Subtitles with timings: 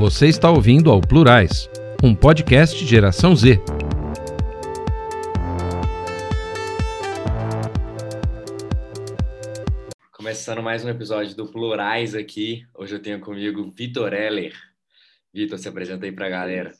[0.00, 1.68] Você está ouvindo ao Plurais,
[2.02, 3.58] um podcast Geração Z.
[10.10, 12.66] Começando mais um episódio do Plurais aqui.
[12.74, 14.54] Hoje eu tenho comigo Vitor Heller.
[15.34, 16.72] Vitor, se apresenta aí para a galera.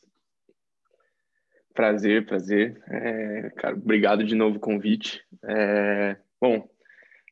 [1.75, 2.83] Prazer, prazer.
[2.89, 5.23] É, cara, obrigado de novo o convite.
[5.45, 6.67] É, bom,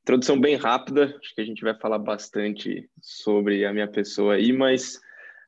[0.02, 4.52] introdução bem rápida, acho que a gente vai falar bastante sobre a minha pessoa aí,
[4.52, 5.00] mas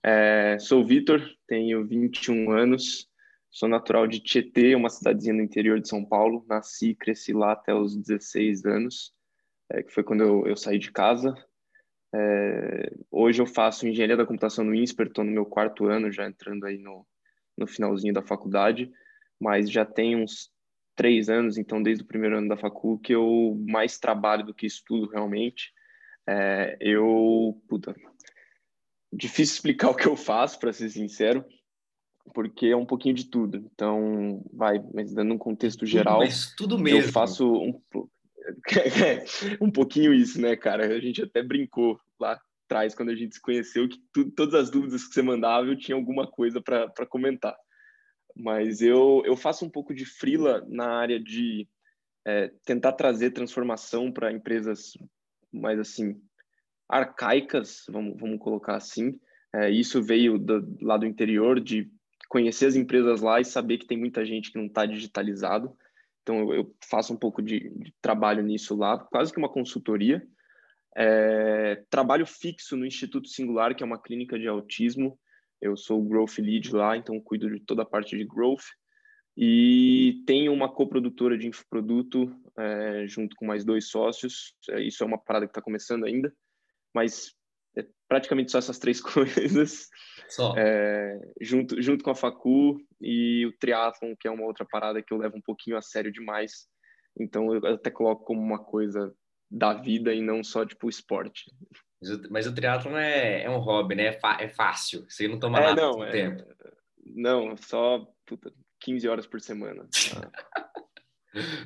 [0.02, 3.08] é, sou Vitor, tenho 21 anos,
[3.50, 6.45] sou natural de Tietê, uma cidadezinha no interior de São Paulo.
[6.48, 9.12] Nasci e cresci lá até os 16 anos,
[9.70, 11.34] é, que foi quando eu, eu saí de casa.
[12.14, 16.27] É, hoje eu faço engenharia da computação no INSPER, estou no meu quarto ano, já
[16.27, 17.06] entrando aí no,
[17.56, 18.91] no finalzinho da faculdade,
[19.38, 20.50] mas já tem uns
[20.96, 24.66] três anos, então desde o primeiro ano da facul, que eu mais trabalho do que
[24.66, 25.72] estudo realmente.
[26.27, 27.94] É, eu, puta,
[29.12, 31.44] difícil explicar o que eu faço, para ser sincero,
[32.34, 33.56] porque é um pouquinho de tudo.
[33.72, 36.19] Então, vai, mas dando um contexto geral.
[36.19, 37.08] Mas tudo mesmo.
[37.08, 37.81] Eu faço um,
[39.61, 40.86] um pouquinho isso, né, cara?
[40.86, 44.70] A gente até brincou lá atrás, quando a gente se conheceu, que tu, todas as
[44.70, 47.56] dúvidas que você mandava eu tinha alguma coisa para comentar.
[48.36, 51.69] Mas eu, eu faço um pouco de frila na área de
[52.25, 54.92] é, tentar trazer transformação para empresas
[55.53, 56.20] mais assim
[56.91, 59.19] arcaicas, vamos, vamos colocar assim.
[59.52, 61.91] É, isso veio do, lá do interior, de
[62.28, 65.77] conhecer as empresas lá e saber que tem muita gente que não está digitalizado.
[66.22, 70.22] Então, eu, eu, faço um pouco de, de, trabalho nisso lá, quase que uma consultoria.
[70.97, 75.19] É, trabalho fixo no Instituto Singular, que é uma clínica de autismo.
[75.60, 78.64] Eu sou o Growth Lead lá, então cuido de toda a parte de Growth.
[79.36, 84.54] E tenho uma coprodutora de infoproduto é, junto com mais dois sócios.
[84.69, 86.32] É, isso é uma parada que está começando ainda
[86.94, 87.34] mas
[87.77, 89.88] é praticamente só essas três coisas.
[90.28, 90.55] Só.
[90.56, 95.12] É, junto, junto com a facu e o triatlon, que é uma outra parada que
[95.12, 96.69] eu levo um pouquinho a sério demais.
[97.19, 99.12] Então eu até coloco como uma coisa
[99.50, 101.50] da vida e não só tipo esporte.
[102.00, 104.04] Mas o, mas o triatlon é, é um hobby, né?
[104.06, 105.04] É, é fácil.
[105.09, 106.44] Você não toma é, nada não, é, tempo.
[107.04, 109.88] Não, só puta, 15 horas por semana.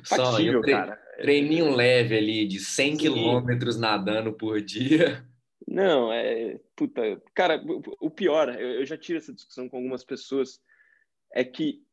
[0.03, 0.95] Só, Fatível, tre cara.
[1.17, 5.25] Treininho leve ali de 100 quilômetros nadando por dia.
[5.67, 6.59] Não, é.
[6.75, 7.63] Puta, cara,
[7.99, 10.61] o pior, eu já tive essa discussão com algumas pessoas,
[11.33, 11.83] é que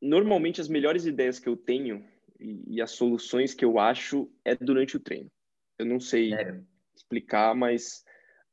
[0.00, 2.04] normalmente as melhores ideias que eu tenho
[2.40, 5.30] e, e as soluções que eu acho é durante o treino.
[5.78, 6.60] Eu não sei é.
[6.96, 8.04] explicar, mas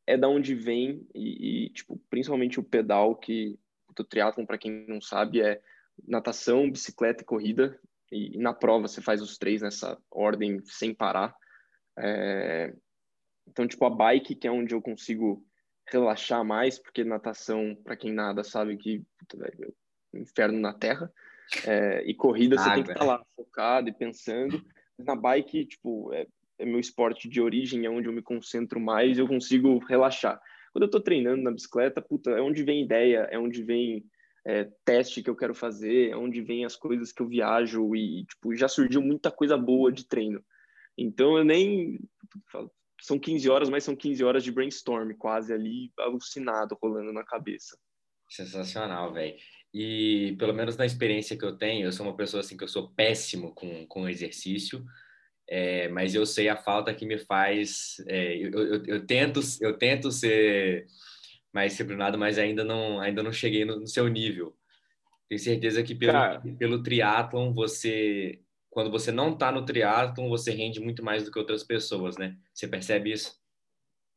[0.05, 3.57] é da onde vem e, e, tipo, principalmente o pedal que
[3.97, 5.61] o triatlon, para quem não sabe, é
[6.05, 7.79] natação, bicicleta e corrida
[8.13, 11.35] e, e, na prova você faz os três nessa ordem sem parar.
[11.97, 12.73] É,
[13.47, 15.43] então, tipo, a bike, que é onde eu consigo
[15.91, 21.11] relaxar mais, porque natação, para quem nada, sabe que puta, é inferno na terra.
[21.67, 24.63] É, e corrida você tem que estar tá lá focado e pensando.
[24.97, 26.25] Na bike, tipo, é,
[26.57, 30.39] é, meu esporte de origem, é onde eu me concentro mais, eu consigo relaxar.
[30.71, 34.03] Quando eu tô treinando na bicicleta, puta, é onde vem ideia, é onde vem
[34.45, 38.55] é, teste que eu quero fazer, onde vem as coisas que eu viajo e, tipo,
[38.55, 40.43] já surgiu muita coisa boa de treino.
[40.97, 41.99] Então eu nem
[43.01, 47.77] são 15 horas, mas são 15 horas de brainstorm, quase ali alucinado rolando na cabeça.
[48.29, 49.35] Sensacional, velho.
[49.73, 52.67] E pelo menos na experiência que eu tenho, eu sou uma pessoa assim que eu
[52.67, 54.85] sou péssimo com, com exercício,
[55.49, 57.97] é, mas eu sei a falta que me faz.
[58.07, 60.85] É, eu, eu, eu, tento eu tento ser
[61.53, 64.55] mais disciplinado, mas ainda não, ainda não cheguei no, no seu nível.
[65.29, 66.41] Tenho certeza que pelo, Cara.
[66.57, 71.39] pelo triatlon, você, quando você não está no triatlon, você rende muito mais do que
[71.39, 72.37] outras pessoas, né?
[72.53, 73.41] Você percebe isso?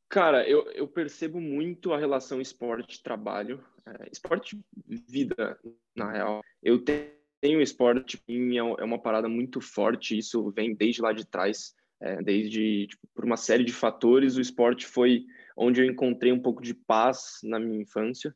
[0.09, 5.59] Cara, eu, eu percebo muito a relação esporte-trabalho, é, esporte-vida,
[5.95, 6.43] na real.
[6.63, 11.75] Eu tenho esporte, é, é uma parada muito forte, isso vem desde lá de trás,
[12.01, 15.25] é, desde, tipo, por uma série de fatores, o esporte foi
[15.57, 18.35] onde eu encontrei um pouco de paz na minha infância.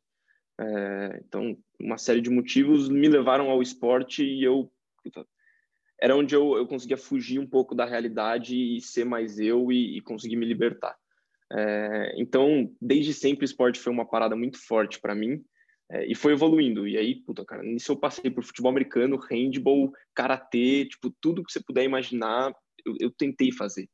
[0.59, 4.71] É, então, uma série de motivos me levaram ao esporte e eu
[6.01, 9.99] era onde eu, eu conseguia fugir um pouco da realidade e ser mais eu e,
[9.99, 10.97] e conseguir me libertar.
[11.53, 15.45] É, então, desde sempre o esporte foi uma parada muito forte para mim
[15.91, 16.87] é, e foi evoluindo.
[16.87, 21.53] E aí, puta, cara, nisso eu passei por futebol americano, handball, karatê, tipo, tudo que
[21.53, 22.55] você puder imaginar,
[22.91, 23.89] eu, eu tentei fazer.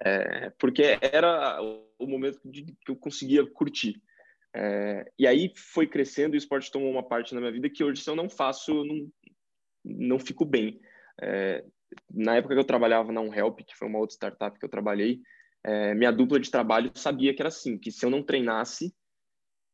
[0.00, 1.60] É, porque era
[1.98, 4.00] o momento de, que eu conseguia curtir.
[4.56, 7.82] É, e aí foi crescendo e o esporte tomou uma parte na minha vida que
[7.82, 9.08] hoje, se eu não faço, eu não,
[9.84, 10.80] não fico bem.
[11.20, 11.64] É,
[12.12, 15.20] na época que eu trabalhava na Unhelp, que foi uma outra startup que eu trabalhei,
[15.64, 18.94] é, minha dupla de trabalho sabia que era assim, que se eu não treinasse,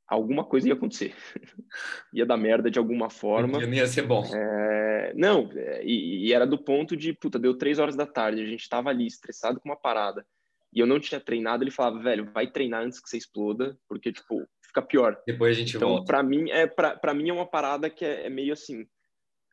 [0.09, 1.15] alguma coisa ia acontecer.
[2.13, 3.61] ia dar merda de alguma forma.
[3.61, 4.25] Não ia ser bom.
[4.25, 4.80] É,
[5.15, 8.47] não, é, e, e, era do ponto de, puta, deu três horas da tarde, a
[8.47, 10.27] gente tava ali estressado com uma parada,
[10.73, 14.13] e eu não tinha treinado, ele falava, velho, vai treinar antes que você exploda, porque,
[14.13, 15.21] tipo, fica pior.
[15.27, 16.07] Depois a gente então, volta.
[16.07, 18.87] Pra mim, é, pra, pra mim é uma parada que é, é meio assim,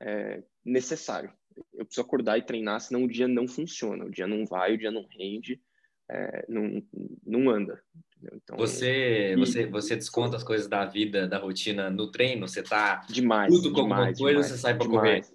[0.01, 1.31] é, necessário.
[1.73, 4.77] Eu preciso acordar e treinar, senão o dia não funciona, o dia não vai, o
[4.77, 5.59] dia não rende,
[6.09, 6.83] é, não,
[7.25, 7.81] não anda.
[8.33, 9.35] Então, você, e...
[9.35, 12.47] você, você desconta as coisas da vida, da rotina no treino?
[12.47, 15.25] Você tá demais, tudo com demais, alguma coisa, demais, você sai para correr?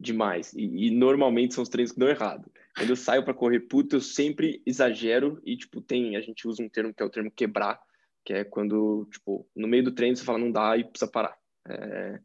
[0.00, 0.52] Demais.
[0.54, 2.50] E, e, normalmente são os treinos que dão errado.
[2.76, 6.62] Quando eu saio para correr puto, eu sempre exagero e tipo tem, a gente usa
[6.62, 7.80] um termo que é o termo quebrar,
[8.24, 11.36] que é quando tipo no meio do treino você fala não dá e precisa parar.
[11.68, 12.20] É...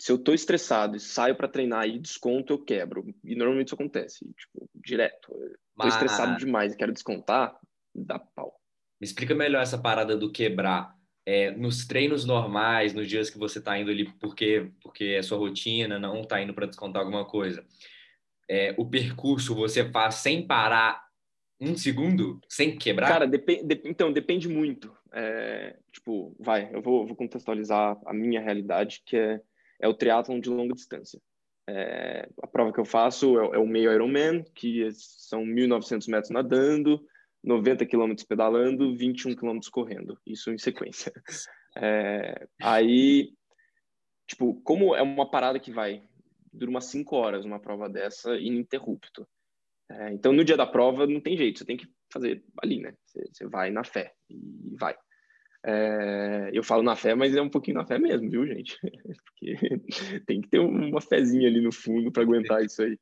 [0.00, 3.04] Se eu tô estressado e saio para treinar e desconto, eu quebro.
[3.24, 5.34] E normalmente isso acontece, tipo, direto.
[5.34, 7.58] Eu tô estressado demais e quero descontar,
[7.92, 8.54] dá pau.
[9.00, 10.94] Me explica melhor essa parada do quebrar.
[11.26, 15.38] É, nos treinos normais, nos dias que você está indo ali porque porque é sua
[15.38, 17.64] rotina, não está indo para descontar alguma coisa.
[18.48, 21.02] É, o percurso você faz sem parar
[21.60, 23.08] um segundo, sem quebrar?
[23.08, 24.94] Cara, dep de então depende muito.
[25.12, 29.40] É, tipo, vai, eu vou, vou, contextualizar a minha realidade, que é,
[29.80, 31.20] é o triatlon de longa distância.
[31.66, 36.30] É, a prova que eu faço é, é o meio Ironman, que são 1.900 metros
[36.30, 37.00] nadando,
[37.44, 41.12] 90 quilômetros pedalando, 21 quilômetros correndo, isso em sequência.
[41.76, 43.32] É, aí,
[44.28, 46.04] tipo, como é uma parada que vai,
[46.52, 49.26] dura umas 5 horas uma prova dessa, ininterrupto.
[49.90, 52.94] É, então, no dia da prova, não tem jeito, você tem que fazer ali, né?
[53.04, 54.94] Você, você vai na fé e vai.
[55.66, 58.78] É, eu falo na fé, mas é um pouquinho na fé mesmo, viu, gente?
[59.24, 59.56] Porque
[60.28, 62.96] tem que ter uma fezinha ali no fundo para aguentar isso aí.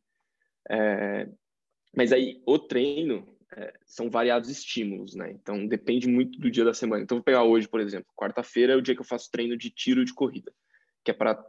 [0.70, 1.28] É,
[1.94, 5.30] mas aí, o treino, é, são variados estímulos, né?
[5.32, 7.02] Então depende muito do dia da semana.
[7.02, 9.70] Então vou pegar hoje, por exemplo, quarta-feira é o dia que eu faço treino de
[9.70, 10.52] tiro de corrida,
[11.04, 11.44] que é para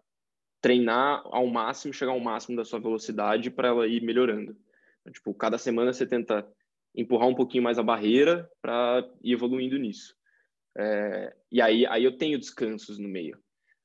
[0.61, 4.55] treinar ao máximo, chegar ao máximo da sua velocidade para ela ir melhorando.
[5.01, 6.47] Então, tipo, cada semana você tenta
[6.95, 10.15] empurrar um pouquinho mais a barreira para ir evoluindo nisso.
[10.77, 13.37] É, e aí, aí eu tenho descansos no meio.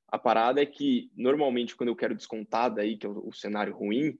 [0.06, 3.74] A parada é que normalmente quando eu quero descontar daí que é o, o cenário
[3.74, 4.18] ruim,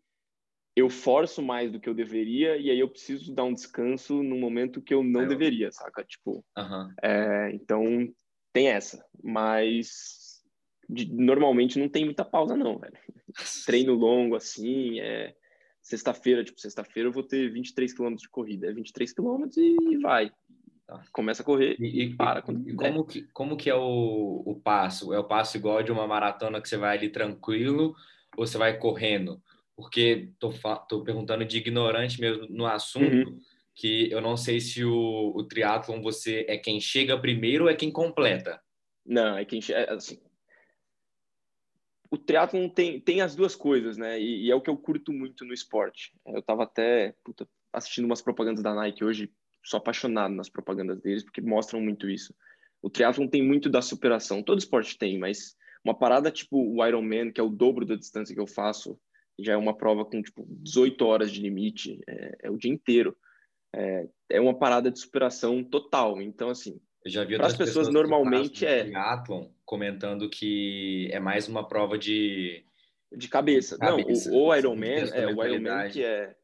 [0.78, 4.36] eu forço mais do que eu deveria e aí eu preciso dar um descanso no
[4.36, 5.28] momento que eu não eu...
[5.28, 6.04] deveria, saca?
[6.04, 6.92] Tipo, uhum.
[7.02, 7.84] é, então
[8.52, 10.42] tem essa, mas
[10.88, 12.96] de, normalmente não tem muita pausa não, velho.
[13.66, 15.34] Treino longo assim, é
[15.82, 20.30] sexta-feira, tipo, sexta-feira eu vou ter 23 quilômetros de corrida, é 23 quilômetros e vai.
[20.86, 21.02] Tá.
[21.12, 22.40] Começa a correr e, e para.
[22.66, 25.12] E, como, que, como que é o, o passo?
[25.12, 27.94] É o passo igual de uma maratona que você vai ali tranquilo
[28.36, 29.42] ou você vai correndo?
[29.78, 30.52] Porque tô,
[30.88, 33.40] tô perguntando de ignorante mesmo no assunto, uhum.
[33.76, 37.76] que eu não sei se o, o triatlon você é quem chega primeiro ou é
[37.76, 38.60] quem completa.
[39.06, 40.20] Não, é quem chega, é, assim,
[42.10, 44.20] o triatlon tem, tem as duas coisas, né?
[44.20, 46.12] E, e, é o que eu curto muito no esporte.
[46.26, 49.30] Eu tava até puta, assistindo umas propagandas da Nike hoje,
[49.62, 52.34] sou apaixonado nas propagandas deles, porque mostram muito isso.
[52.82, 54.42] O triatlon tem muito da superação.
[54.42, 58.34] Todo esporte tem, mas uma parada tipo o Ironman, que é o dobro da distância
[58.34, 58.98] que eu faço,
[59.38, 63.16] já é uma prova com tipo 18 horas de limite, é, é o dia inteiro.
[63.74, 66.20] É, é, uma parada de superação total.
[66.22, 71.98] Então, assim, para as pessoas, pessoas normalmente é triatlon comentando que é mais uma prova
[71.98, 72.64] de
[73.14, 73.78] de cabeça.
[73.78, 74.30] cabeça.
[74.30, 76.34] Não, o, o Ironman, é o Ironman que é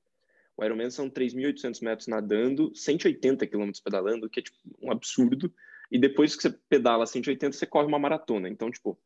[0.56, 5.52] o Ironman são 3.800 metros nadando, 180 quilômetros pedalando, que é tipo um absurdo.
[5.90, 8.48] E depois que você pedala 180, você corre uma maratona.
[8.48, 8.98] Então, tipo,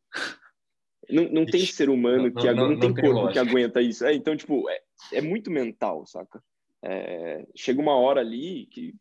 [1.11, 4.05] não, não tem ser humano que não, não, não tem corpo que aguenta isso.
[4.05, 4.81] É, então, tipo, é,
[5.13, 6.43] é muito mental, saca?
[6.83, 8.95] É, chega uma hora ali que,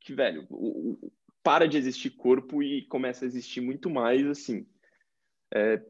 [0.00, 4.66] que velho, o, o, para de existir corpo e começa a existir muito mais, assim,
[5.54, 5.80] é,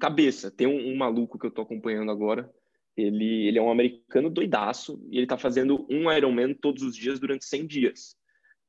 [0.00, 0.50] cabeça.
[0.50, 2.50] Tem um, um, maluco que eu tô acompanhando agora,
[2.96, 7.18] ele, ele é um americano doidaço e ele tá fazendo um Ironman todos os dias
[7.20, 8.16] durante 100 dias.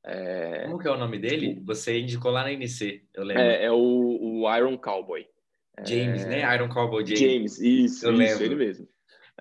[0.04, 1.54] É, Como que é o nome dele?
[1.54, 3.42] Tipo, Você indicou lá na NC, eu lembro.
[3.42, 3.78] É, é o,
[4.42, 5.26] o Iron Cowboy.
[5.84, 6.40] James, né?
[6.40, 6.46] é...
[6.46, 6.54] né?
[6.54, 7.20] Iron Cowboy James.
[7.20, 8.44] James, isso, eu isso, lembro.
[8.44, 8.88] ele mesmo.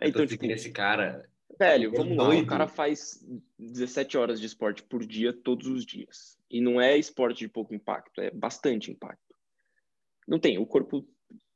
[0.02, 1.28] Eu então, tipo, esse cara.
[1.58, 2.30] Velho, é vamos lá.
[2.30, 3.24] O cara faz
[3.58, 6.38] 17 horas de esporte por dia, todos os dias.
[6.50, 9.36] E não é esporte de pouco impacto, é bastante impacto.
[10.28, 11.08] Não tem, o corpo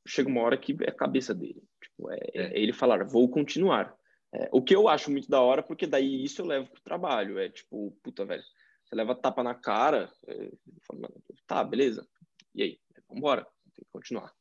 [0.07, 1.61] chega uma hora que é a cabeça dele.
[1.81, 2.41] Tipo, é, é.
[2.57, 3.93] é ele falar, vou continuar.
[4.33, 7.39] É, o que eu acho muito da hora, porque daí isso eu levo pro trabalho.
[7.39, 8.43] É tipo, puta, velho,
[8.85, 10.51] você leva tapa na cara, é,
[10.87, 12.07] falo, tá, beleza.
[12.55, 12.79] E aí?
[13.07, 13.43] Vambora,
[13.75, 14.33] tem que continuar.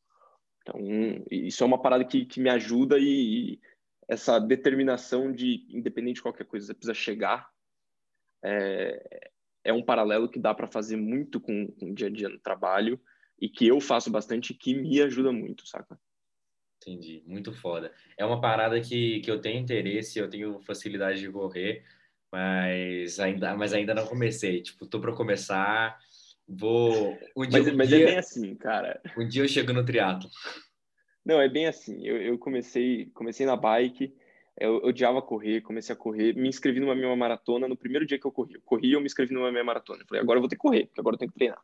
[0.68, 0.80] Então,
[1.30, 3.60] isso é uma parada que, que me ajuda e, e
[4.06, 7.50] essa determinação de, independente de qualquer coisa, você precisa chegar,
[8.44, 9.30] é,
[9.64, 12.38] é um paralelo que dá para fazer muito com, com o dia a dia no
[12.38, 13.00] trabalho
[13.40, 15.98] e que eu faço bastante que me ajuda muito, saca?
[16.82, 17.92] Entendi, muito foda.
[18.16, 21.84] É uma parada que, que eu tenho interesse, eu tenho facilidade de correr,
[22.30, 24.62] mas ainda, mas ainda não comecei.
[24.62, 25.98] Tipo, tô para começar,
[26.48, 27.18] vou...
[27.36, 29.00] Um dia, mas, um mas dia, é bem assim, cara.
[29.16, 30.28] Um dia eu chego no triatlo.
[31.24, 32.06] Não, é bem assim.
[32.06, 34.14] Eu, eu comecei, comecei na bike,
[34.58, 38.26] eu odiava correr, comecei a correr, me inscrevi numa minha maratona no primeiro dia que
[38.26, 38.54] eu corri.
[38.54, 40.02] Eu corri, eu me inscrevi numa minha maratona.
[40.02, 41.62] Eu falei, agora eu vou ter que correr, porque agora eu tenho que treinar.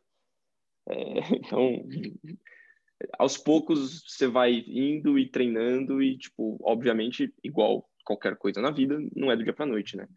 [0.87, 1.83] É, então,
[3.17, 8.97] aos poucos você vai indo e treinando e, tipo, obviamente, igual qualquer coisa na vida,
[9.15, 10.07] não é do dia para noite, né?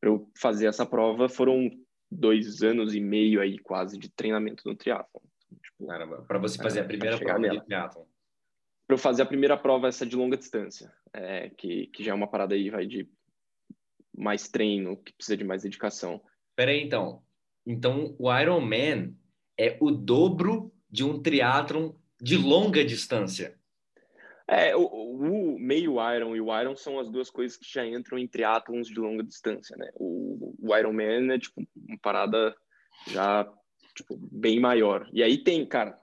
[0.00, 1.70] Para eu fazer essa prova foram
[2.12, 5.22] dois anos e meio aí quase de treinamento no triatlon.
[5.62, 7.58] Tipo, para você fazer a primeira prova nela.
[7.58, 8.04] de triatlon.
[8.86, 12.14] Para eu fazer a primeira prova essa de longa distância, é, que, que já é
[12.14, 13.08] uma parada aí vai de
[14.16, 16.22] mais treino, que precisa de mais dedicação.
[16.54, 17.22] Peraí, então.
[17.66, 19.16] Então, o Ironman
[19.58, 23.58] é o dobro de um triatlon de longa distância.
[24.48, 28.18] É, o, o, meio Iron e o Iron são as duas coisas que já entram
[28.18, 29.90] em triatlons de longa distância, né?
[29.94, 32.54] O, o Ironman é, tipo, uma parada
[33.06, 33.50] já,
[33.94, 35.08] tipo, bem maior.
[35.12, 35.98] E aí tem, cara,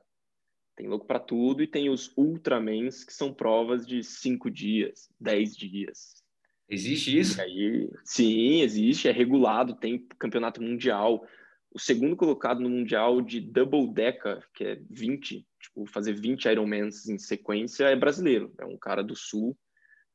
[0.75, 5.55] tem louco para tudo e tem os Ultramans, que são provas de cinco dias, dez
[5.55, 6.24] dias.
[6.69, 7.39] Existe isso?
[7.39, 11.25] E aí, sim, existe, é regulado, tem campeonato mundial
[11.71, 17.07] o segundo colocado no Mundial de Double Deca, que é 20, tipo, fazer 20 Ironmans
[17.07, 18.53] em sequência, é brasileiro.
[18.59, 19.57] É um cara do Sul.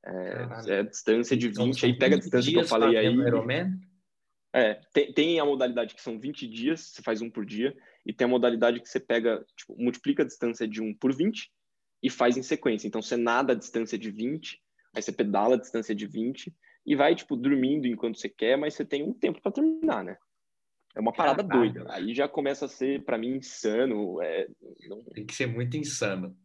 [0.04, 1.58] É, é a distância de 20.
[1.58, 3.06] Então, aí pega a distância que eu falei aí.
[3.06, 3.78] Ironman?
[4.52, 7.75] É, tem, tem, a modalidade que são 20 dias, você faz um por dia,
[8.06, 11.50] e tem a modalidade que você pega, tipo, multiplica a distância de 1 por 20
[12.02, 12.87] e faz em sequência.
[12.87, 14.61] Então você nada a distância de 20,
[14.94, 16.54] aí você pedala a distância de 20
[16.87, 20.16] e vai, tipo, dormindo enquanto você quer, mas você tem um tempo para terminar, né?
[20.94, 21.86] É uma parada doida.
[21.90, 24.22] Aí já começa a ser, para mim, insano.
[24.22, 24.46] É,
[24.88, 25.02] não...
[25.04, 26.36] Tem que ser muito insano.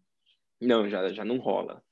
[0.59, 1.83] Não, já, já não rola.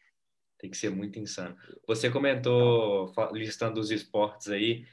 [0.58, 1.56] Tem que ser muito insano.
[1.88, 4.86] Você comentou, listando os esportes aí,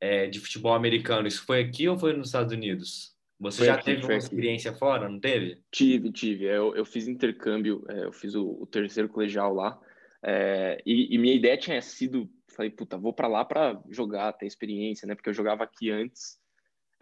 [0.00, 1.28] é, de futebol americano.
[1.28, 3.14] Isso foi aqui ou foi nos Estados Unidos?
[3.38, 4.24] Você foi já aqui, teve uma aqui.
[4.24, 5.60] experiência fora, não teve?
[5.70, 6.44] Tive, tive.
[6.44, 9.80] Eu, eu fiz intercâmbio, é, eu fiz o, o terceiro colegial lá.
[10.24, 14.46] É, e, e, minha ideia tinha sido, falei, puta, vou para lá para jogar, ter
[14.46, 15.14] experiência, né?
[15.14, 16.41] Porque eu jogava aqui antes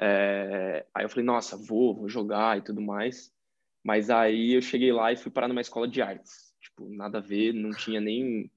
[0.02, 3.30] é, aí eu falei, nossa, vou, vou jogar e tudo mais.
[3.84, 6.54] Mas aí eu cheguei lá e fui parar numa escola de artes.
[6.58, 8.50] Tipo, nada a ver, não tinha nem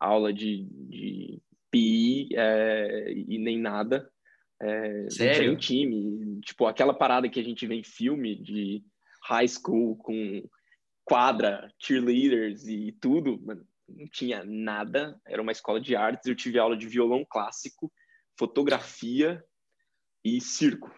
[0.00, 1.40] aula de, de
[1.70, 4.10] PI é, e nem nada.
[4.60, 5.52] É, Sério?
[5.52, 6.40] Não time.
[6.40, 8.84] Tipo, aquela parada que a gente vê em filme de
[9.22, 10.42] high school com
[11.04, 15.20] quadra, cheerleaders e tudo, mano, não tinha nada.
[15.24, 16.26] Era uma escola de artes.
[16.26, 17.92] Eu tive aula de violão clássico,
[18.36, 19.44] fotografia
[20.36, 20.94] e circo.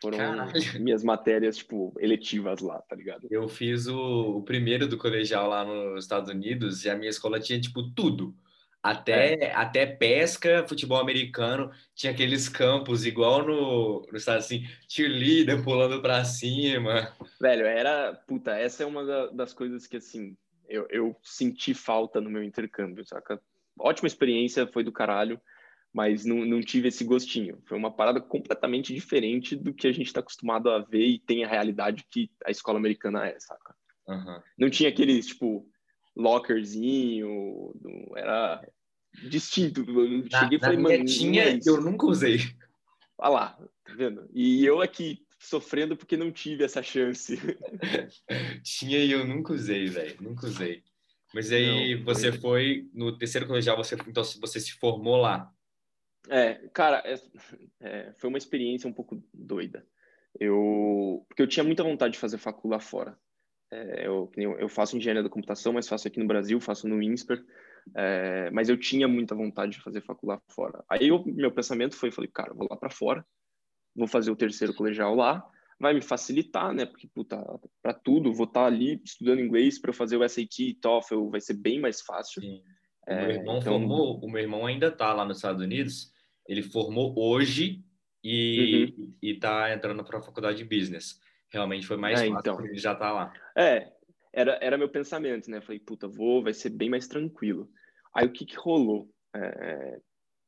[0.00, 0.52] Foram Caralho.
[0.80, 3.26] minhas matérias, tipo, eletivas lá, tá ligado?
[3.30, 7.38] Eu fiz o, o, primeiro do colegial lá nos Estados Unidos e a minha escola
[7.38, 8.34] tinha, tipo, tudo.
[8.82, 9.54] Até, é.
[9.54, 16.24] até pesca, futebol americano, tinha aqueles campos igual no, no estado assim, cheerleader pulando pra
[16.24, 17.14] cima.
[17.38, 20.34] Velho, era, puta, essa é uma da, das coisas que, assim,
[20.66, 23.38] eu, eu senti falta no meu intercâmbio, saca?
[23.78, 25.38] Ótima experiência, foi do caralho
[25.92, 27.60] mas não, não tive esse gostinho.
[27.66, 31.44] Foi uma parada completamente diferente do que a gente está acostumado a ver e tem
[31.44, 33.74] a realidade que a escola americana é, saca?
[34.06, 34.40] Uhum.
[34.58, 35.68] Não tinha aqueles, tipo,
[36.16, 37.72] lockerzinho,
[38.16, 38.62] era
[39.28, 39.80] distinto.
[39.80, 41.04] Eu cheguei e falei, mano.
[41.04, 42.38] Tinha, é eu nunca usei.
[43.18, 43.48] Olha lá,
[43.84, 44.28] tá vendo?
[44.32, 47.36] E eu aqui sofrendo porque não tive essa chance.
[48.62, 50.16] tinha e eu nunca usei, velho.
[50.20, 50.82] Nunca usei.
[51.32, 55.50] Mas aí não, você foi no terceiro colegial, você então você se formou lá.
[56.30, 57.14] É, cara, é,
[57.80, 59.84] é, foi uma experiência um pouco doida.
[60.38, 63.18] Eu, porque eu tinha muita vontade de fazer facu lá fora.
[63.72, 67.44] É, eu, eu faço engenharia da computação, mas faço aqui no Brasil, faço no INSPER.
[67.96, 70.84] É, mas eu tinha muita vontade de fazer facu lá fora.
[70.88, 73.26] Aí eu, meu pensamento foi, falei, cara, vou lá para fora,
[73.94, 75.44] vou fazer o terceiro colegial lá,
[75.80, 76.86] vai me facilitar, né?
[76.86, 77.42] Porque puta,
[77.82, 81.40] para tudo, vou estar tá ali estudando inglês para fazer o SAT e TOEFL, vai
[81.40, 82.40] ser bem mais fácil.
[82.40, 82.62] Sim.
[83.08, 83.72] O meu irmão então...
[83.72, 86.12] formou, o meu irmão ainda está lá nos Estados Unidos.
[86.50, 87.80] Ele formou hoje
[88.24, 89.14] e uhum.
[89.22, 91.20] está entrando para a faculdade de business.
[91.48, 92.66] Realmente foi mais é, fácil, então.
[92.66, 93.32] ele já está lá.
[93.56, 93.92] É,
[94.32, 95.60] era, era meu pensamento, né?
[95.60, 97.70] Falei, puta, vou, vai ser bem mais tranquilo.
[98.12, 99.08] Aí o que que rolou?
[99.32, 100.00] É,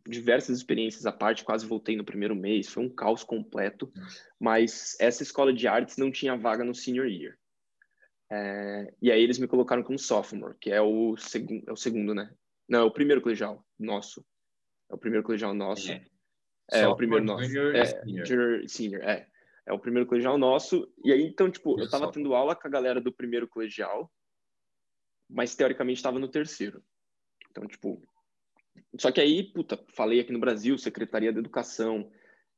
[0.05, 3.93] diversas experiências à parte, quase voltei no primeiro mês, foi um caos completo,
[4.41, 7.39] mas essa escola de artes não tinha vaga no senior year.
[8.29, 12.13] É, e aí eles me colocaram como sophomore, que é o, segu é o segundo,
[12.13, 12.29] né?
[12.69, 14.25] Não, é o primeiro colegial nosso.
[14.93, 15.91] É o primeiro colegial nosso.
[15.91, 16.05] É.
[16.71, 17.45] É o primeiro nosso.
[17.45, 18.27] Junior, é, senior.
[18.27, 19.27] Junior, senior, é.
[19.65, 20.93] É o primeiro colegial nosso.
[21.03, 24.13] E aí, então, tipo, eu tava tendo aula com a galera do primeiro colegial,
[25.31, 26.83] mas teoricamente estava no terceiro.
[27.51, 28.03] Então, tipo.
[28.99, 32.11] Só que aí, puta, falei aqui no Brasil, Secretaria da Educação,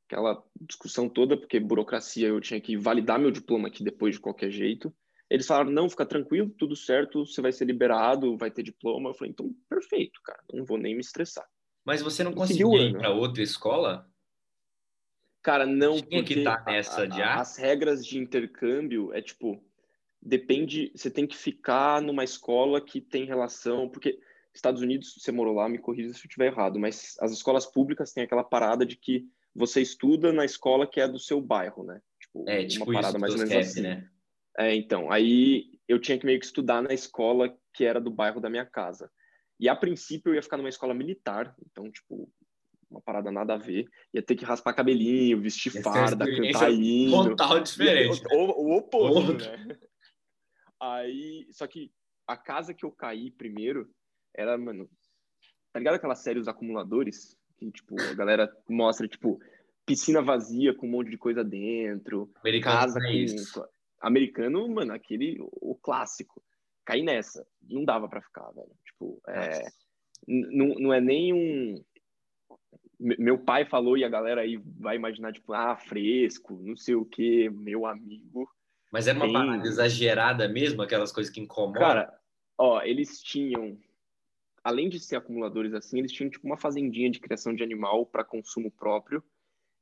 [0.07, 4.49] aquela discussão toda, porque burocracia eu tinha que validar meu diploma aqui depois de qualquer
[4.49, 4.93] jeito.
[5.29, 9.09] Eles falaram: não, fica tranquilo, tudo certo, você vai ser liberado, vai ter diploma.
[9.09, 11.47] Eu falei: então, perfeito, cara, não vou nem me estressar.
[11.85, 14.09] Mas você não conseguiu ir para outra escola?
[15.43, 19.63] Cara, não, Tinha porque que tá nessa de a, as regras de intercâmbio é tipo,
[20.19, 24.19] depende, você tem que ficar numa escola que tem relação, porque
[24.51, 28.11] Estados Unidos, você morou lá, me corrija se eu estiver errado, mas as escolas públicas
[28.11, 32.01] têm aquela parada de que você estuda na escola que é do seu bairro, né?
[32.19, 33.81] Tipo, é, tipo uma parada mais ou menos assim.
[33.81, 34.09] né?
[34.57, 38.41] É, então, aí eu tinha que meio que estudar na escola que era do bairro
[38.41, 39.11] da minha casa.
[39.59, 42.29] E a princípio eu ia ficar numa escola militar, então, tipo,
[42.89, 43.87] uma parada nada a ver.
[44.13, 47.29] Ia ter que raspar cabelinho, vestir Essa farda, cantar hino.
[47.29, 48.21] Total diferente.
[48.31, 49.77] O, o, o oposto, né?
[50.81, 51.91] Aí, só que
[52.27, 53.89] a casa que eu caí primeiro
[54.35, 54.89] era, mano,
[55.71, 57.37] tá ligado aquela série Os Acumuladores?
[57.57, 59.39] Que, tipo, a galera mostra, tipo,
[59.85, 63.65] piscina vazia com um monte de coisa dentro, Americano casa é com...
[64.01, 66.43] Americano, mano, aquele, o clássico.
[66.85, 67.45] Caí nessa.
[67.61, 68.71] Não dava para ficar, velho.
[68.85, 69.65] Tipo, é...
[70.27, 71.83] Não, não é nem um
[72.99, 77.05] meu pai falou e a galera aí vai imaginar, tipo, ah, fresco, não sei o
[77.05, 78.49] que, meu amigo.
[78.91, 79.33] Mas era uma tem...
[79.33, 81.81] parada exagerada mesmo, aquelas coisas que incomodam?
[81.81, 82.19] Cara,
[82.57, 83.77] ó, eles tinham,
[84.63, 88.23] além de ser acumuladores assim, eles tinham, tipo, uma fazendinha de criação de animal para
[88.23, 89.23] consumo próprio.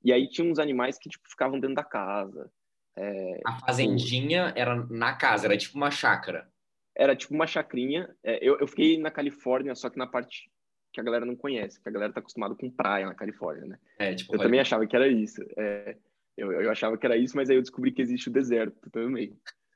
[0.03, 2.51] E aí tinha uns animais que, tipo, ficavam dentro da casa.
[2.95, 4.59] É, a fazendinha tipo...
[4.59, 6.51] era na casa, era tipo uma chácara.
[6.95, 8.13] Era tipo uma chacrinha.
[8.23, 10.51] É, eu, eu fiquei na Califórnia, só que na parte
[10.91, 13.79] que a galera não conhece, que a galera tá acostumada com praia na Califórnia, né?
[13.97, 15.41] É, tipo, eu também achava que era isso.
[15.57, 15.97] É,
[16.37, 19.35] eu, eu achava que era isso, mas aí eu descobri que existe o deserto também.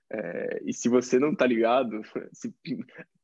[0.10, 2.54] É, e se você não tá ligado, se,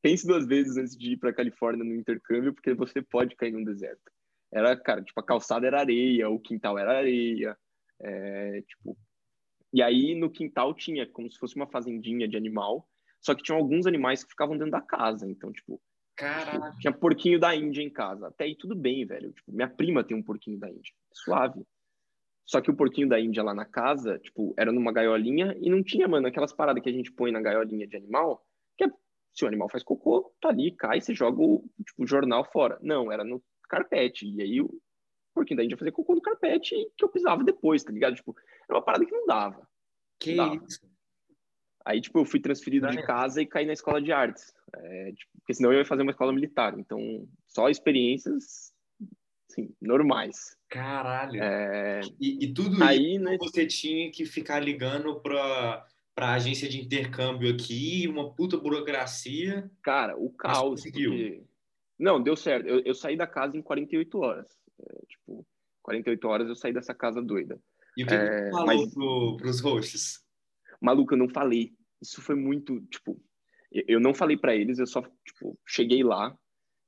[0.01, 3.63] pense duas vezes antes de ir para Califórnia no intercâmbio, porque você pode cair num
[3.63, 4.11] deserto.
[4.51, 7.57] Era, cara, tipo, a calçada era areia, o quintal era areia,
[7.99, 8.97] é, tipo...
[9.71, 12.87] E aí, no quintal tinha como se fosse uma fazendinha de animal,
[13.23, 15.29] só que tinham alguns animais que ficavam dentro da casa.
[15.29, 15.81] Então, tipo,
[16.15, 16.75] Caraca.
[16.79, 18.27] Tinha porquinho da Índia em casa.
[18.27, 19.31] Até aí tudo bem, velho.
[19.31, 20.93] Tipo, minha prima tem um porquinho da Índia.
[21.11, 21.65] Suave.
[22.45, 25.81] Só que o porquinho da Índia lá na casa, tipo, era numa gaiolinha e não
[25.81, 28.45] tinha, mano, aquelas paradas que a gente põe na gaiolinha de animal,
[28.77, 28.91] que é,
[29.33, 32.77] se o animal faz cocô, tá ali, cai, você joga o, tipo, o jornal fora.
[32.81, 34.27] Não, era no carpete.
[34.27, 34.69] E aí o
[35.33, 38.15] porquinho da Índia fazia cocô no carpete que eu pisava depois, tá ligado?
[38.15, 38.35] Tipo,
[38.69, 39.67] era uma parada que não dava.
[40.19, 40.65] Que não dava.
[40.67, 40.92] isso?
[41.85, 44.53] Aí, tipo, eu fui transferido de casa e caí na escola de artes.
[44.75, 46.77] É, tipo, porque senão eu ia fazer uma escola militar.
[46.77, 48.73] Então, só experiências,
[49.49, 50.57] assim, normais.
[50.69, 51.41] Caralho.
[51.43, 52.01] É...
[52.19, 53.37] E, e, tudo Aí, isso né...
[53.37, 59.69] você tinha que ficar ligando para para agência de intercâmbio aqui, uma puta burocracia.
[59.81, 60.83] Cara, o caos.
[60.83, 61.41] Porque...
[61.97, 62.67] Não, deu certo.
[62.67, 64.47] Eu, eu, saí da casa em 48 horas.
[64.79, 65.45] É, tipo,
[65.81, 67.59] 48 horas eu saí dessa casa doida.
[67.97, 68.93] E o que, é, você falou mas...
[68.93, 70.22] pro, pros hosts?
[70.83, 71.73] Maluco, eu não falei.
[72.01, 73.17] Isso foi muito, tipo,
[73.71, 76.37] eu não falei para eles, eu só, tipo, cheguei lá.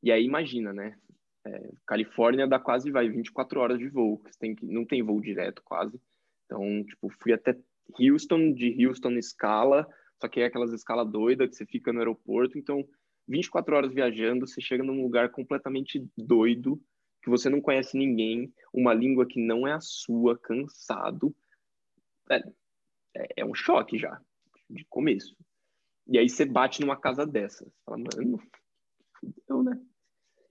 [0.04, 0.98] E aí, imagina, né?
[1.46, 4.22] É, Califórnia dá quase, vai, 24 horas de voo.
[4.38, 5.98] Tem que, não tem voo direto, quase.
[6.46, 7.58] Então, tipo, fui até
[7.98, 9.88] Houston, de Houston escala,
[10.20, 12.58] só que é aquelas escalas doidas que você fica no aeroporto.
[12.58, 12.86] Então,
[13.28, 16.82] 24 horas viajando, você chega num lugar completamente doido,
[17.24, 21.34] que você não conhece ninguém, uma língua que não é a sua, cansado.
[22.30, 22.44] É,
[23.16, 24.20] é, é um choque já,
[24.70, 25.36] de começo.
[26.08, 27.64] E aí você bate numa casa dessa.
[27.64, 28.40] Você fala, mano,
[29.20, 29.80] fudeu, né?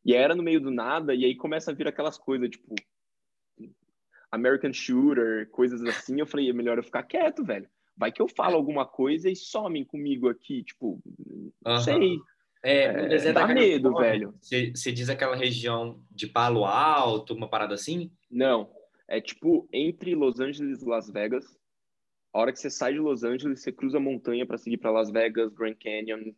[0.05, 2.75] E era no meio do nada, e aí começa a vir aquelas coisas, tipo,
[4.31, 6.19] American Shooter, coisas assim.
[6.19, 7.69] Eu falei, é melhor eu ficar quieto, velho.
[7.97, 11.01] Vai que eu falo alguma coisa e somem comigo aqui, tipo,
[11.65, 12.19] não sei.
[12.63, 14.35] É, no deserto dá medo, velho.
[14.41, 18.11] Você, você diz aquela região de Palo Alto, uma parada assim?
[18.31, 18.71] Não.
[19.07, 21.45] É tipo entre Los Angeles e Las Vegas
[22.35, 24.91] a hora que você sai de Los Angeles, você cruza a montanha para seguir para
[24.91, 26.33] Las Vegas, Grand Canyon,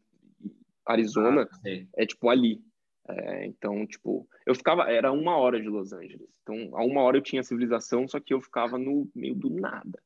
[0.85, 2.63] Arizona, ah, é tipo ali.
[3.09, 6.29] É, então, tipo, eu ficava, era uma hora de Los Angeles.
[6.43, 9.99] Então, a uma hora eu tinha civilização, só que eu ficava no meio do nada.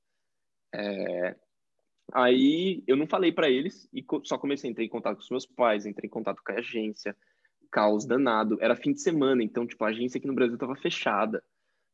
[0.72, 1.34] É,
[2.12, 5.30] aí eu não falei para eles e só comecei a entrar em contato com os
[5.30, 7.16] meus pais, entrei em contato com a agência,
[7.68, 8.58] caos danado.
[8.60, 11.42] Era fim de semana, então, tipo, a agência aqui no Brasil estava fechada.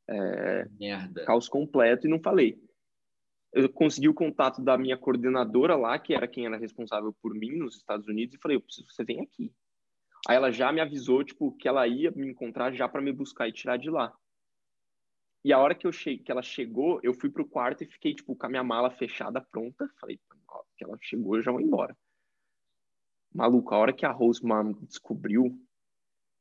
[0.06, 1.24] É, Merda.
[1.24, 2.60] Caos completo e não falei
[3.56, 7.56] eu consegui o contato da minha coordenadora lá, que era quem era responsável por mim
[7.56, 9.50] nos Estados Unidos, e falei, eu preciso que você venha aqui.
[10.28, 13.48] Aí ela já me avisou, tipo, que ela ia me encontrar já para me buscar
[13.48, 14.14] e tirar de lá.
[15.42, 18.14] E a hora que, eu cheguei, que ela chegou, eu fui pro quarto e fiquei,
[18.14, 19.88] tipo, com a minha mala fechada, pronta.
[19.98, 21.96] Falei, ó, que ela chegou, eu já vou embora.
[23.32, 25.58] Maluco, a hora que a Rose Mom descobriu,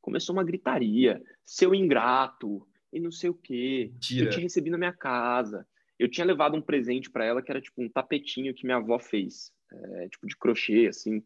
[0.01, 1.23] começou uma gritaria.
[1.45, 3.93] Seu ingrato, e não sei o quê.
[4.23, 5.65] Eu tinha recebido na minha casa.
[5.97, 8.99] Eu tinha levado um presente para ela que era, tipo, um tapetinho que minha avó
[8.99, 9.51] fez.
[9.71, 11.23] É, tipo, de crochê, assim.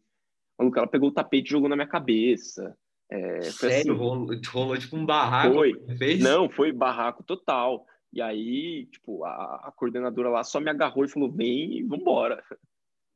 [0.58, 2.76] Maluco, ela pegou o tapete e jogou na minha cabeça.
[3.10, 3.92] É, foi Sério?
[3.92, 5.74] assim, Rolou, rolou tipo um barraco Foi.
[5.98, 6.20] fez?
[6.20, 7.84] Não, foi barraco total.
[8.12, 12.42] E aí, tipo, a, a coordenadora lá só me agarrou e falou: vem e vambora.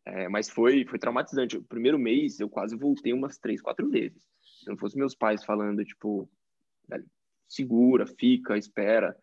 [0.07, 1.57] É, mas foi, foi traumatizante.
[1.57, 4.23] O primeiro mês eu quase voltei umas três, quatro vezes.
[4.43, 6.29] Se não fosse meus pais falando, tipo,
[7.49, 9.17] segura, fica, espera.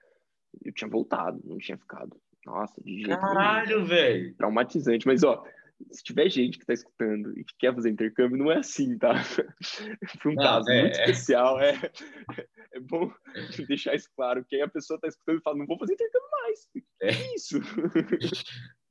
[0.63, 2.15] Eu tinha voltado, não tinha ficado.
[2.45, 3.19] Nossa, de jeito nenhum.
[3.21, 4.35] Caralho, velho.
[4.35, 5.05] Traumatizante.
[5.07, 5.43] Mas, ó,
[5.91, 9.13] se tiver gente que tá escutando e que quer fazer intercâmbio, não é assim, tá?
[10.21, 11.01] Foi um Não, caso é- muito é.
[11.01, 11.59] especial.
[11.59, 11.73] É,
[12.73, 13.11] é bom
[13.67, 14.43] deixar isso claro.
[14.47, 16.67] Que aí a pessoa tá escutando e fala, não vou fazer intercâmbio mais.
[17.01, 17.07] É.
[17.13, 17.59] Que isso?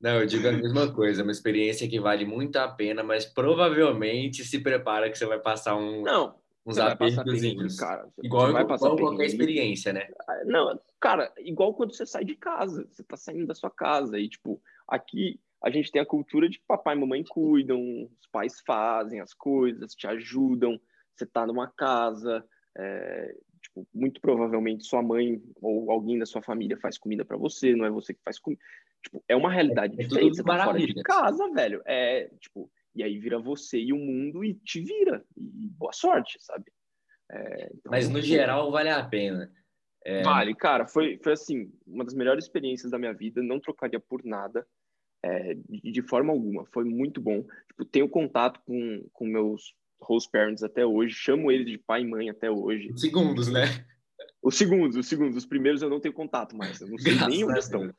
[0.01, 4.43] Não, eu digo a mesma coisa, uma experiência que vale muito a pena, mas provavelmente
[4.43, 7.77] se prepara que você vai passar um- Não, uns apertozinhos.
[7.77, 8.03] cara.
[8.05, 10.07] Você Igual, vai passar igual qualquer experiência, né?
[10.45, 14.29] Não, cara, igual quando você sai de casa, você tá saindo da sua casa e,
[14.29, 17.79] tipo, aqui a gente tem a cultura de que papai e mamãe cuidam,
[18.19, 20.79] os pais fazem as coisas, te ajudam,
[21.15, 22.43] você tá numa casa,
[22.75, 27.75] é, tipo, muito provavelmente sua mãe ou alguém da sua família faz comida para você,
[27.75, 28.61] não é você que faz comida.
[29.03, 31.81] Tipo, é uma realidade É tudo diferente, você tá fora de casa, velho.
[31.85, 35.23] É, tipo, e aí vira você e o mundo e te vira.
[35.37, 36.71] E boa sorte, sabe?
[37.31, 39.51] É, então, Mas no geral vale a pena.
[40.03, 43.99] É, Vale, cara, foi, foi assim, uma das melhores experiências da minha vida, não trocaria
[43.99, 44.65] por nada,
[45.23, 47.43] é, de, de forma alguma, foi muito bom.
[47.67, 52.07] Tipo, tenho contato com, com meus host parents até hoje, chamo eles de pai e
[52.07, 52.91] mãe até hoje.
[52.97, 53.65] Segundos, né?
[54.41, 57.29] Os segundos, os segundos, os primeiros eu não tenho contato mais, eu não sei Graças
[57.29, 57.93] nem onde estão.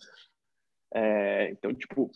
[0.92, 2.10] É, então, tipo,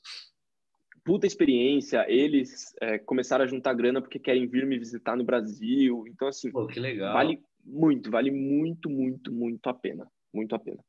[1.07, 6.05] puta experiência, eles é, começaram a juntar grana porque querem vir me visitar no Brasil,
[6.09, 6.67] então assim, Pô.
[6.67, 10.11] Vale muito, vale muito, muito, muito a pena.
[10.35, 10.85] Muito a pena.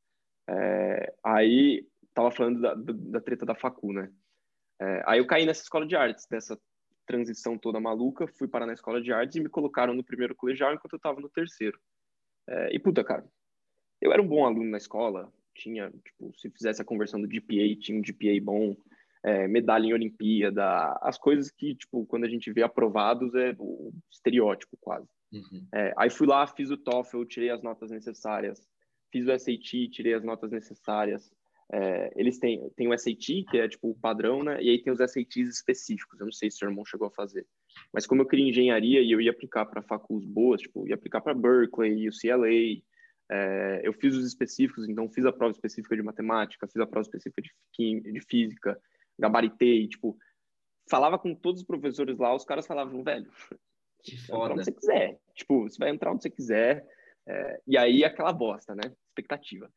[0.49, 4.11] É, aí, tava falando da, da, da treta da facu, né?
[4.81, 6.59] É, aí eu caí nessa escola de artes, dessa
[7.05, 10.73] transição toda maluca, fui parar na escola de artes e me colocaram no primeiro colegial
[10.73, 11.79] enquanto eu tava no terceiro.
[12.49, 13.23] É, e puta, cara,
[14.01, 17.79] eu era um bom aluno na escola, tinha, tipo, se fizesse a conversão do GPA,
[17.79, 18.75] tinha um GPA bom,
[19.27, 23.91] é, medalha em Olimpíada, as coisas que, tipo, quando a gente vê aprovados é o
[24.09, 25.05] estereótipo quase.
[25.33, 25.67] Uhum.
[25.75, 28.65] É, aí fui lá, fiz o TOEFL, tirei as notas necessárias.
[29.11, 31.29] Fiz o SAT, tirei as notas necessárias.
[31.69, 34.63] É, eles têm, têm o SAT, que é tipo o padrão, né?
[34.63, 36.17] E aí tem os SATs específicos.
[36.21, 37.45] Eu não sei se o seu irmão chegou a fazer.
[37.91, 41.19] Mas como eu queria engenharia e eu ia aplicar para faculdades boas, tipo, ia aplicar
[41.19, 42.81] para Berkeley, UCLA,
[43.29, 47.01] é, eu fiz os específicos, então fiz a prova específica de matemática, fiz a prova
[47.01, 48.79] específica de, de física,
[49.19, 50.17] gabaritei, tipo,
[50.89, 53.31] falava com todos os professores lá, os caras falavam, velho,
[54.03, 54.53] Que foda.
[54.53, 55.19] onde você quiser.
[55.33, 56.85] Tipo, você vai entrar onde você quiser.
[57.27, 58.81] é, e aí, aquela bosta, né?
[59.09, 59.71] Expectativa.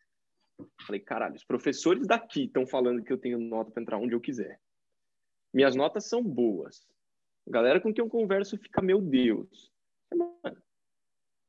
[0.86, 4.20] Falei, caralho, os professores daqui estão falando que eu tenho nota para entrar onde eu
[4.20, 4.60] quiser.
[5.52, 6.86] Minhas notas são boas.
[7.48, 9.72] A galera com quem eu converso fica, meu Deus.
[10.14, 10.62] Mano,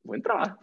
[0.04, 0.58] vou entrar.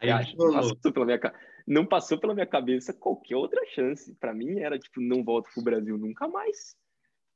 [0.00, 0.34] Aí Acha?
[0.36, 0.52] rolou.
[0.54, 1.34] Passou pela minha, ca-
[1.68, 4.14] não passou pela minha cabeça qualquer outra chance.
[4.14, 6.74] Para mim era tipo, não volto pro Brasil nunca mais.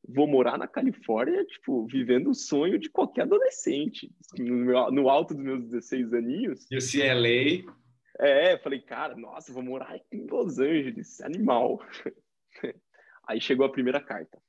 [0.08, 4.10] Vou morar na Califórnia, tipo, vivendo o sonho de qualquer adolescente.
[4.38, 6.66] No, meu- no alto dos meus 16 aninhos.
[6.70, 7.72] E o CLA,
[8.18, 11.80] É, falei, cara, nossa, vou morar em Los Angeles, animal.
[13.28, 14.40] Aí chegou a primeira carta.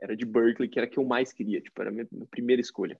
[0.00, 2.26] Era de Berkeley, que era a que eu mais queria, tipo, era a minha, minha
[2.26, 2.98] primeira escolha.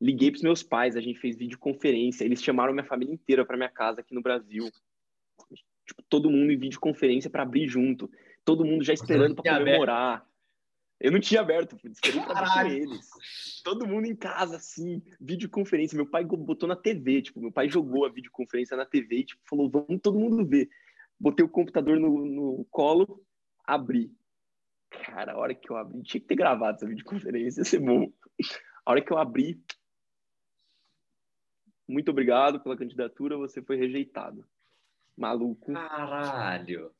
[0.00, 3.70] Liguei pros meus pais, a gente fez videoconferência, eles chamaram minha família inteira para minha
[3.70, 4.70] casa aqui no Brasil.
[5.86, 8.10] Tipo, todo mundo em videoconferência para abrir junto.
[8.44, 10.26] Todo mundo já esperando para comemorar.
[10.98, 12.72] Eu não tinha aberto, esperando pra Caralho.
[12.72, 13.10] eles.
[13.62, 15.96] Todo mundo em casa, assim, videoconferência.
[15.96, 19.42] Meu pai botou na TV, tipo, meu pai jogou a videoconferência na TV e tipo,
[19.48, 20.68] falou, vamos todo mundo ver.
[21.18, 23.22] Botei o computador no, no colo,
[23.64, 24.10] abri.
[24.90, 28.10] Cara, a hora que eu abri, tinha que ter gravado essa videoconferência, ia ser bom.
[28.84, 29.60] A hora que eu abri,
[31.88, 34.44] muito obrigado pela candidatura, você foi rejeitado.
[35.16, 35.72] Maluco.
[35.72, 36.90] caralho.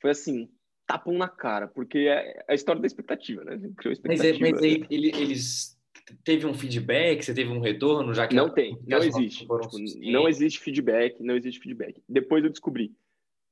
[0.00, 0.50] Foi assim,
[0.86, 3.56] tapam na cara, porque é a história da expectativa, né?
[3.76, 4.50] Criou Mas, é, expectativa.
[4.50, 5.78] mas ele- eles
[6.24, 9.46] teve um feedback, você teve um retorno, já que Não tem, não existe.
[9.46, 12.02] foram Tipo, não existe feedback, não existe feedback.
[12.08, 12.94] Depois eu descobri.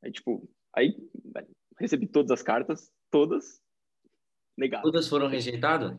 [0.02, 0.96] Aí, tipo, aí
[1.78, 3.62] recebi todas as cartas, todas
[4.56, 4.82] negadas.
[4.84, 5.98] Todas foram rejeitadas?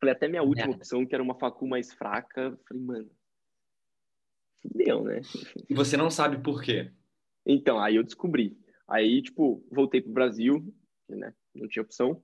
[0.00, 0.76] Falei, até minha última Merda.
[0.78, 3.10] opção, que era uma facu mais fraca, falei, mano,
[4.68, 5.20] fudeu, né?
[5.68, 6.90] E você não sabe por quê.
[7.46, 8.58] Então, aí eu descobri.
[8.88, 10.74] Aí, tipo, voltei pro Brasil,
[11.08, 11.34] né?
[11.54, 12.22] Não tinha opção.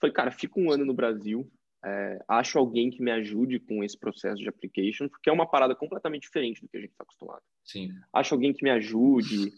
[0.00, 1.50] Falei, cara, fico um ano no Brasil,
[1.84, 5.74] é, acho alguém que me ajude com esse processo de application, porque é uma parada
[5.74, 7.42] completamente diferente do que a gente está acostumado.
[7.62, 7.90] Sim.
[8.12, 9.52] Acho alguém que me ajude,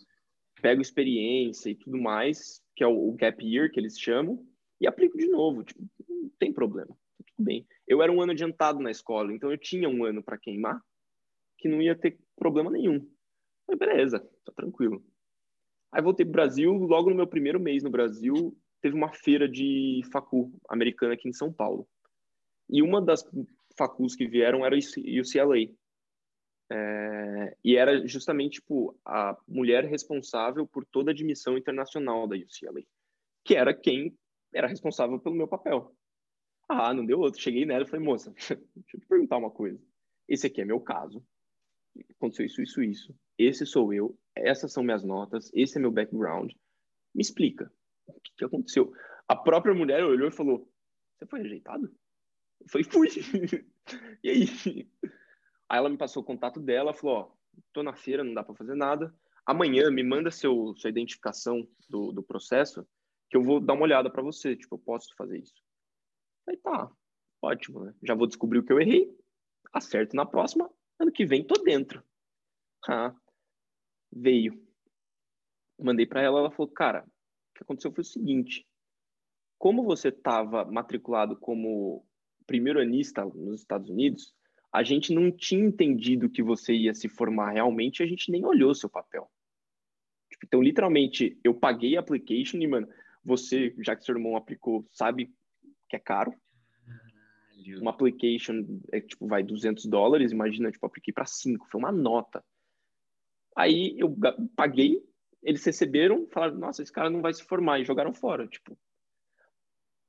[0.60, 4.44] pego experiência e tudo mais, que é o, o gap year que eles chamam,
[4.80, 5.62] e aplico de novo.
[5.62, 7.64] Tipo, não tem problema, tá tudo bem.
[7.86, 10.80] Eu era um ano adiantado na escola, então eu tinha um ano para queimar,
[11.58, 13.00] que não ia ter problema nenhum.
[13.66, 15.02] Falei, beleza, tá tranquilo.
[15.92, 20.02] Aí voltei pro Brasil, logo no meu primeiro mês no Brasil, teve uma feira de
[20.12, 21.88] facu americana aqui em São Paulo.
[22.68, 23.24] E uma das
[23.76, 25.72] facus que vieram era UCLA.
[26.68, 32.82] É, e era justamente tipo, a mulher responsável por toda a admissão internacional da UCLA,
[33.44, 34.16] que era quem
[34.52, 35.94] era responsável pelo meu papel.
[36.68, 37.40] Ah, não deu outro.
[37.40, 39.80] Cheguei nela e falei, moça, deixa eu te perguntar uma coisa.
[40.28, 41.24] Esse aqui é meu caso.
[42.16, 43.14] Aconteceu isso, isso, isso.
[43.38, 44.18] Esse sou eu.
[44.34, 45.50] Essas são minhas notas.
[45.54, 46.52] Esse é meu background.
[47.14, 47.70] Me explica.
[48.06, 48.92] O que, que aconteceu?
[49.28, 50.70] A própria mulher olhou e falou:
[51.16, 51.90] Você foi rejeitado?
[52.60, 53.08] Eu falei: Fui.
[54.22, 54.46] e aí?
[55.68, 58.54] Aí ela me passou o contato dela, falou: Ó, tô na feira, não dá para
[58.54, 59.14] fazer nada.
[59.44, 62.86] Amanhã me manda seu, sua identificação do, do processo,
[63.30, 64.56] que eu vou dar uma olhada para você.
[64.56, 65.62] Tipo, eu posso fazer isso.
[66.48, 66.90] Aí tá,
[67.42, 67.94] ótimo, né?
[68.02, 69.12] Já vou descobrir o que eu errei,
[69.72, 72.02] acerto na próxima, ano que vem tô dentro.
[72.88, 73.14] Ah,
[74.12, 74.60] veio.
[75.78, 78.66] Mandei para ela, ela falou, cara, o que aconteceu foi o seguinte:
[79.58, 82.06] como você estava matriculado como
[82.46, 84.34] primeiro anista nos Estados Unidos,
[84.72, 88.74] a gente não tinha entendido que você ia se formar realmente, a gente nem olhou
[88.74, 89.30] seu papel.
[90.30, 92.88] Tipo, então, literalmente, eu paguei a application e, mano,
[93.24, 95.32] você, já que seu irmão aplicou, sabe
[95.88, 96.32] que é caro.
[97.80, 102.44] Uma application é tipo, vai 200 dólares, imagina, tipo, apliquei para 5, foi uma nota.
[103.56, 104.14] Aí eu
[104.54, 105.02] paguei,
[105.42, 108.78] eles receberam, falaram, nossa, esse cara não vai se formar, e jogaram fora, tipo.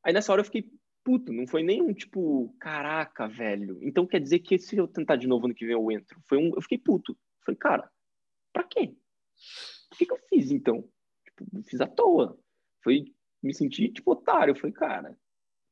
[0.04, 0.70] Aí nessa hora eu fiquei
[1.08, 3.80] puto, não foi nem um tipo, caraca, velho.
[3.82, 6.22] Então quer dizer que se eu tentar de novo ano que vem eu entro.
[6.28, 7.18] Foi um, eu fiquei puto.
[7.46, 7.90] Falei, cara,
[8.52, 8.94] pra quê?
[9.94, 10.84] O que, que eu fiz então?
[11.24, 12.38] Tipo, fiz à toa.
[12.84, 13.06] Foi
[13.42, 14.54] me senti tipo otário.
[14.54, 15.18] Falei, cara,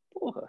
[0.10, 0.48] porra.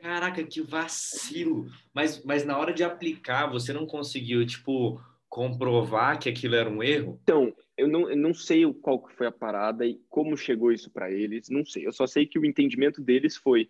[0.00, 1.66] Caraca, que vacilo.
[1.92, 6.82] Mas, mas na hora de aplicar, você não conseguiu, tipo, comprovar que aquilo era um
[6.82, 7.18] erro?
[7.22, 11.10] Então, eu não, eu não sei qual foi a parada e como chegou isso para
[11.10, 11.86] eles, não sei.
[11.86, 13.68] Eu só sei que o entendimento deles foi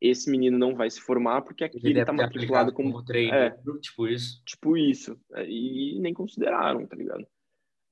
[0.00, 3.56] esse menino não vai se formar porque aqui ele, está matriculado como, como treino, é,
[3.80, 4.42] tipo isso.
[4.44, 5.18] Tipo isso.
[5.32, 7.26] É, e nem consideraram, tá ligado?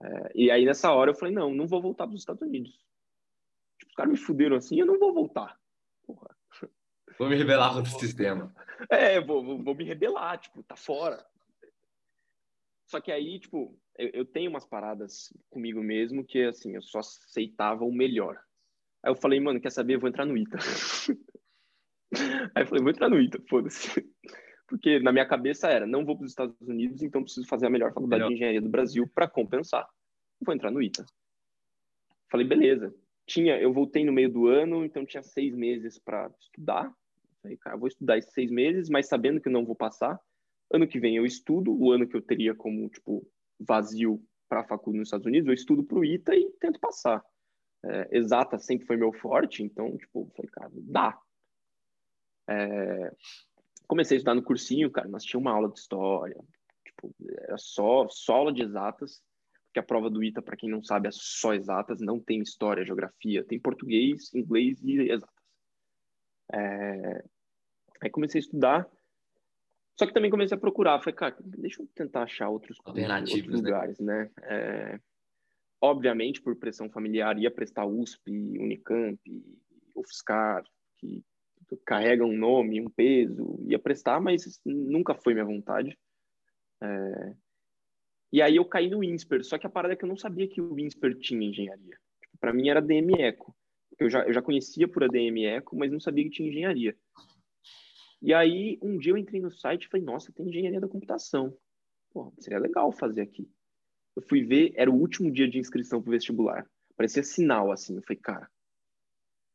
[0.03, 2.73] É, e aí nessa hora eu falei, não, não vou voltar para os Estados Unidos.
[3.79, 5.59] Tipo, os caras me fuderam assim, eu não vou voltar.
[6.05, 6.37] Porra.
[7.19, 8.55] Vou me rebelar contra o sistema.
[8.91, 11.25] É, vou, vou, vou me rebelar, tipo, tá fora.
[12.87, 16.99] Só que aí, tipo, eu, eu, tenho umas paradas comigo mesmo que, assim, eu só
[16.99, 18.39] aceitava o melhor.
[19.03, 19.95] Aí eu falei, mano, quer saber?
[19.95, 20.59] Eu vou entrar no ITA.
[22.55, 23.89] aí eu falei, vou entrar no ITA, foda-se.
[24.69, 27.71] Porque na minha cabeça era, não vou para os Estados Unidos, então preciso fazer a
[27.71, 28.29] melhor faculdade melhor.
[28.29, 29.87] de engenharia do Brasil para compensar.
[30.41, 31.05] Vou entrar no ITA.
[32.31, 32.95] Falei, beleza.
[33.27, 36.93] Tinha, eu voltei no meio do ano, então tinha seis meses para estudar.
[37.43, 40.19] Falei, cara, vou estudar esses seis meses, mas sabendo que não vou passar.
[40.73, 43.27] Ano que vem eu estudo, o ano que eu teria como, tipo,
[43.59, 47.23] vazio para a faculdade nos Estados Unidos, eu estudo para o ITA e tento passar.
[47.85, 51.19] É, exata sempre foi meu forte, então, tipo, falei, cara, dá.
[52.49, 53.13] É,
[53.89, 56.39] comecei a estudar no cursinho, cara, nós tínhamos uma aula de história,
[56.85, 59.23] tipo, era só, só aula de exatas,
[59.67, 62.85] porque a prova do ITA, para quem não sabe, é só exatas, não tem história,
[62.85, 65.42] geografia, tem português, inglês e exatas.
[66.53, 67.25] É,
[68.01, 68.91] aí comecei a estudar,
[69.99, 73.69] só que também comecei a procurar, falei, cara, deixa eu tentar achar outros, outros né?
[73.69, 74.25] lugares, né?
[74.25, 74.31] né?
[74.43, 75.01] É,
[75.81, 79.21] obviamente, por pressão familiar, ia prestar USP, Unicamp,
[79.95, 80.65] UFSCar,
[80.97, 81.23] que
[81.85, 85.99] carregam um nome, um peso, ia prestar, mas nunca foi minha vontade.
[86.83, 87.35] É...
[88.33, 90.49] E aí eu caí no INSPER, só que a parada é que eu não sabia
[90.49, 91.99] que o INSPER tinha engenharia.
[92.21, 93.55] Tipo, Para mim era DM Eco.
[94.03, 96.97] Eu já, eu já conhecia por ADM Eco, mas não sabia que tinha engenharia.
[98.21, 101.57] E aí, um dia eu entrei no site e falei, nossa, tem engenharia da computação.
[102.13, 103.51] Pô, seria legal fazer aqui.
[104.15, 106.65] Eu fui ver, era o último dia de inscrição pro vestibular.
[106.97, 107.97] Parecia sinal, assim.
[107.97, 108.49] Eu falei, cara,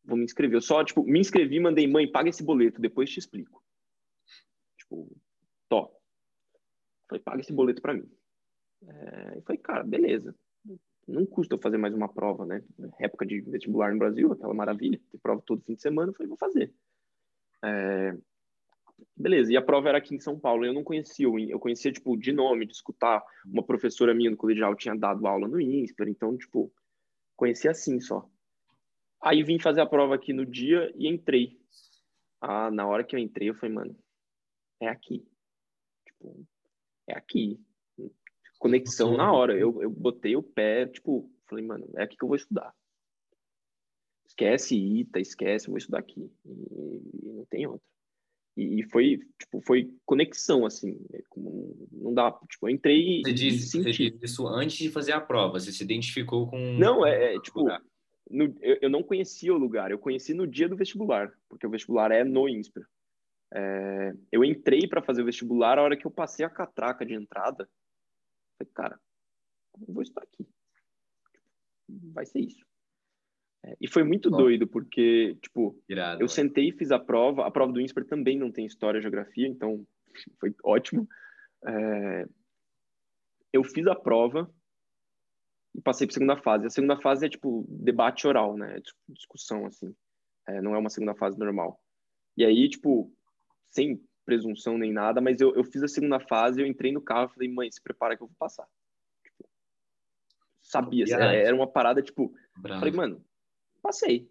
[0.03, 0.57] vou me inscrever.
[0.57, 3.63] Eu só, tipo, me inscrevi, mandei, mãe, paga esse boleto, depois te explico.
[4.77, 5.15] Tipo,
[5.69, 5.95] tó.
[7.07, 8.09] Falei, paga esse boleto para mim.
[8.83, 10.35] É, eu falei, cara, beleza.
[11.07, 12.61] Não custa fazer mais uma prova, né?
[12.99, 14.99] Época de vestibular no Brasil, aquela maravilha.
[15.09, 16.11] Tem prova todo fim de semana.
[16.13, 16.73] Falei, vou fazer.
[17.63, 18.17] É,
[19.15, 20.65] Beleza, e a prova era aqui em São Paulo.
[20.65, 23.23] Eu não conhecia, eu conhecia, tipo, de nome, de escutar.
[23.45, 26.71] Uma professora minha no colegial tinha dado aula no INSPER, então, tipo,
[27.35, 28.27] conhecia assim só.
[29.21, 31.59] Aí vim fazer a prova aqui no dia e entrei.
[32.39, 33.97] Ah, na hora que eu entrei, eu falei, mano,
[34.79, 35.27] é aqui.
[36.05, 36.45] Tipo,
[37.07, 37.59] é aqui.
[38.57, 39.57] Conexão na hora.
[39.57, 42.73] Eu, eu botei o pé, tipo, falei, mano, é aqui que eu vou estudar.
[44.25, 46.29] Esquece ITA, esquece, eu vou estudar aqui.
[46.45, 47.85] E, e não tem outra.
[48.57, 50.99] E, foi, tipo, foi conexão, assim.
[51.11, 51.19] Né?
[51.91, 55.59] Não dá, tipo, eu entrei você diz, Você disse isso antes de fazer a prova,
[55.59, 56.57] você se identificou com...
[56.57, 57.63] Não, é, é tipo,
[58.29, 61.69] no, eu, eu, não conhecia o lugar, eu conheci no dia do vestibular, porque o
[61.69, 62.83] vestibular é no INSPER.
[63.53, 67.13] É, eu entrei para fazer o vestibular, a hora que eu passei a catraca de
[67.13, 67.69] entrada,
[68.57, 68.99] falei, cara,
[69.87, 70.47] eu vou estar aqui.
[72.13, 72.65] Vai ser isso.
[73.63, 74.37] É, e foi muito Bom.
[74.37, 77.45] doido, porque, tipo, Irado, eu sentei e fiz a prova.
[77.45, 79.85] A prova do INSPER também não tem história e geografia, então
[80.39, 81.07] foi ótimo.
[81.65, 82.27] É,
[83.53, 84.51] eu fiz a prova
[85.75, 86.65] e passei para a segunda fase.
[86.65, 88.77] A segunda fase é, tipo, debate oral, né?
[88.77, 89.95] É discussão, assim.
[90.47, 91.79] É, não é uma segunda fase normal.
[92.35, 93.11] E aí, tipo,
[93.69, 97.29] sem presunção nem nada, mas eu, eu fiz a segunda fase, eu entrei no carro
[97.31, 98.67] e falei, mãe, se prepara que eu vou passar.
[99.23, 99.49] Tipo,
[100.61, 102.81] sabia, era uma parada, tipo, Bravo.
[102.81, 103.25] falei, mano,
[103.81, 104.29] passei.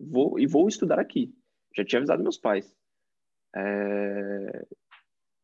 [0.00, 1.34] Vou, e vou estudar aqui.
[1.76, 2.72] Já tinha avisado meus pais.
[3.54, 4.66] É,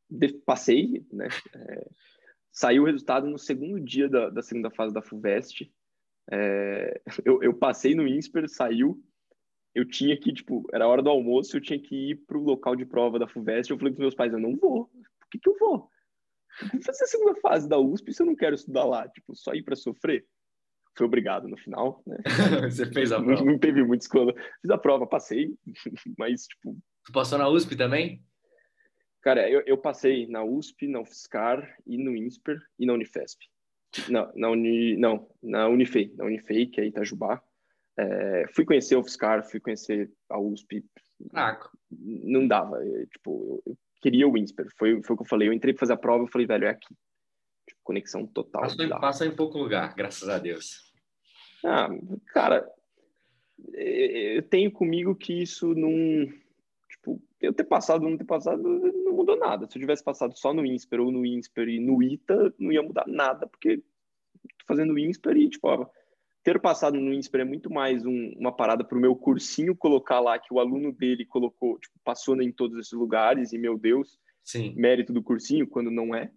[0.09, 1.27] de, passei, né?
[1.55, 1.91] É,
[2.53, 5.73] saiu o resultado no segundo dia da, da segunda fase da FUVEST.
[6.31, 9.03] É, eu, eu, passei no INSPER, saiu.
[9.75, 12.85] Eu tinha que, tipo, era hora do almoço, eu tinha que ir pro local de
[12.85, 13.71] prova da FUVEST.
[13.71, 14.87] Eu falei pros meus pais, eu não vou.
[14.87, 15.91] Por que, que eu vou?
[16.63, 19.09] Eu vou fazer a segunda fase da USP se eu não quero estudar lá.
[19.09, 20.27] Tipo, só ir para sofrer
[20.99, 22.19] fui obrigado no final, né?
[22.69, 23.41] Você fez a prova?
[23.41, 24.35] Não, não teve muita escola.
[24.61, 25.55] Fiz a prova, passei,
[26.19, 26.77] mas, tipo...
[27.05, 28.21] Tu passou na USP também?
[29.23, 33.47] Cara, eu, eu passei na USP, na UFSCar e no INSPER e na Unifesp.
[34.09, 37.43] Na, na Uni, não, na Unifei, na Unifei, que é Itajubá.
[37.99, 40.85] É, fui conhecer a UFSCar, fui conhecer a USP.
[41.35, 41.59] Ah.
[41.91, 45.49] Não dava, eu, tipo, eu, eu, queria o INSPER, foi, foi o que eu falei.
[45.49, 46.95] Eu entrei para fazer a prova, eu falei, velho, é aqui.
[47.67, 48.63] Tipo, conexão total.
[48.63, 50.93] Passou, passa em pouco lugar, graças a Deus.
[51.65, 51.89] Ah,
[52.29, 52.71] cara,
[53.75, 56.27] eu tenho comigo que isso não.
[56.89, 59.67] Tipo, eu ter passado ou não ter passado não mudou nada.
[59.69, 62.83] Se eu tivesse passado só no INSPER ou no INSPER e no ITA, não ia
[62.83, 65.87] mudar nada, porque tô fazendo INSPER e, tipo, ó,
[66.49, 70.19] ter passado no INSPER é muito mais um, uma parada para o meu cursinho colocar
[70.19, 74.19] lá que o aluno dele colocou, tipo, passou em todos esses lugares e, meu Deus,
[74.43, 74.73] Sim.
[74.75, 76.33] mérito do cursinho, quando não é,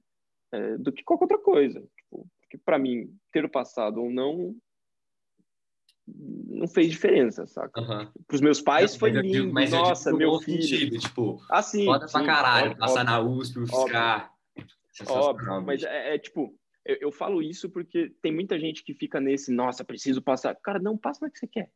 [0.52, 1.80] é do que qualquer outra coisa.
[1.96, 4.54] Tipo, porque para mim, ter passado ou não
[6.06, 7.80] não fez diferença, saca?
[7.80, 8.12] Uhum.
[8.28, 10.62] Para os meus pais foi lindo, digo, mas nossa, digo, meu filho.
[10.62, 14.34] Sentido, tipo, ah, sim, foda sim, pra caralho, óbvio, passar óbvio, na USP, UFSCar.
[15.08, 16.54] Óbvio, mas é, é tipo,
[16.86, 20.56] eu, eu, falo isso porque tem muita gente que fica nesse, nossa, preciso passar.
[20.56, 21.72] Cara, não, passa na que você quer.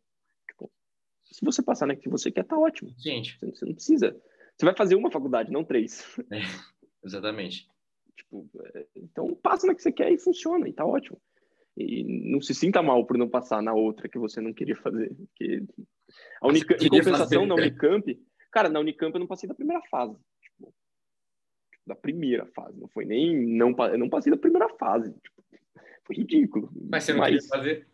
[0.47, 0.71] Tipo,
[1.23, 2.93] se você passar na que você quer, tá ótimo.
[2.97, 3.37] Gente.
[3.39, 4.21] Você, você não precisa.
[4.57, 6.03] Você vai fazer uma faculdade, não três.
[6.31, 6.41] É,
[7.03, 7.67] exatamente.
[8.15, 11.21] Tipo, é, então passa na que você quer e funciona, e tá ótimo.
[11.77, 15.13] E não se sinta mal por não passar na outra que você não queria fazer.
[15.13, 15.63] Porque
[16.41, 18.19] a Unicamp, em compensação, fazer, na Unicamp,
[18.51, 20.17] cara, na Unicamp eu não passei da primeira fase.
[21.85, 22.79] Da primeira fase.
[22.79, 23.35] Não foi nem.
[23.55, 25.11] Não, eu não passei da primeira fase.
[25.11, 25.43] Tipo,
[26.05, 26.69] foi ridículo.
[26.89, 27.87] Mas você não mas, queria fazer?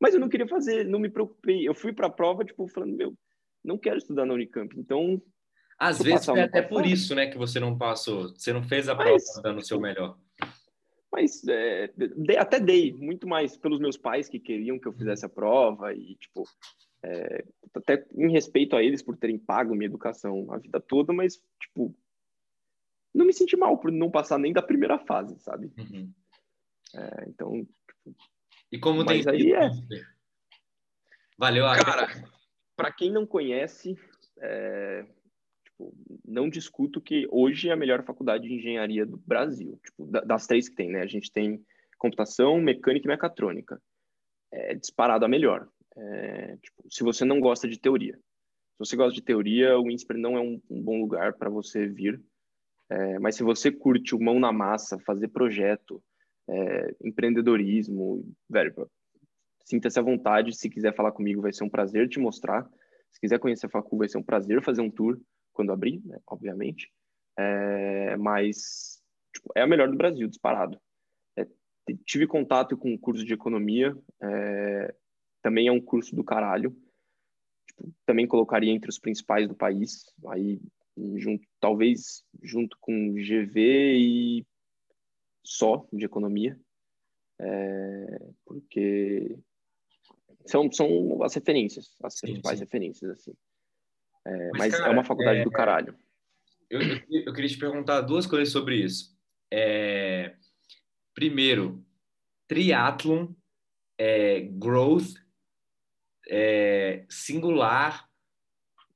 [0.00, 1.66] Mas eu não queria fazer, não me preocupei.
[1.66, 3.14] Eu fui para a prova, tipo, falando, meu,
[3.64, 4.78] não quero estudar na Unicamp.
[4.78, 5.22] Então.
[5.78, 8.28] Às vezes foi até por isso, né, que você não passou.
[8.28, 10.16] Você não fez a prova dando o seu melhor.
[11.12, 11.92] Mas é,
[12.38, 16.14] até dei muito mais pelos meus pais que queriam que eu fizesse a prova e,
[16.14, 16.44] tipo,
[17.04, 21.42] é, até em respeito a eles por terem pago minha educação a vida toda, mas,
[21.60, 21.94] tipo,
[23.14, 25.72] não me senti mal por não passar nem da primeira fase, sabe?
[25.78, 26.12] Uhum.
[26.94, 27.66] É, então.
[28.70, 29.22] E como tem.
[29.28, 29.70] aí é.
[31.38, 32.08] Valeu, Cara,
[32.76, 33.98] para quem não conhece,
[34.38, 35.06] é,
[35.82, 35.94] Tipo,
[36.24, 40.68] não discuto que hoje é a melhor faculdade de engenharia do Brasil, tipo, das três
[40.68, 41.00] que tem, né?
[41.02, 41.64] A gente tem
[41.98, 43.80] computação, mecânica e mecatrônica.
[44.52, 45.68] É disparado a melhor.
[45.96, 48.14] É, tipo, se você não gosta de teoria.
[48.14, 51.86] Se você gosta de teoria, o INSPER não é um, um bom lugar para você
[51.86, 52.22] vir.
[52.92, 56.02] É, mas se você curte o mão na massa, fazer projeto,
[56.46, 58.90] é, empreendedorismo, velho,
[59.64, 60.54] sinta-se à vontade.
[60.54, 62.68] Se quiser falar comigo, vai ser um prazer te mostrar.
[63.10, 65.18] Se quiser conhecer a Facu, vai ser um prazer fazer um tour
[65.54, 66.92] quando abrir, né, obviamente.
[67.38, 69.02] É, mas
[69.34, 70.78] tipo, é a melhor do Brasil, disparado.
[71.38, 71.46] É,
[72.04, 74.94] tive contato com o um curso de economia, é,
[75.40, 76.76] também é um curso do caralho.
[77.66, 80.04] Tipo, também colocaria entre os principais do país.
[80.28, 80.60] Aí
[80.96, 84.46] junto, talvez junto com GV e
[85.44, 86.58] só de economia,
[87.40, 89.38] é, porque
[90.46, 92.64] são, são as referências, as sim, principais sim.
[92.64, 93.32] referências, assim.
[94.24, 95.96] É, mas, mas cara, é uma faculdade é, do caralho.
[96.70, 99.16] Eu, eu, eu, queria te perguntar duas coisas sobre isso.
[99.52, 100.36] É,
[101.14, 101.84] primeiro,
[102.46, 103.28] triathlon,
[103.98, 105.14] é, growth,
[106.28, 108.08] é, singular,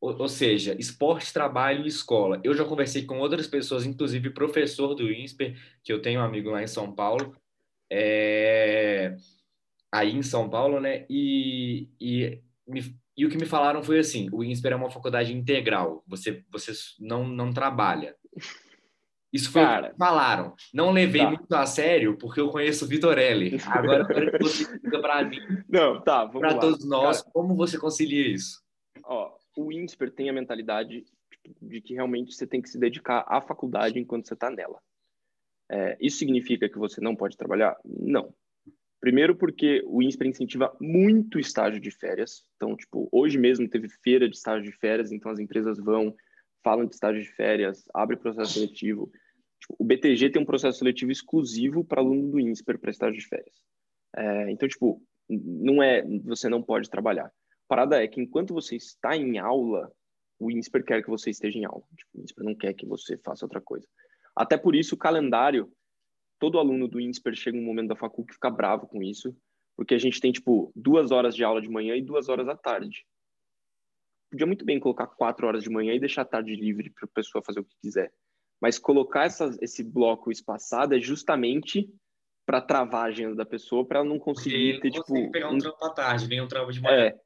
[0.01, 2.41] ou, ou, seja, esporte, trabalho e escola.
[2.45, 6.51] Eu já conversei com outras pessoas, inclusive professor do INSPER, que eu tenho um amigo
[6.51, 7.35] lá em São Paulo,
[7.91, 9.17] é,
[9.93, 11.07] aí em São Paulo, né?
[11.09, 15.33] E, e, me, e o que me falaram foi assim: o INSPER é uma faculdade
[15.33, 18.15] integral, você, você não, não trabalha.
[19.33, 20.55] Isso foi Cara, o que falaram.
[20.73, 21.29] Não levei tá.
[21.29, 23.59] muito a sério, porque eu conheço o Vitorelli.
[23.67, 24.07] Agora
[24.41, 25.39] você explica para mim.
[25.69, 28.63] Não, tá, Para todos nós, Cara, como você concilia isso?
[29.05, 31.05] Ó, o INSPER tem a mentalidade
[31.61, 34.81] de que realmente você tem que se dedicar à faculdade enquanto você está nela.
[35.71, 37.77] É, isso significa que você não pode trabalhar?
[37.85, 38.33] Não.
[39.01, 42.45] Primeiro porque o INSPER incentiva muito estágio de férias.
[42.57, 46.15] Então, tipo, hoje mesmo teve feira de estágio de férias, então as empresas vão,
[46.63, 49.11] falam de estágio de férias, abre processo seletivo.
[49.61, 53.27] Tipo, o BTG tem um processo seletivo exclusivo para aluno do INSPER para estágio de
[53.27, 53.63] férias.
[54.17, 57.31] É, então, tipo, não é, você não pode trabalhar.
[57.69, 59.93] Parada é que enquanto você está em aula,
[60.39, 61.83] o INSPER quer que você esteja em aula.
[61.97, 63.87] Tipo, o INSPER não quer que você faça outra coisa.
[64.35, 65.73] Até por isso, o calendário,
[66.39, 69.37] todo aluno do INSPER chega um momento da faculdade que fica bravo com isso,
[69.77, 72.57] porque a gente tem, tipo, duas horas de aula de manhã e duas horas à
[72.57, 73.07] tarde.
[74.31, 77.15] Podia muito bem colocar quatro horas de manhã e deixar a tarde livre para a
[77.15, 78.13] pessoa fazer o que quiser.
[78.61, 81.89] Mas colocar essa, esse bloco espaçado é justamente
[82.45, 85.31] para travar a agenda da pessoa, para ela não conseguir ter, tipo...
[85.31, 87.07] pegar um, um trampo à tarde, vem um trampo de manhã.
[87.07, 87.21] É,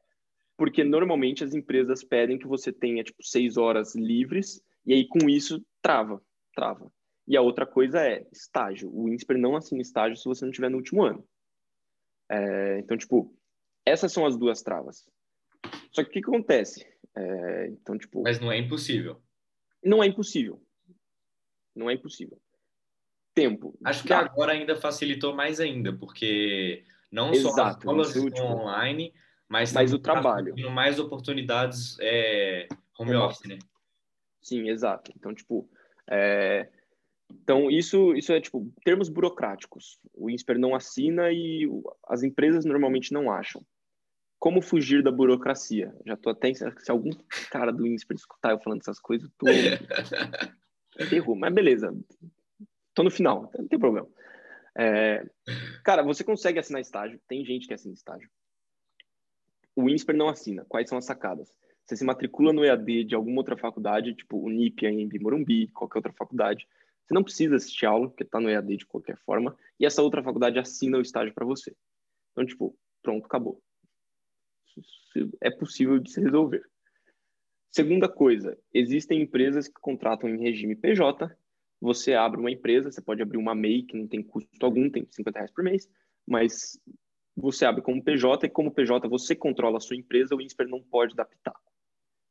[0.60, 5.26] porque normalmente as empresas pedem que você tenha, tipo, seis horas livres, e aí com
[5.26, 6.22] isso trava,
[6.54, 6.92] trava.
[7.26, 8.94] E a outra coisa é estágio.
[8.94, 11.26] O INSPER não assina estágio se você não tiver no último ano.
[12.30, 13.34] É, então, tipo,
[13.86, 15.08] essas são as duas travas.
[15.92, 16.86] Só que o que acontece?
[17.16, 18.22] É, então, tipo...
[18.22, 19.18] Mas não é impossível.
[19.82, 20.62] Não é impossível.
[21.74, 22.38] Não é impossível.
[23.32, 23.78] Tempo.
[23.82, 29.14] Acho que agora ainda facilitou mais ainda, porque não Exato, só as aulas estão online,
[29.50, 30.54] mas, mas o trabalho.
[30.70, 33.58] mais oportunidades é, home office, né?
[34.40, 35.12] Sim, exato.
[35.16, 35.68] Então, tipo,
[36.08, 36.68] é,
[37.28, 39.98] então, isso, isso é, tipo, termos burocráticos.
[40.14, 41.68] O INSPER não assina e
[42.06, 43.60] as empresas normalmente não acham.
[44.38, 45.92] Como fugir da burocracia?
[46.06, 46.54] Já tô até...
[46.54, 47.10] Se algum
[47.50, 49.46] cara do INSPER escutar eu falando essas coisas, tô...
[51.12, 51.92] Errou, mas beleza.
[52.94, 54.08] Tô no final, não tem problema.
[54.78, 55.26] É...
[55.84, 57.20] Cara, você consegue assinar estágio.
[57.26, 58.30] Tem gente que assina estágio.
[59.76, 60.64] O INSPER não assina.
[60.68, 61.52] Quais são as sacadas?
[61.84, 65.98] Você se matricula no EAD de alguma outra faculdade, tipo o NIP, em Morumbi, qualquer
[65.98, 66.66] outra faculdade
[67.10, 70.22] você não precisa assistir aula, porque está no EAD de qualquer forma, e essa outra
[70.22, 71.74] faculdade assina o estágio para você.
[72.30, 73.60] Então, tipo, pronto, acabou.
[75.40, 76.62] É possível de se resolver.
[77.68, 81.36] Segunda coisa, existem empresas que contratam em regime PJ.
[81.80, 85.04] Você abre uma empresa, você pode abrir uma MEI, que não tem custo algum, tem
[85.10, 85.90] 50 reais por mês,
[86.24, 86.80] mas
[87.40, 90.82] você abre como PJ e como PJ você controla a sua empresa, o INSPER não
[90.82, 91.60] pode dar pitaco.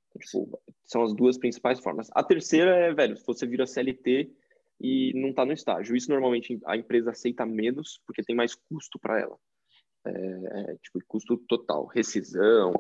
[0.09, 2.09] Então, tipo, são as duas principais formas.
[2.13, 4.31] A terceira é, velho, se você vira CLT,
[4.79, 5.95] e não está no estágio.
[5.95, 9.37] Isso normalmente a empresa aceita menos porque tem mais custo para ela.
[10.05, 12.73] É, é, tipo, custo total, rescisão.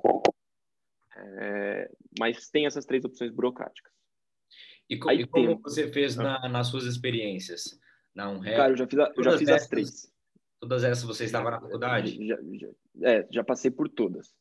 [1.15, 3.91] É, mas tem essas três opções burocráticas.
[4.89, 5.61] E, co Aí e como tem...
[5.61, 7.79] você fez na, nas suas experiências?
[8.15, 8.57] Na Unreal?
[8.57, 10.13] Cara, eu já fiz, a, eu já fiz as três.
[10.59, 12.27] Todas essas você estava na faculdade?
[12.27, 12.67] Já, já,
[13.09, 14.33] é, já passei por todas.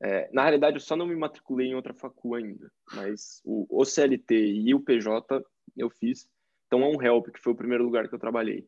[0.00, 3.84] É, na realidade, eu só não me matriculei em outra facu ainda, mas o, o
[3.84, 5.42] CLT e o PJ
[5.76, 6.28] eu fiz.
[6.66, 8.66] Então, a Help, que foi o primeiro lugar que eu trabalhei,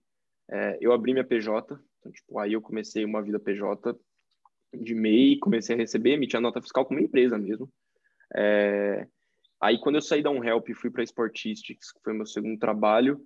[0.51, 3.95] é, eu abri minha PJ, então, tipo, aí eu comecei uma vida PJ
[4.73, 7.71] de MEI, comecei a receber, emitir a nota fiscal como empresa mesmo.
[8.35, 9.07] É,
[9.61, 13.21] aí, quando eu saí da Help e fui para Sportistics, que foi meu segundo trabalho,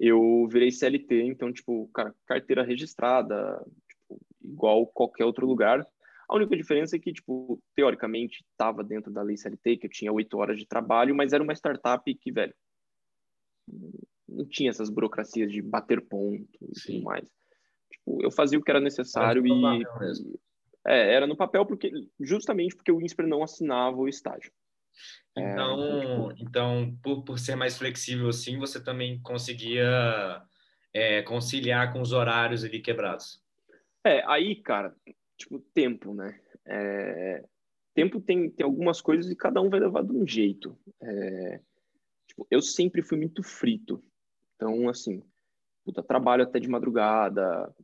[0.00, 5.86] eu virei CLT, então, tipo, cara, carteira registrada, tipo, igual qualquer outro lugar.
[6.26, 10.10] A única diferença é que, tipo, teoricamente, estava dentro da lei CLT, que eu tinha
[10.10, 12.54] oito horas de trabalho, mas era uma startup que, velho,
[14.26, 16.94] não tinha essas burocracias de bater ponto e Sim.
[16.94, 17.28] tudo mais.
[17.92, 19.84] Tipo, eu fazia o que era necessário e,
[20.86, 24.50] é, era no papel porque justamente porque o INSPER não assinava o estágio.
[25.36, 30.42] É, então, é, então, por, por ser mais flexível assim, você também conseguia
[30.92, 33.42] é, conciliar com os horários ali quebrados.
[34.04, 34.94] É, aí, cara,
[35.36, 36.38] tipo, tempo, né?
[36.66, 37.44] É,
[37.94, 40.76] tempo tem, tem algumas coisas e cada um vai levar de um jeito.
[41.02, 41.60] É,
[42.30, 44.02] Tipo, eu sempre fui muito frito.
[44.54, 45.22] Então, assim,
[45.84, 47.74] puta, trabalho até de madrugada,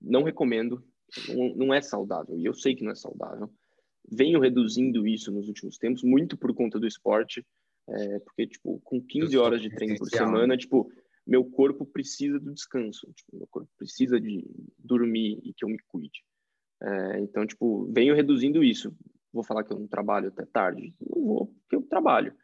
[0.00, 0.84] não recomendo,
[1.28, 3.48] não, não é saudável, e eu sei que não é saudável.
[4.10, 7.44] Venho reduzindo isso nos últimos tempos, muito por conta do esporte,
[7.88, 10.90] é, porque, tipo, com 15 horas de treino por semana, tipo,
[11.26, 14.44] meu corpo precisa do descanso, tipo, meu corpo precisa de
[14.78, 16.22] dormir e que eu me cuide.
[16.82, 18.94] É, então, tipo, venho reduzindo isso.
[19.32, 20.94] Vou falar que eu não trabalho até tarde?
[21.00, 22.34] Não vou, porque eu trabalho.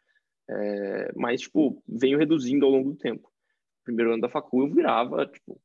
[0.49, 3.31] É, mas, tipo, venho reduzindo ao longo do tempo.
[3.83, 5.61] Primeiro ano da facul eu virava, tipo,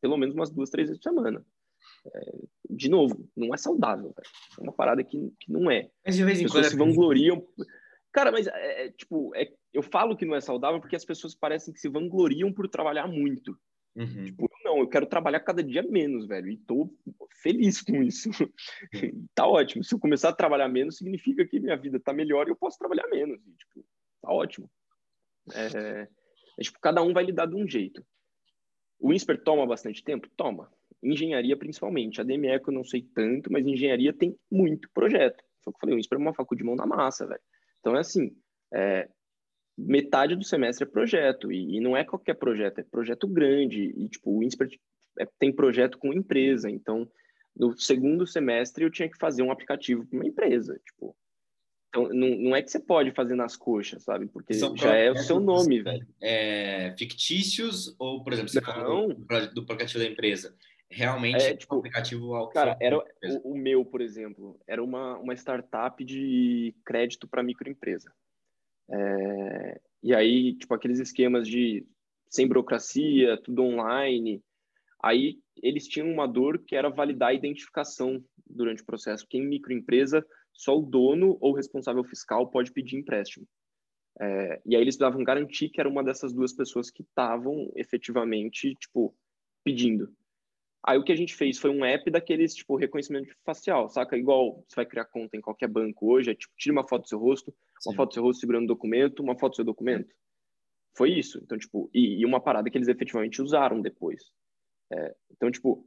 [0.00, 1.44] pelo menos umas duas, três vezes por semana.
[2.06, 2.34] É,
[2.70, 4.28] de novo, não é saudável, velho.
[4.58, 5.90] É uma parada que, que não é.
[6.04, 6.64] Mas de vez em quando.
[6.64, 7.46] É se vangloriam.
[8.12, 11.34] Cara, mas é, é, tipo, é, eu falo que não é saudável porque as pessoas
[11.34, 13.58] parecem que se vangloriam por trabalhar muito.
[13.96, 14.24] Uhum.
[14.24, 16.92] Tipo, não, eu quero trabalhar cada dia menos, velho, e tô
[17.42, 18.30] feliz com isso.
[19.34, 19.84] tá ótimo.
[19.84, 22.78] Se eu começar a trabalhar menos, significa que minha vida tá melhor e eu posso
[22.78, 23.40] trabalhar menos.
[23.46, 23.86] E, tipo,
[24.20, 24.70] tá ótimo.
[25.52, 26.08] É,
[26.58, 28.04] é, tipo, cada um vai lidar de um jeito.
[28.98, 30.28] O INSPER toma bastante tempo?
[30.36, 30.72] Toma.
[31.04, 32.20] Engenharia, principalmente.
[32.20, 35.44] A DME eu não sei tanto, mas engenharia tem muito projeto.
[35.62, 37.40] Foi o que eu falei, o INSPER é uma faculdade de mão na massa, velho.
[37.80, 38.34] Então, é assim,
[38.72, 39.08] é,
[39.76, 44.08] metade do semestre é projeto, e, e, não é qualquer projeto, é projeto grande, e
[44.08, 44.68] tipo, o INSPER
[45.18, 47.08] é, tem projeto com empresa, então
[47.56, 51.16] no segundo semestre eu tinha que fazer um aplicativo para uma empresa, tipo,
[51.88, 55.10] então não, não é que você pode fazer nas coxas, sabe, porque São já é
[55.10, 56.06] o seu nome, velho.
[56.20, 59.08] É, fictícios, ou, por exemplo, você não.
[59.08, 60.56] do, do aplicativo da empresa,
[60.90, 65.18] realmente é, tipo, um aplicativo ao Cara, era o, o, meu, por exemplo, era uma,
[65.18, 68.12] uma startup de crédito para microempresa.
[68.90, 71.86] É, e aí, tipo, aqueles esquemas de
[72.28, 74.42] sem burocracia, tudo online.
[75.02, 79.46] Aí eles tinham uma dor que era validar a identificação durante o processo, porque em
[79.46, 83.46] microempresa só o dono ou responsável fiscal pode pedir empréstimo.
[84.20, 88.74] É, e aí eles precisavam garantir que era uma dessas duas pessoas que estavam efetivamente,
[88.76, 89.14] tipo,
[89.64, 90.12] pedindo.
[90.86, 94.18] Aí o que a gente fez foi um app daqueles, tipo, reconhecimento facial, saca?
[94.18, 97.08] Igual você vai criar conta em qualquer banco hoje, é tipo, tira uma foto do
[97.08, 97.90] seu rosto, Sim.
[97.90, 100.14] uma foto do seu rosto segurando documento, uma foto do seu documento.
[100.94, 101.40] Foi isso.
[101.42, 104.30] Então, tipo, e, e uma parada que eles efetivamente usaram depois.
[104.92, 105.86] É, então, tipo,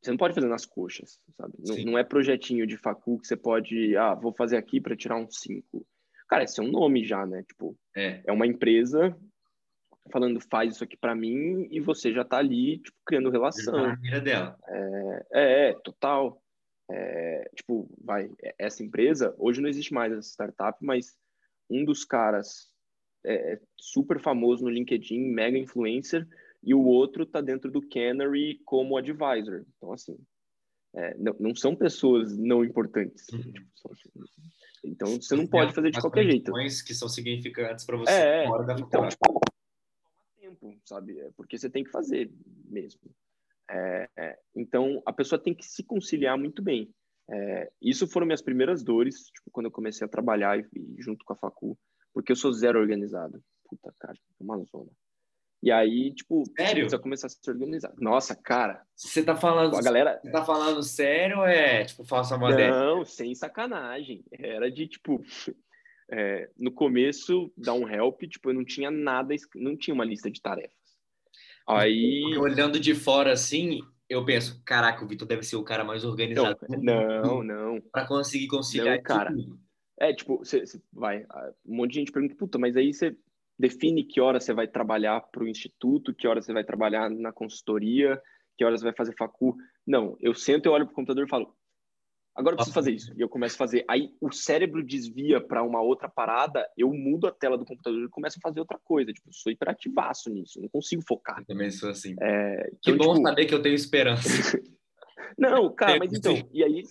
[0.00, 1.54] você não pode fazer nas coxas, sabe?
[1.58, 5.16] Não, não, é projetinho de facu que você pode, ah, vou fazer aqui para tirar
[5.16, 5.84] um 5.
[6.28, 7.42] Cara, esse é um nome já, né?
[7.42, 9.18] Tipo, é, é uma empresa
[10.10, 13.96] falando faz isso aqui para mim e você já tá ali tipo criando relação.
[13.96, 14.58] Na dela.
[14.66, 16.42] É, é, é total.
[16.92, 18.28] É, tipo vai
[18.58, 21.16] essa empresa hoje não existe mais essa startup mas
[21.70, 22.68] um dos caras
[23.24, 26.26] é, é super famoso no LinkedIn mega influencer
[26.60, 29.64] e o outro tá dentro do Canary como advisor.
[29.76, 30.18] Então assim
[30.94, 33.28] é, não, não, são pessoas não importantes.
[33.32, 33.52] Uhum.
[33.52, 33.92] tipo, são,
[34.84, 36.52] então você não pode fazer de qualquer jeito.
[36.52, 39.40] que são significantes para você é, fora da então, tipo,
[40.60, 41.18] tempo, sabe?
[41.18, 42.30] É porque você tem que fazer
[42.68, 43.00] mesmo.
[43.70, 46.92] É, é, então, a pessoa tem que se conciliar muito bem.
[47.30, 51.24] É, isso foram minhas primeiras dores, tipo, quando eu comecei a trabalhar e, e, junto
[51.24, 51.78] com a facu,
[52.12, 53.40] porque eu sou zero organizado.
[53.68, 54.90] Puta, cara, é uma zona.
[55.62, 56.82] E aí, tipo, sério?
[56.82, 57.92] precisa começar a se organizar.
[57.98, 58.82] Nossa, cara.
[58.96, 60.18] Você tá falando, a galera...
[60.22, 62.70] Você tá falando sério ou é, tipo, falsa modéstia?
[62.70, 64.24] Não, sem sacanagem.
[64.32, 65.22] Era de, tipo,
[66.10, 70.30] é, no começo da um help, tipo, eu não tinha nada, não tinha uma lista
[70.30, 70.78] de tarefas.
[71.66, 76.04] Aí, olhando de fora assim, eu penso, caraca, o Vitor deve ser o cara mais
[76.04, 76.58] organizado.
[76.82, 77.80] Não, não.
[77.92, 79.32] Para conseguir conciliar não, cara.
[80.00, 81.24] É, tipo, você, vai,
[81.64, 83.16] um monte de gente pergunta, puta, mas aí você
[83.58, 87.30] define que hora você vai trabalhar para o instituto, que hora você vai trabalhar na
[87.30, 88.20] consultoria,
[88.56, 89.54] que hora você vai fazer facu.
[89.86, 91.54] Não, eu sento, eu olho pro computador e falo,
[92.34, 93.12] Agora eu preciso fazer isso.
[93.16, 93.84] E eu começo a fazer.
[93.88, 98.08] Aí o cérebro desvia para uma outra parada, eu mudo a tela do computador e
[98.08, 99.12] começo a fazer outra coisa.
[99.12, 101.40] Tipo, eu sou hiperativaço nisso, não consigo focar.
[101.40, 102.14] Eu também sou assim.
[102.20, 103.28] É, que então, bom tipo...
[103.28, 104.28] saber que eu tenho esperança.
[105.36, 106.82] não, cara, mas então, e aí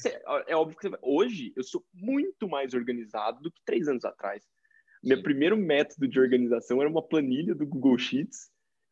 [0.47, 0.99] é óbvio que vai...
[1.01, 4.43] hoje eu sou muito mais organizado do que três anos atrás.
[4.43, 5.09] Sim.
[5.09, 8.49] Meu primeiro método de organização era uma planilha do Google Sheets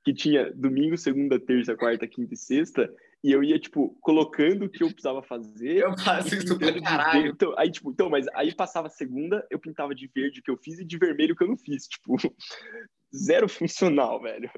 [0.08, 2.90] que tinha domingo, segunda, terça, quarta, quinta e sexta,
[3.24, 5.84] e eu ia, tipo, colocando o que eu precisava fazer.
[5.84, 7.28] Eu faço isso pra caralho.
[7.28, 10.58] Então, aí, tipo, então, mas aí passava segunda, eu pintava de verde o que eu
[10.58, 11.88] fiz e de vermelho o que eu não fiz.
[11.88, 12.16] Tipo,
[13.16, 14.50] zero funcional, velho.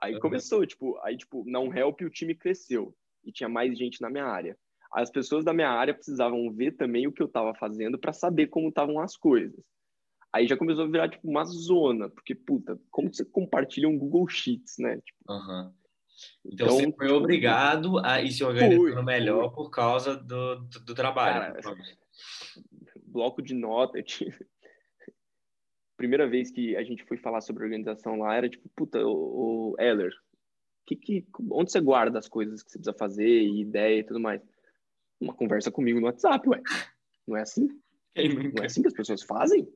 [0.00, 0.20] Aí uhum.
[0.20, 2.94] começou, tipo, aí, tipo, não help o time cresceu.
[3.24, 4.56] E tinha mais gente na minha área.
[4.92, 8.48] As pessoas da minha área precisavam ver também o que eu estava fazendo para saber
[8.48, 9.62] como estavam as coisas.
[10.32, 14.26] Aí já começou a virar, tipo, uma zona, porque, puta, como você compartilha um Google
[14.28, 14.96] Sheets, né?
[14.96, 15.72] Tipo, uhum.
[16.44, 19.54] Então, então, você foi obrigado a ir se organizando fui, melhor fui.
[19.54, 21.54] por causa do, do, do trabalho.
[21.54, 21.76] Cara,
[23.06, 24.32] bloco de nota, eu tinha...
[25.96, 29.76] primeira vez que a gente foi falar sobre organização lá, era tipo, puta, o, o
[29.78, 30.12] Eller,
[30.84, 34.18] que, que, onde você guarda as coisas que você precisa fazer, e ideia e tudo
[34.18, 34.42] mais?
[35.20, 36.60] Uma conversa comigo no WhatsApp, ué.
[37.26, 37.68] Não é assim?
[38.16, 39.68] Não é assim que as pessoas fazem?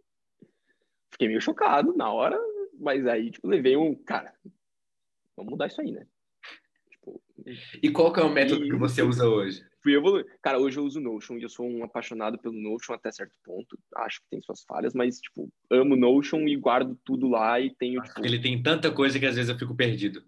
[1.12, 2.38] Fiquei meio chocado na hora,
[2.78, 4.34] mas aí, tipo, levei um, cara,
[5.36, 6.06] vamos mudar isso aí, né?
[7.82, 8.70] E qual que é o método e...
[8.70, 9.64] que você usa hoje?
[9.82, 10.26] Fui evoluir.
[10.42, 13.78] Cara, hoje eu uso Notion e eu sou um apaixonado pelo Notion até certo ponto.
[13.96, 18.02] Acho que tem suas falhas, mas, tipo, amo Notion e guardo tudo lá e tenho,
[18.02, 18.24] tipo...
[18.24, 20.24] Ele tem tanta coisa que às vezes eu fico perdido.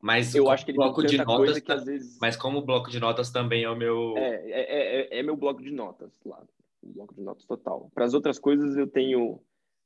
[0.00, 2.18] Mas eu acho que ele bloco tem tanta de notas, vezes...
[2.20, 4.14] Mas como bloco de notas também é o meu...
[4.16, 6.42] É, é, é, é meu bloco de notas lá.
[6.82, 7.90] O bloco de notas total.
[7.94, 9.40] Para as outras coisas eu tenho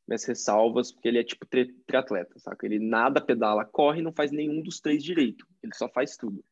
[0.07, 2.67] minhas ressalvas, porque ele é tipo tri triatleta, saca?
[2.67, 5.47] Ele nada, pedala, corre não faz nenhum dos três direito.
[5.63, 6.45] Ele só faz tudo.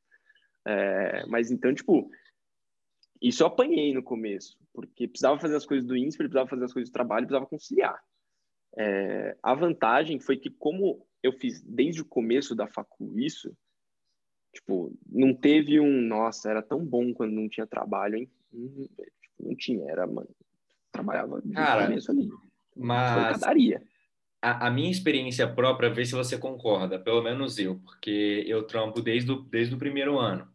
[0.66, 2.11] É, mas então, tipo,
[3.20, 6.72] isso eu apanhei no começo, porque precisava fazer as coisas do INSPER, precisava fazer as
[6.72, 8.01] coisas do trabalho, precisava conciliar.
[8.76, 13.55] É, a vantagem foi que, como eu fiz desde o começo da facu isso,
[14.55, 18.30] tipo, não teve um, nossa, era tão bom quando não tinha trabalho, hein?
[18.53, 20.30] Hum, tipo, não tinha, era, mano,
[20.90, 22.30] trabalhava de Cara, começo ali.
[22.81, 23.43] Mas
[24.43, 29.03] a, a, minha experiência própria, vê se você concorda, pelo menos eu, porque eu trampo
[29.03, 30.49] desde o, desde o primeiro ano.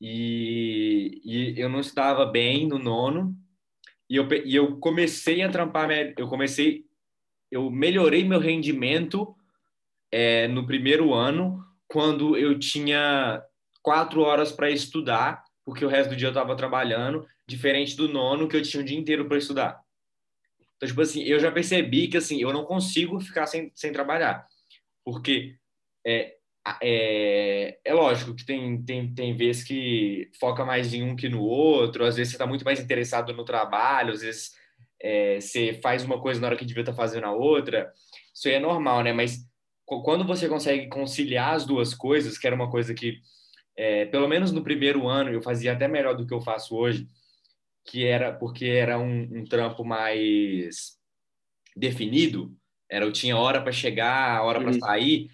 [0.00, 3.36] E, e eu não estava bem no nono,
[4.10, 5.88] e eu, e eu comecei a trampar,
[6.18, 6.84] eu comecei,
[7.50, 9.34] eu melhorei meu rendimento
[10.10, 13.42] é, no primeiro ano, quando eu tinha
[13.82, 18.48] quatro horas para estudar, porque o resto do dia eu estava trabalhando, diferente do nono,
[18.48, 19.83] que eu tinha o dia inteiro para estudar.
[20.76, 24.46] Então, tipo assim, eu já percebi que assim, eu não consigo ficar sem, sem trabalhar.
[25.04, 25.56] Porque
[26.06, 26.34] é,
[26.82, 31.42] é, é lógico que tem, tem, tem vezes que foca mais em um que no
[31.42, 34.52] outro, às vezes você está muito mais interessado no trabalho, às vezes
[35.00, 37.92] é, você faz uma coisa na hora que devia estar tá fazendo a outra.
[38.34, 39.12] Isso aí é normal, né?
[39.12, 39.46] Mas
[39.84, 43.20] quando você consegue conciliar as duas coisas, que era uma coisa que,
[43.76, 47.06] é, pelo menos no primeiro ano, eu fazia até melhor do que eu faço hoje,
[47.84, 50.98] que era porque era um, um trampo mais
[51.76, 52.56] definido,
[52.90, 54.80] era eu tinha hora para chegar, hora para uhum.
[54.80, 55.30] sair,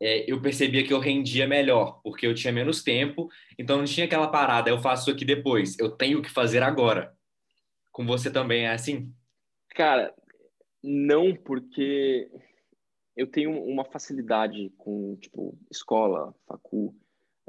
[0.00, 4.06] é, eu percebia que eu rendia melhor, porque eu tinha menos tempo, então não tinha
[4.06, 7.14] aquela parada, eu faço isso aqui depois, eu tenho que fazer agora.
[7.92, 9.12] Com você também é assim?
[9.70, 10.12] Cara,
[10.82, 12.28] não, porque
[13.16, 16.96] eu tenho uma facilidade com, tipo, escola, facu,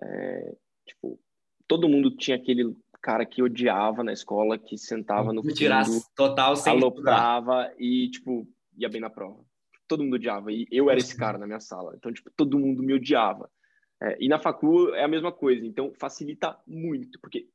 [0.02, 1.20] é, tipo,
[1.68, 6.72] todo mundo tinha aquele cara que odiava na escola, que sentava no fundo, total sem
[6.72, 7.76] aloprava estudar.
[7.82, 8.48] e, tipo,
[8.78, 9.44] ia bem na prova.
[9.88, 11.94] Todo mundo odiava, e eu era esse cara na minha sala.
[11.96, 13.52] Então, tipo, todo mundo me odiava.
[14.02, 17.48] É, e na facu é a mesma coisa, então facilita muito, porque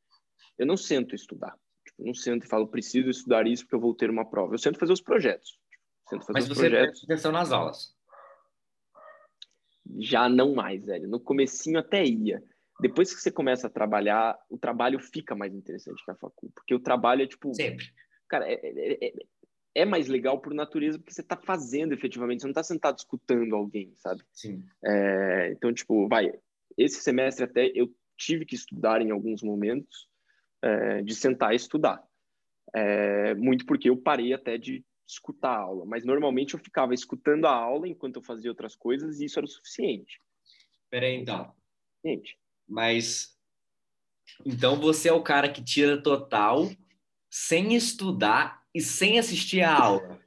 [0.59, 1.57] eu não sento estudar.
[1.87, 4.55] Tipo, não sento e falo, preciso estudar isso porque eu vou ter uma prova.
[4.55, 5.59] Eu sento fazer os projetos.
[6.09, 7.99] Sento fazer Mas os você presta atenção nas aulas
[9.97, 11.09] já não mais, velho.
[11.09, 12.43] No comecinho até ia.
[12.81, 16.75] Depois que você começa a trabalhar, o trabalho fica mais interessante que a facu, porque
[16.75, 17.87] o trabalho é tipo, sempre.
[18.29, 19.13] Cara, é, é, é,
[19.75, 23.55] é mais legal por natureza porque você está fazendo efetivamente, você não está sentado escutando
[23.57, 24.23] alguém, sabe?
[24.33, 24.65] Sim.
[24.85, 26.33] É, então, tipo, vai,
[26.77, 30.09] esse semestre até eu tive que estudar em alguns momentos,
[30.63, 32.03] é, de sentar e estudar.
[32.75, 37.47] É, muito porque eu parei até de escutar a aula, mas normalmente eu ficava escutando
[37.47, 40.21] a aula enquanto eu fazia outras coisas e isso era o suficiente.
[40.91, 41.53] Peraí, então.
[42.05, 42.39] Gente.
[42.69, 43.39] Mas
[44.45, 46.71] então você é o cara que tira total
[47.31, 50.21] sem estudar e sem assistir a aula.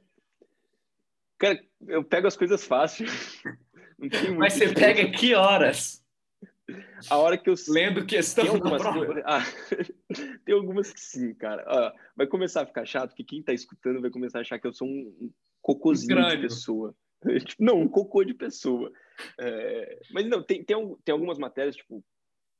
[1.38, 3.06] Cara, eu pego as coisas fácil.
[4.38, 6.02] Mas você pega que horas?
[7.10, 8.82] A hora que eu lendo questão tem algumas,
[9.24, 9.42] ah,
[10.44, 11.62] tem algumas que sim, cara.
[11.66, 14.66] Ah, vai começar a ficar chato, porque quem tá escutando vai começar a achar que
[14.66, 15.30] eu sou um
[15.60, 16.94] cocôzinho um de pessoa.
[17.58, 18.92] Não, um cocô de pessoa.
[19.38, 22.02] É, mas não, tem, tem, tem algumas matérias, tipo,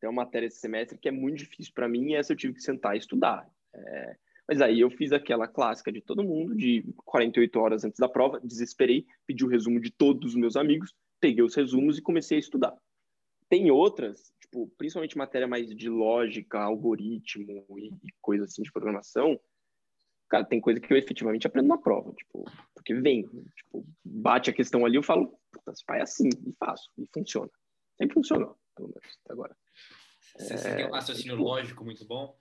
[0.02, 2.54] tem uma matéria esse semestre que é muito difícil para mim e essa eu tive
[2.54, 3.48] que sentar e estudar.
[3.72, 4.16] É,
[4.48, 8.40] mas aí eu fiz aquela clássica de todo mundo, de 48 horas antes da prova,
[8.42, 12.40] desesperei, pedi o resumo de todos os meus amigos, peguei os resumos e comecei a
[12.40, 12.76] estudar.
[13.48, 19.38] Tem outras, tipo, principalmente matéria mais de lógica, algoritmo e, e coisa assim de programação,
[20.28, 22.44] cara, tem coisa que eu efetivamente aprendo na prova, tipo,
[22.74, 23.22] porque vem,
[23.54, 27.50] tipo, bate a questão ali, eu falo, puta, se faz assim, e faço, e funciona.
[27.96, 29.56] Sempre funcionou, pelo menos, até agora.
[30.36, 32.36] Você, é, tem um raciocínio tipo, lógico muito bom?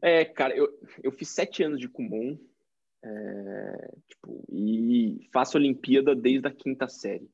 [0.00, 0.68] É, cara, eu,
[1.02, 2.38] eu fiz sete anos de Kumon,
[3.04, 7.30] é, tipo, e faço Olimpíada desde a quinta série.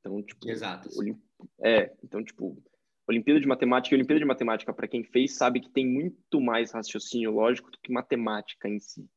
[0.00, 0.88] Então, tipo, Exato.
[0.98, 1.18] Olim...
[1.62, 2.62] É, então, tipo,
[3.06, 6.72] Olimpíada de Matemática e Olimpíada de Matemática, para quem fez, sabe que tem muito mais
[6.72, 9.08] raciocínio lógico do que matemática em si.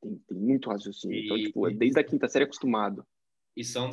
[0.00, 1.16] Tem, tem muito raciocínio.
[1.16, 3.06] E, então, tipo, desde a quinta série acostumado.
[3.56, 3.90] E, são,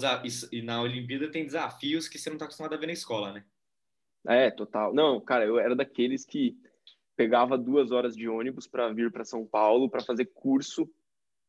[0.52, 3.46] e na Olimpíada tem desafios que você não está acostumado a ver na escola, né?
[4.28, 4.94] É, total.
[4.94, 6.58] Não, cara, eu era daqueles que
[7.16, 10.90] pegava duas horas de ônibus para vir para São Paulo para fazer curso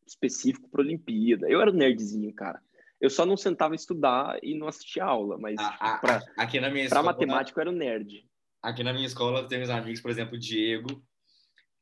[0.06, 1.48] específico para Olimpíada.
[1.48, 2.60] Eu era um nerdzinho, cara.
[3.00, 6.70] Eu só não sentava a estudar e não assistia aula, mas a, pra, aqui na
[6.70, 8.24] minha escola, matemático eu era um nerd.
[8.62, 11.02] Aqui na minha escola tem meus amigos, por exemplo, o Diego,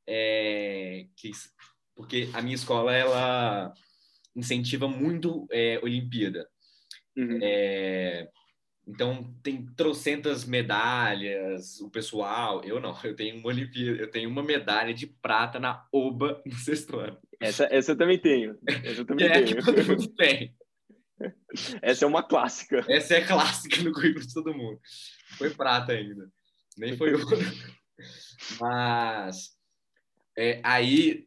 [0.06, 1.30] é, que,
[1.94, 3.74] porque a minha escola ela
[4.41, 6.49] incentiva muito é, Olimpíada.
[7.16, 7.38] Uhum.
[7.43, 8.28] É,
[8.86, 14.43] então tem trocentas medalhas, o pessoal, eu não, eu tenho uma Olimpíada, eu tenho uma
[14.43, 17.18] medalha de prata na OBA no sexto ano.
[17.41, 18.59] Essa, essa eu também tenho.
[18.66, 19.64] Essa eu também é, tenho.
[19.64, 20.55] todo mundo tem.
[21.82, 22.84] Essa é uma clássica.
[22.88, 24.80] Essa é clássica no currículo de todo mundo.
[25.36, 26.30] Foi prata ainda.
[26.76, 27.26] Nem foi ouro.
[28.61, 29.51] Mas
[30.36, 31.26] é, aí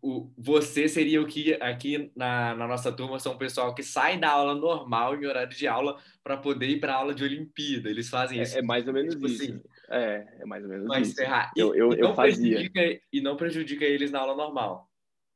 [0.00, 4.18] o, você seria o que aqui na, na nossa turma são o pessoal que sai
[4.18, 7.90] da aula normal em horário de aula para poder ir para a aula de Olimpíada.
[7.90, 8.58] Eles fazem é, isso.
[8.58, 9.42] É, mais ou menos tipo isso.
[9.42, 9.60] Assim,
[9.90, 11.16] é, é mais ou menos mas isso.
[11.16, 11.52] Ferrar.
[11.56, 12.70] Eu, eu, e, eu fazia.
[13.12, 14.88] e não prejudica eles na aula normal.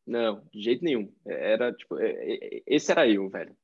[0.07, 1.12] Não, de jeito nenhum.
[1.26, 3.57] Era tipo, é, é, esse era eu, velho.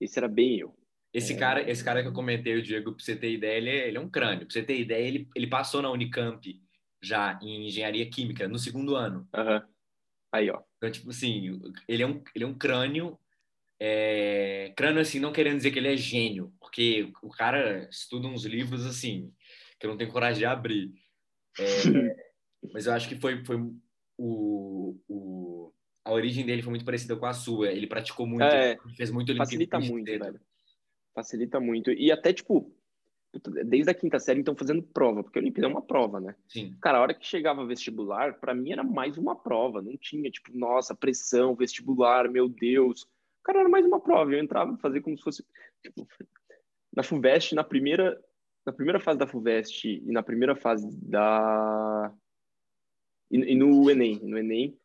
[0.00, 0.74] Esse era bem eu.
[1.12, 1.36] Esse é...
[1.36, 3.96] cara, esse cara que eu comentei, o Diego, pra você ter ideia, ele é, ele
[3.96, 4.46] é um crânio.
[4.46, 6.60] Pra você ter ideia, ele, ele passou na Unicamp
[7.02, 9.28] já em engenharia química no segundo ano.
[9.34, 9.77] Uhum.
[10.32, 10.62] Aí, ó.
[10.76, 13.18] Então, tipo assim, ele é um, ele é um crânio.
[13.80, 14.72] É...
[14.76, 18.84] Crânio, assim, não querendo dizer que ele é gênio, porque o cara estuda uns livros,
[18.84, 19.32] assim,
[19.78, 20.92] que eu não tenho coragem de abrir.
[21.58, 21.62] É...
[22.72, 23.56] mas eu acho que foi, foi
[24.18, 25.72] o, o,
[26.04, 27.70] a origem dele foi muito parecida com a sua.
[27.70, 30.40] Ele praticou muito, é, fez muito Facilita muito, velho.
[31.14, 31.90] Facilita muito.
[31.92, 32.74] E até, tipo,
[33.64, 36.34] desde a quinta série, então, fazendo prova, porque a Olimpíada é uma prova, né?
[36.48, 36.76] Sim.
[36.80, 39.82] Cara, a hora que chegava vestibular, para mim era mais uma prova.
[39.82, 43.06] Não tinha, tipo, nossa, pressão, vestibular, meu Deus.
[43.44, 44.32] Cara, era mais uma prova.
[44.32, 45.44] Eu entrava e fazia como se fosse.
[45.82, 46.06] Tipo,
[46.94, 48.18] na FUVEST, na primeira,
[48.64, 52.12] na primeira fase da FUVEST e na primeira fase da
[53.30, 54.76] e, e no Enem, no Enem,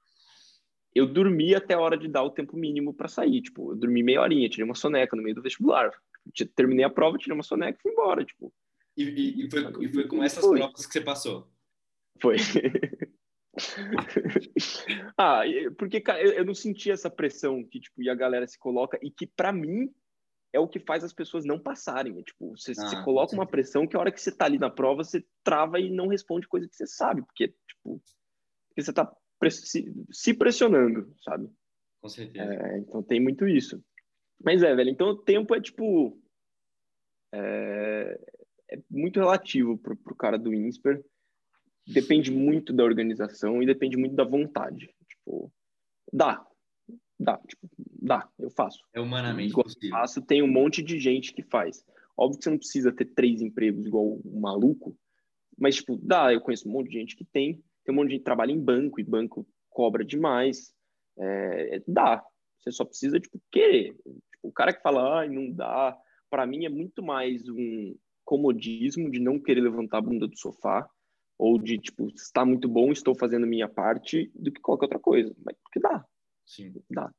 [0.93, 3.41] eu dormi até a hora de dar o tempo mínimo para sair.
[3.41, 5.91] Tipo, eu dormi meia horinha, tirei uma soneca no meio do vestibular.
[6.55, 8.53] Terminei a prova, tirei uma soneca e fui embora, tipo.
[8.95, 10.59] E, e, e, foi, e foi com essas foi.
[10.59, 11.51] provas que você passou?
[12.21, 12.37] Foi.
[15.17, 15.41] ah,
[15.77, 18.97] porque, cara, eu, eu, não senti essa pressão que, tipo, e a galera se coloca
[19.01, 19.93] e que, para mim,
[20.51, 22.17] é o que faz as pessoas não passarem.
[22.19, 24.59] É, tipo, você, ah, você coloca uma pressão que a hora que você tá ali
[24.59, 28.01] na prova, você trava e não responde coisa que você sabe, porque, tipo,
[28.69, 29.11] porque você está
[30.11, 31.49] se pressionando, sabe?
[32.01, 32.53] Com certeza.
[32.53, 33.83] É, então tem muito isso.
[34.43, 36.19] Mas é, velho, então o tempo é tipo.
[37.33, 38.19] É,
[38.71, 41.03] é muito relativo pro, pro cara do INSPER.
[41.87, 44.93] Depende muito da organização e depende muito da vontade.
[45.07, 45.51] Tipo,
[46.11, 46.45] dá.
[47.19, 47.69] Dá, tipo,
[48.01, 48.79] dá, eu faço.
[48.93, 49.89] É humanamente igual possível.
[49.91, 51.85] faço, tem um monte de gente que faz.
[52.17, 54.97] Óbvio que você não precisa ter três empregos igual um maluco,
[55.57, 57.63] mas, tipo, dá, eu conheço um monte de gente que tem.
[57.83, 60.73] Tem um monte de gente que trabalha em banco e banco cobra demais.
[61.17, 62.23] É, dá.
[62.59, 63.95] Você só precisa, tipo, querer.
[64.43, 65.97] O cara que fala, ai, não dá,
[66.29, 70.87] para mim é muito mais um comodismo de não querer levantar a bunda do sofá
[71.37, 75.33] ou de, tipo, está muito bom, estou fazendo minha parte, do que qualquer outra coisa.
[75.43, 76.05] Mas porque dá.
[76.45, 76.73] Sim.
[76.89, 77.11] Dá.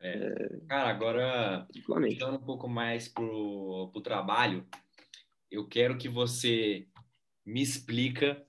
[0.00, 0.08] É.
[0.16, 0.60] É...
[0.68, 4.66] Cara, agora, puxando um pouco mais pro, pro trabalho,
[5.50, 6.86] eu quero que você
[7.44, 8.46] me explica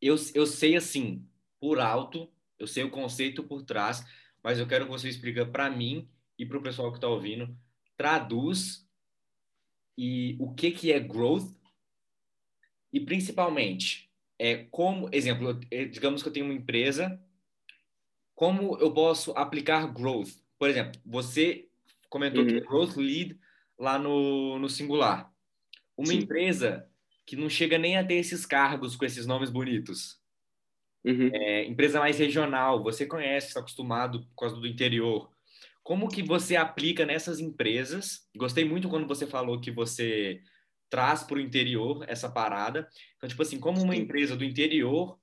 [0.00, 1.26] eu, eu sei assim,
[1.58, 4.04] por alto, eu sei o conceito por trás,
[4.46, 7.58] mas eu quero que você explique para mim e para o pessoal que está ouvindo,
[7.96, 8.88] traduz
[9.98, 11.52] e o que que é growth
[12.92, 15.52] e principalmente é como, exemplo,
[15.90, 17.20] digamos que eu tenho uma empresa,
[18.36, 20.30] como eu posso aplicar growth?
[20.56, 21.68] Por exemplo, você
[22.08, 22.48] comentou uhum.
[22.48, 23.36] que é growth lead
[23.76, 25.28] lá no, no singular.
[25.96, 26.18] Uma Sim.
[26.18, 26.88] empresa
[27.26, 30.24] que não chega nem a ter esses cargos com esses nomes bonitos.
[31.06, 31.30] Uhum.
[31.32, 35.30] É, empresa mais regional, você conhece, está acostumado por causa do interior.
[35.84, 38.28] Como que você aplica nessas empresas?
[38.36, 40.40] Gostei muito quando você falou que você
[40.90, 42.88] traz para o interior essa parada.
[43.16, 45.16] Então, tipo assim, como uma empresa do interior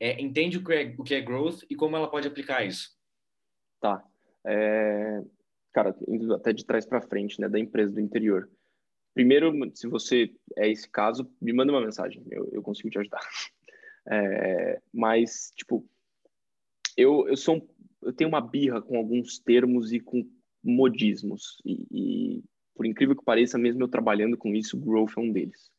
[0.00, 2.90] é, entende o que, é, o que é growth e como ela pode aplicar isso?
[3.80, 4.04] Tá.
[4.44, 5.22] É,
[5.72, 8.50] cara, indo até de trás para frente, né, da empresa do interior.
[9.14, 13.20] Primeiro, se você é esse caso, me manda uma mensagem, eu, eu consigo te ajudar.
[14.08, 15.88] É, mas, tipo,
[16.96, 17.68] eu, eu sou um,
[18.02, 20.28] eu tenho uma birra com alguns termos e com
[20.62, 21.60] modismos.
[21.64, 22.44] E, e,
[22.74, 25.70] por incrível que pareça, mesmo eu trabalhando com isso, growth é um deles.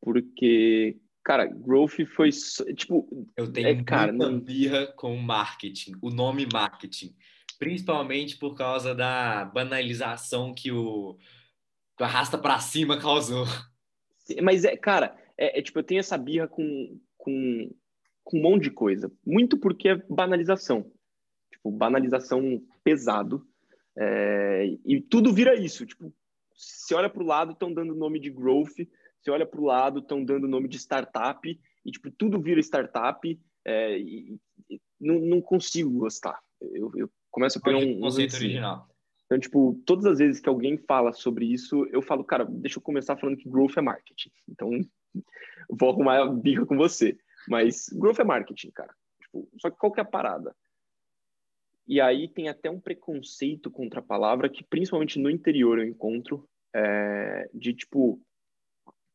[0.00, 2.30] Porque, Cara, growth foi
[2.74, 3.28] tipo.
[3.36, 4.40] Eu tenho é, cara, muita não...
[4.40, 7.14] birra com marketing, o nome marketing,
[7.58, 11.18] principalmente por causa da banalização que o,
[11.96, 13.44] que o arrasta para cima causou.
[14.42, 17.70] Mas é, cara, é, é, tipo eu tenho essa birra com, com
[18.22, 20.90] com um monte de coisa, muito porque é banalização,
[21.50, 23.44] tipo banalização pesado.
[23.98, 26.12] É, e tudo vira isso, tipo
[26.60, 28.86] se olha para o lado estão dando nome de growth.
[29.18, 31.60] Você olha para o lado, estão dando nome de startup.
[31.84, 33.40] E tipo tudo vira startup.
[33.64, 36.38] É, e, e não, não, consigo gostar.
[36.60, 38.86] Eu, eu começo a pegar um, um conceito original.
[39.24, 42.82] Então, tipo, todas as vezes que alguém fala sobre isso, eu falo, cara, deixa eu
[42.82, 44.30] começar falando que growth é marketing.
[44.48, 44.70] Então,
[45.68, 47.18] vou arrumar a birra com você.
[47.48, 48.94] Mas growth é marketing, cara.
[49.22, 50.54] Tipo, só que qual que é a parada?
[51.86, 56.48] E aí tem até um preconceito contra a palavra que, principalmente no interior, eu encontro,
[56.74, 58.20] é, de tipo,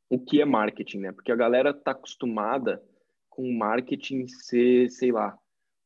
[0.09, 1.11] o que é marketing, né?
[1.11, 2.83] Porque a galera tá acostumada
[3.29, 5.37] com marketing ser, sei lá,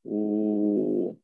[0.03, 1.15] o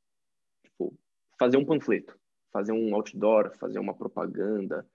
[0.63, 0.93] tipo,
[1.39, 2.17] fazer um panfleto,
[2.51, 4.87] fazer um outdoor, fazer uma propaganda.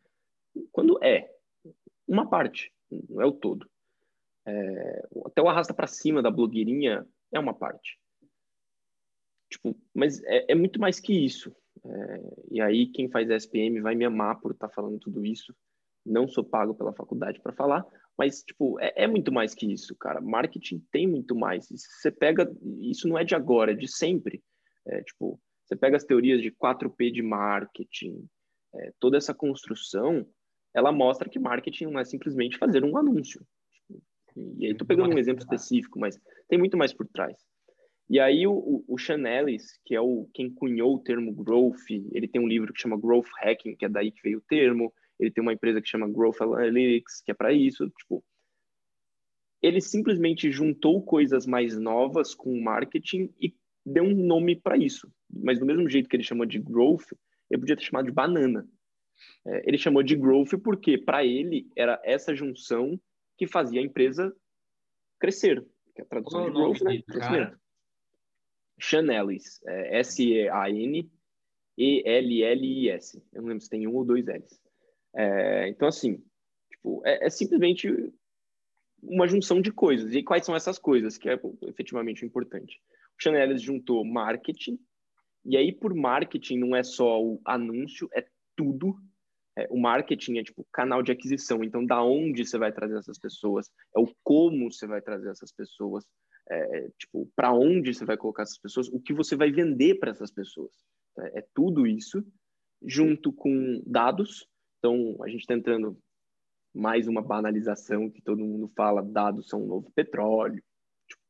[0.73, 1.35] Quando é
[2.07, 2.73] uma parte,
[3.09, 3.69] não é o todo.
[4.47, 7.99] É, até o arrasta para cima da blogueirinha é uma parte.
[9.51, 11.55] Tipo, mas é, é muito mais que isso.
[11.85, 15.55] É, e aí quem faz SPM vai me amar por estar tá falando tudo isso
[16.05, 17.87] não sou pago pela faculdade para falar,
[18.17, 20.21] mas tipo é, é, muito mais que isso, cara.
[20.21, 21.69] Marketing tem muito mais.
[21.69, 24.43] Você pega isso não é de agora, é de sempre.
[24.87, 28.27] É, tipo você pega as teorias de 4P de marketing,
[28.75, 30.27] é, toda essa construção,
[30.75, 33.47] ela mostra que marketing não é simplesmente fazer um anúncio.
[34.59, 36.19] E aí tô pegando um exemplo específico, mas
[36.49, 37.37] tem muito mais por trás.
[38.09, 42.27] E aí o, o Sean Ellis, que é o quem cunhou o termo growth, ele
[42.27, 45.31] tem um livro que chama Growth Hacking, que é daí que veio o termo ele
[45.31, 48.25] tem uma empresa que chama Growth Analytics, que é para isso, tipo,
[49.63, 55.13] ele simplesmente juntou coisas mais novas com marketing e deu um nome para isso.
[55.31, 57.13] Mas do mesmo jeito que ele chamou de growth,
[57.51, 58.67] ele podia ter chamado de banana.
[59.47, 62.99] É, ele chamou de growth porque para ele era essa junção
[63.41, 64.37] que fazia a empresa
[65.19, 67.01] crescer, que é a tradução Qual de growth, né?
[67.09, 67.59] Crescimento.
[68.79, 71.11] Chanelis, é S-E-A-N-E-L-L-I-S.
[73.33, 74.61] Eu não lembro se tem um ou dois L's.
[75.17, 76.23] É, então, assim,
[76.71, 77.89] tipo, é, é, simplesmente
[79.03, 80.13] uma junção de coisas.
[80.15, 82.79] E quais são essas coisas, que é efetivamente importante?
[83.19, 84.79] O Chanelis juntou marketing,
[85.47, 89.01] e aí por marketing não é só o anúncio, é tudo.
[89.59, 93.19] É, o marketing é tipo canal de aquisição, então da onde você vai trazer essas
[93.19, 96.05] pessoas, é o como você vai trazer essas pessoas,
[96.49, 100.11] é, tipo para onde você vai colocar essas pessoas, o que você vai vender para
[100.11, 100.73] essas pessoas.
[101.19, 102.25] É, é tudo isso
[102.83, 104.49] junto com dados,
[104.81, 105.97] então, a gente está entrando
[106.75, 110.63] mais uma banalização que todo mundo fala, dados são um novo petróleo.
[111.07, 111.23] Tipo,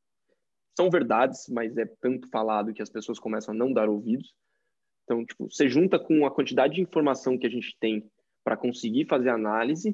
[0.79, 4.33] são verdades, mas é tanto falado que as pessoas começam a não dar ouvidos.
[5.11, 8.09] Então, tipo, você junta com a quantidade de informação que a gente tem
[8.45, 9.93] para conseguir fazer análise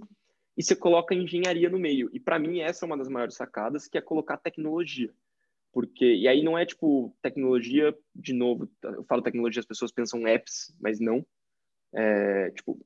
[0.54, 2.10] e você coloca engenharia no meio.
[2.12, 5.10] E para mim essa é uma das maiores sacadas, que é colocar tecnologia.
[5.72, 10.28] Porque e aí não é tipo tecnologia de novo, eu falo tecnologia as pessoas pensam
[10.28, 11.24] apps, mas não.
[11.94, 12.78] É, tipo,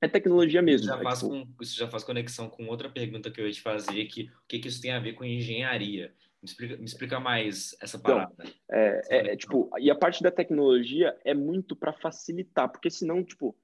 [0.00, 0.86] é tecnologia mesmo.
[0.86, 1.30] Isso já, é, faz tipo...
[1.30, 4.46] com, isso já faz conexão com outra pergunta que eu ia te fazer, que o
[4.48, 6.14] que, que isso tem a ver com engenharia?
[6.42, 8.34] Me explica, me explica mais essa então, parada.
[8.38, 12.90] Então, é, é, é, tipo, e a parte da tecnologia é muito para facilitar, porque
[12.90, 13.56] senão, tipo,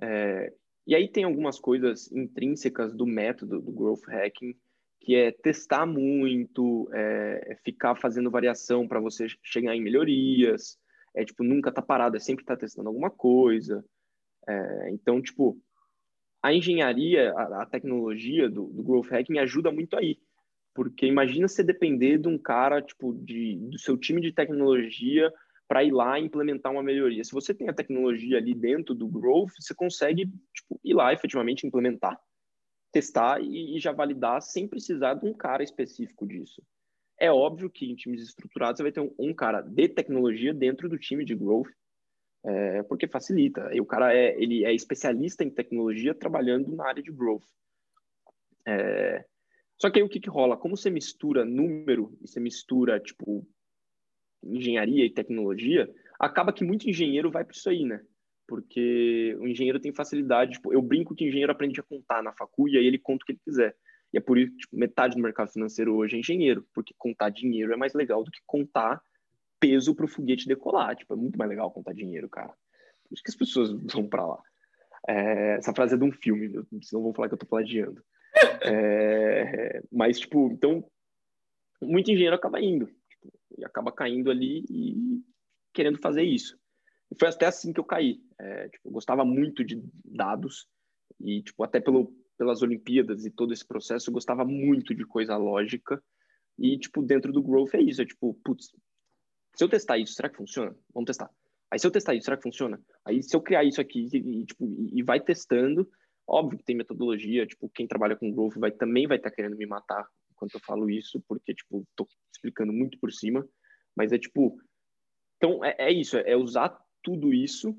[0.00, 0.52] é,
[0.86, 4.56] e aí tem algumas coisas intrínsecas do método do growth hacking,
[5.00, 10.78] que é testar muito, é, é ficar fazendo variação para você chegar em melhorias,
[11.14, 13.84] é tipo nunca tá parado, é sempre tá testando alguma coisa.
[14.48, 15.60] É, então, tipo,
[16.42, 20.18] a engenharia, a, a tecnologia do, do, growth hacking ajuda muito aí.
[20.76, 25.32] Porque imagina você depender de um cara, tipo, de, do seu time de tecnologia
[25.66, 27.24] para ir lá e implementar uma melhoria.
[27.24, 31.66] Se você tem a tecnologia ali dentro do growth, você consegue tipo, ir lá efetivamente
[31.66, 32.20] implementar,
[32.92, 36.62] testar e, e já validar sem precisar de um cara específico disso.
[37.18, 40.88] É óbvio que em times estruturados você vai ter um, um cara de tecnologia dentro
[40.88, 41.70] do time de growth
[42.46, 43.70] é, porque facilita.
[43.72, 47.46] E o cara é, ele é especialista em tecnologia trabalhando na área de growth.
[48.64, 49.24] É,
[49.78, 50.56] só que aí o que, que rola?
[50.56, 53.46] Como você mistura número e você mistura, tipo,
[54.42, 58.00] engenharia e tecnologia, acaba que muito engenheiro vai para isso aí, né?
[58.46, 60.52] Porque o engenheiro tem facilidade.
[60.52, 63.22] Tipo, eu brinco que o engenheiro aprende a contar na facu e aí ele conta
[63.22, 63.76] o que ele quiser.
[64.12, 67.28] E é por isso que tipo, metade do mercado financeiro hoje é engenheiro, porque contar
[67.28, 69.02] dinheiro é mais legal do que contar
[69.58, 70.96] peso para o foguete decolar.
[70.96, 72.54] Tipo, é muito mais legal contar dinheiro, cara.
[73.08, 74.42] Por isso que as pessoas vão para lá.
[75.08, 76.50] É, essa frase é de um filme,
[76.82, 78.02] senão vão falar que eu tô plagiando.
[78.62, 80.84] É, mas, tipo, então,
[81.80, 85.22] muito engenheiro acaba indo, tipo, e acaba caindo ali e
[85.72, 86.58] querendo fazer isso.
[87.10, 88.20] E foi até assim que eu caí.
[88.38, 90.66] É, tipo, eu gostava muito de dados
[91.20, 95.36] e, tipo, até pelo, pelas Olimpíadas e todo esse processo, eu gostava muito de coisa
[95.36, 96.02] lógica.
[96.58, 98.02] E, tipo, dentro do Growth é isso.
[98.02, 98.70] É tipo, putz,
[99.54, 100.74] se eu testar isso, será que funciona?
[100.92, 101.30] Vamos testar.
[101.70, 102.80] Aí, se eu testar isso, será que funciona?
[103.04, 105.88] Aí, se eu criar isso aqui e, tipo, e vai testando,
[106.26, 109.56] óbvio que tem metodologia, tipo, quem trabalha com Growth vai, também vai estar tá querendo
[109.56, 113.46] me matar enquanto eu falo isso, porque, tipo, tô explicando muito por cima.
[113.96, 114.58] Mas é, tipo...
[115.36, 116.18] Então, é, é isso.
[116.18, 117.76] É usar tudo isso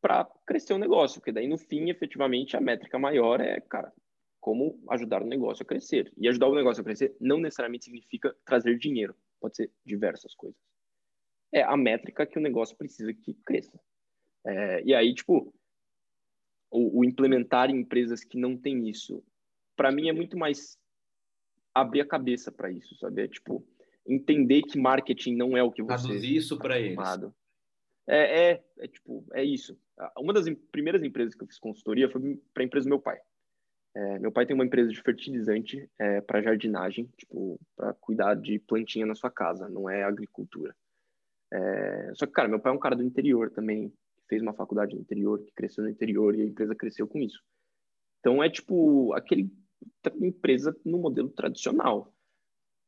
[0.00, 3.90] para crescer o negócio, porque daí no fim, efetivamente, a métrica maior é, cara,
[4.38, 6.12] como ajudar o negócio a crescer.
[6.18, 10.60] E ajudar o negócio a crescer não necessariamente significa trazer dinheiro, pode ser diversas coisas.
[11.50, 13.80] É a métrica que o negócio precisa que cresça.
[14.46, 15.54] É, e aí, tipo,
[16.74, 19.22] o, o, implementar em empresas que não tem isso,
[19.76, 20.76] para mim é muito mais
[21.72, 23.22] abrir a cabeça para isso, sabe?
[23.22, 23.64] É, tipo,
[24.04, 26.08] entender que marketing não é o que você...
[26.08, 26.98] Traduzir isso para eles.
[28.08, 29.78] É, é, é, tipo, é isso.
[30.18, 33.20] Uma das primeiras empresas que eu fiz consultoria foi para a empresa do meu pai.
[33.96, 38.58] É, meu pai tem uma empresa de fertilizante é, para jardinagem, tipo, para cuidar de
[38.58, 40.74] plantinha na sua casa, não é agricultura.
[41.52, 43.92] É, só que, cara, meu pai é um cara do interior também,
[44.34, 47.40] fez uma faculdade no interior, que cresceu no interior e a empresa cresceu com isso.
[48.18, 49.48] Então é tipo aquele
[50.20, 52.12] empresa no modelo tradicional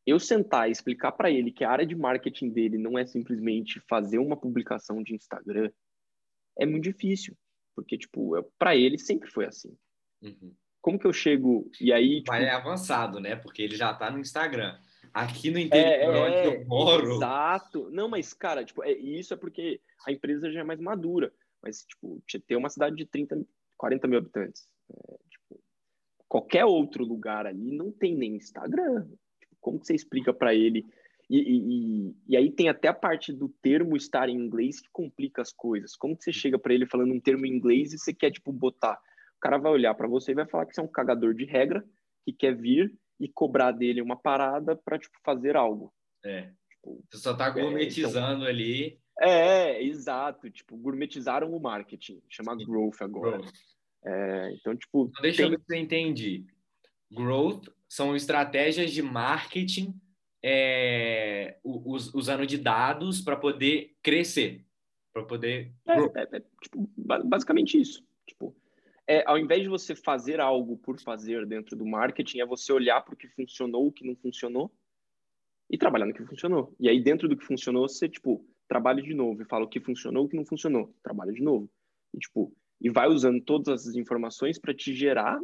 [0.05, 3.81] eu sentar e explicar para ele que a área de marketing dele não é simplesmente
[3.89, 5.71] fazer uma publicação de Instagram,
[6.57, 7.37] é muito difícil,
[7.75, 9.77] porque tipo, para ele sempre foi assim.
[10.23, 10.55] Uhum.
[10.81, 12.31] Como que eu chego e aí tipo...
[12.31, 13.35] Mas é avançado, né?
[13.35, 14.79] Porque ele já tá no Instagram.
[15.13, 17.15] Aqui no interior é, onde eu moro.
[17.15, 17.91] Exato.
[17.91, 21.33] Não, mas cara, tipo, é, isso é porque a empresa já é mais madura.
[21.63, 23.45] Mas tipo, ter uma cidade de 30,
[23.77, 24.69] 40 mil habitantes.
[24.91, 25.61] É, tipo,
[26.29, 29.09] qualquer outro lugar ali não tem nem Instagram.
[29.61, 30.85] Como que você explica para ele?
[31.29, 35.43] E, e, e, aí tem até a parte do termo estar em inglês que complica
[35.43, 35.97] as coisas.
[35.97, 38.53] Como que você chega para ele falando um termo em inglês e você quer, tipo,
[38.53, 38.95] botar?
[39.37, 41.45] O cara vai olhar para você e vai falar que você é um cagador de
[41.45, 41.85] regra,
[42.25, 45.93] que quer vir e cobrar dele uma parada para, tipo, fazer algo.
[46.25, 46.53] É.
[46.71, 49.01] Tipo, você só tá gourmetizando é, então, ali.
[49.21, 50.51] É, exato.
[50.51, 52.23] Tipo, gourmetizaram o marketing.
[52.29, 52.67] Chama Sim.
[52.67, 53.39] growth agora.
[53.39, 53.55] Growth.
[54.05, 55.07] É, então, tipo...
[55.07, 55.47] Então, deixa tem...
[55.47, 56.45] eu ver se eu entendi.
[57.11, 59.95] Growth são estratégias de marketing
[60.43, 64.65] é, usando de dados para poder crescer,
[65.13, 65.73] para poder.
[65.87, 66.89] É, é, é, tipo,
[67.25, 68.05] basicamente isso.
[68.27, 68.55] Tipo,
[69.09, 73.01] é, ao invés de você fazer algo por fazer dentro do marketing, é você olhar
[73.01, 74.73] para o que funcionou, o que não funcionou
[75.71, 76.75] e trabalhar no que funcionou.
[76.79, 79.81] E aí, dentro do que funcionou, você, tipo, trabalha de novo e fala o que
[79.81, 81.71] funcionou, o que não funcionou, trabalha de novo.
[82.15, 85.39] E, tipo, e vai usando todas as informações para te gerar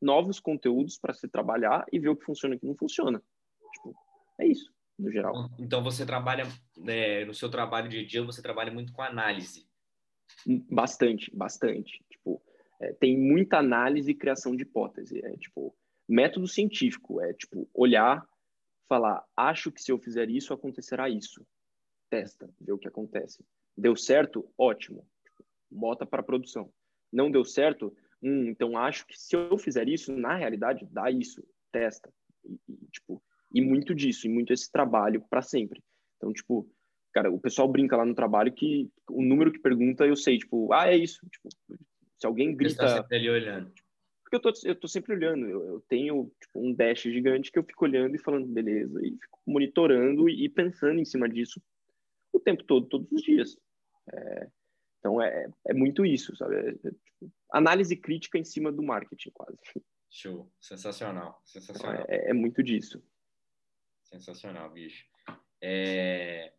[0.00, 3.22] novos conteúdos para se trabalhar e ver o que funciona e o que não funciona.
[3.74, 3.94] Tipo,
[4.40, 5.32] é isso, no geral.
[5.32, 6.44] Então, então você trabalha,
[6.86, 9.66] é, no seu trabalho de dia, você trabalha muito com análise.
[10.70, 12.04] Bastante, bastante.
[12.10, 12.42] Tipo,
[12.80, 15.24] é, tem muita análise e criação de hipótese.
[15.24, 15.74] É tipo,
[16.08, 18.26] método científico, é tipo, olhar,
[18.88, 21.46] falar, acho que se eu fizer isso, acontecerá isso.
[22.12, 23.42] Testa, vê o que acontece.
[23.74, 24.46] Deu certo?
[24.58, 25.08] Ótimo.
[25.70, 26.70] Bota para produção.
[27.10, 27.96] Não deu certo?
[28.22, 31.42] hum, então acho que se eu fizer isso, na realidade, dá isso,
[31.72, 32.12] testa.
[32.44, 33.22] E, e tipo,
[33.54, 35.82] e muito disso, e muito esse trabalho para sempre.
[36.18, 36.70] Então, tipo,
[37.14, 40.70] cara, o pessoal brinca lá no trabalho que o número que pergunta eu sei, tipo,
[40.70, 41.26] ah, é isso.
[41.30, 41.48] Tipo,
[42.18, 42.74] se alguém grita.
[42.74, 43.72] Você tá sempre ali olhando.
[44.22, 45.46] Porque eu tô, eu tô sempre olhando.
[45.46, 49.12] Eu, eu tenho tipo, um dash gigante que eu fico olhando e falando, beleza, e
[49.12, 51.58] fico monitorando e, e pensando em cima disso
[52.32, 53.58] o tempo todo, todos os dias.
[54.12, 54.48] É,
[54.98, 56.56] então é, é muito isso, sabe?
[56.56, 59.58] É, é, tipo, análise crítica em cima do marketing, quase.
[60.08, 62.02] Show, sensacional, sensacional.
[62.02, 63.02] Então, é, muito disso.
[64.04, 65.06] Sensacional, bicho.
[65.60, 66.52] É...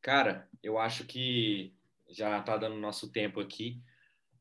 [0.00, 1.72] Cara, eu acho que
[2.10, 3.80] já está dando nosso tempo aqui.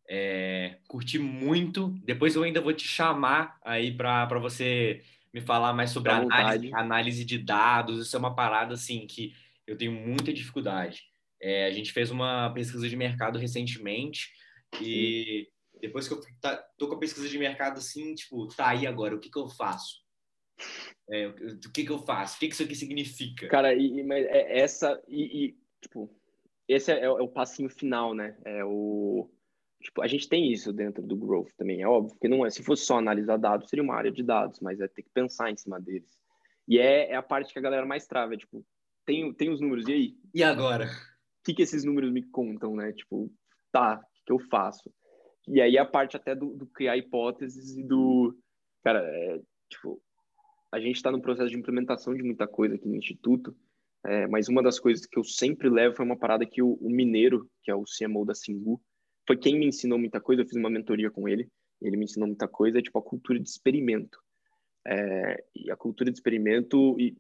[0.10, 0.80] É...
[0.88, 1.90] Curti muito.
[2.04, 7.24] Depois eu ainda vou te chamar aí para você me falar mais sobre análise, análise
[7.24, 8.08] de dados.
[8.08, 9.36] Isso é uma parada assim que
[9.72, 11.02] eu tenho muita dificuldade.
[11.42, 14.30] É, a gente fez uma pesquisa de mercado recentemente
[14.82, 15.48] e
[15.80, 19.16] depois que eu tá, tô com a pesquisa de mercado assim, tipo, tá aí agora,
[19.16, 20.02] o que que eu faço?
[21.10, 22.36] É, o que que eu faço?
[22.36, 23.48] O que que isso aqui significa?
[23.48, 26.14] Cara, e, mas é essa e, e tipo,
[26.68, 28.38] esse é, é, o passinho final, né?
[28.46, 29.30] É o
[29.82, 32.62] tipo, a gente tem isso dentro do growth também, é óbvio, que não é, se
[32.62, 35.58] fosse só analisar dados, seria uma área de dados, mas é ter que pensar em
[35.58, 36.20] cima deles.
[36.68, 38.64] E é, é a parte que a galera mais trava, é, tipo,
[39.12, 40.18] tem, tem os números, e aí?
[40.34, 40.86] E agora?
[40.86, 42.94] o que, que esses números me contam, né?
[42.94, 43.30] Tipo,
[43.72, 44.90] tá, o que, que eu faço?
[45.48, 48.34] E aí a parte até do, do criar hipóteses e do.
[48.84, 50.02] Cara, é, tipo,
[50.72, 53.54] a gente está no processo de implementação de muita coisa aqui no Instituto,
[54.06, 56.90] é, mas uma das coisas que eu sempre levo foi uma parada que o, o
[56.90, 58.82] Mineiro, que é o CMO da Singu,
[59.28, 60.42] foi quem me ensinou muita coisa.
[60.42, 61.50] Eu fiz uma mentoria com ele,
[61.82, 64.20] ele me ensinou muita coisa, é tipo a cultura de experimento.
[64.86, 67.16] É, e a cultura de experimento, e,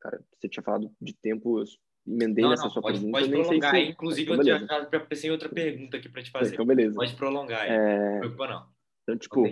[0.00, 1.64] cara, você tinha falado de tempo, eu
[2.06, 3.18] emendei não, nessa não, sua pode, pergunta.
[3.18, 3.80] Pode prolongar, se...
[3.80, 6.54] inclusive então, eu tinha pensei em outra pergunta aqui para te fazer.
[6.54, 6.94] Então, beleza.
[6.94, 8.20] Pode prolongar, é...
[8.20, 8.68] não não.
[9.02, 9.46] Então, tipo,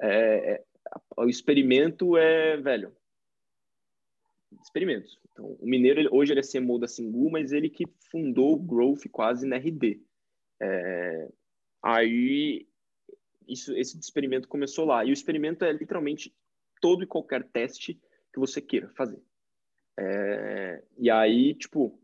[0.00, 0.64] é, é,
[1.18, 2.96] o experimento é, velho,
[4.62, 5.18] experimentos.
[5.32, 8.58] Então, o Mineiro, ele, hoje ele é CMO da Singu, mas ele que fundou o
[8.58, 10.00] Growth quase na RD.
[10.60, 11.28] É,
[11.82, 12.66] aí,
[13.46, 15.04] isso, esse experimento começou lá.
[15.04, 16.34] E o experimento é literalmente
[16.80, 18.00] todo e qualquer teste
[18.32, 19.20] que você queira fazer.
[19.98, 21.98] É, e aí, tipo,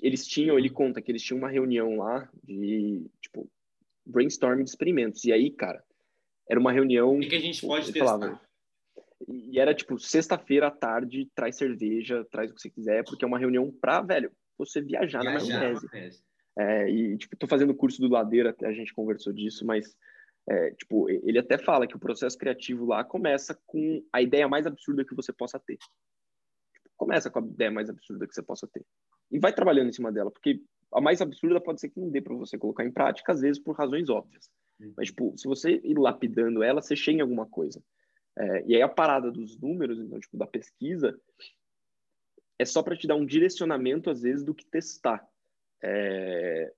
[0.00, 3.50] eles tinham, ele conta que eles tinham uma reunião lá de, tipo,
[4.06, 5.24] brainstorming de experimentos.
[5.24, 5.84] E aí, cara,
[6.48, 7.16] era uma reunião...
[7.16, 8.18] O que, que a gente pode testar?
[8.18, 8.40] Falava,
[9.26, 13.28] e era tipo, sexta-feira à tarde, traz cerveja, traz o que você quiser, porque é
[13.28, 16.22] uma reunião pra, velho, você viajar, viajar na maionese.
[16.56, 19.96] É, e, tipo, tô fazendo curso do Ladeira, até a gente conversou disso, mas,
[20.48, 24.66] é, tipo, ele até fala que o processo criativo lá começa com a ideia mais
[24.66, 25.76] absurda que você possa ter.
[25.76, 28.84] Tipo, começa com a ideia mais absurda que você possa ter.
[29.30, 30.60] E vai trabalhando em cima dela, porque
[30.92, 33.60] a mais absurda pode ser que não dê para você colocar em prática, às vezes
[33.60, 34.50] por razões óbvias.
[34.78, 34.92] Uhum.
[34.96, 37.82] Mas, tipo, se você ir lapidando ela, você chega em alguma coisa.
[38.36, 41.18] É, e aí a parada dos números, então, tipo, da pesquisa,
[42.58, 45.26] é só para te dar um direcionamento, às vezes, do que testar.
[45.82, 46.72] É,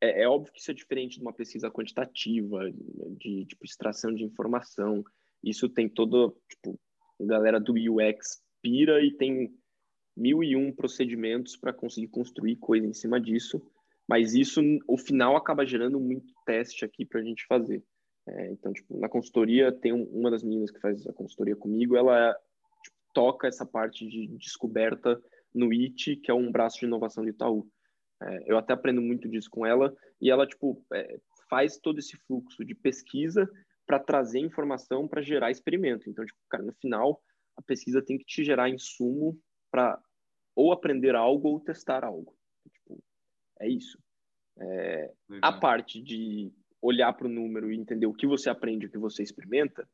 [0.00, 2.70] é, é, óbvio que isso é diferente de uma pesquisa quantitativa,
[3.18, 5.04] de, tipo, extração de informação.
[5.42, 6.78] Isso tem todo, tipo,
[7.20, 9.54] a galera do UX pira e tem
[10.16, 13.62] mil e um procedimentos para conseguir construir coisa em cima disso.
[14.08, 17.82] Mas isso, o final, acaba gerando muito teste aqui para a gente fazer.
[18.28, 21.96] É, então, tipo, na consultoria, tem um, uma das meninas que faz a consultoria comigo,
[21.96, 22.34] ela
[22.82, 25.20] tipo, toca essa parte de descoberta
[25.54, 27.68] no IT, que é um braço de inovação do Itaú.
[28.22, 31.18] É, eu até aprendo muito disso com ela, e ela, tipo, é,
[31.50, 33.48] faz todo esse fluxo de pesquisa
[33.86, 36.08] para trazer informação para gerar experimento.
[36.10, 37.22] Então, tipo, cara, no final,
[37.56, 39.38] a pesquisa tem que te gerar insumo
[39.70, 40.00] para
[40.54, 42.34] ou aprender algo ou testar algo.
[42.72, 42.98] Tipo,
[43.60, 43.98] é isso.
[44.58, 45.12] É,
[45.42, 46.50] a parte de
[46.80, 49.86] olhar para o número e entender o que você aprende, o que você experimenta,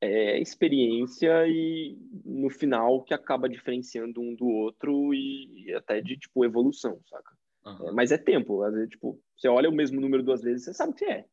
[0.00, 6.44] é experiência e no final que acaba diferenciando um do outro e, até de tipo
[6.44, 7.36] evolução, saca?
[7.68, 7.88] Uhum.
[7.88, 10.74] É, mas é tempo, às vezes tipo você olha o mesmo número duas vezes, você
[10.74, 11.24] sabe o que é.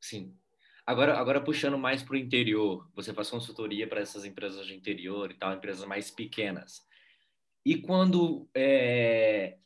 [0.00, 0.34] Sim.
[0.86, 5.30] Agora, agora puxando mais para o interior, você faz consultoria para essas empresas de interior
[5.30, 6.82] e tal, empresas mais pequenas.
[7.64, 9.58] E quando é,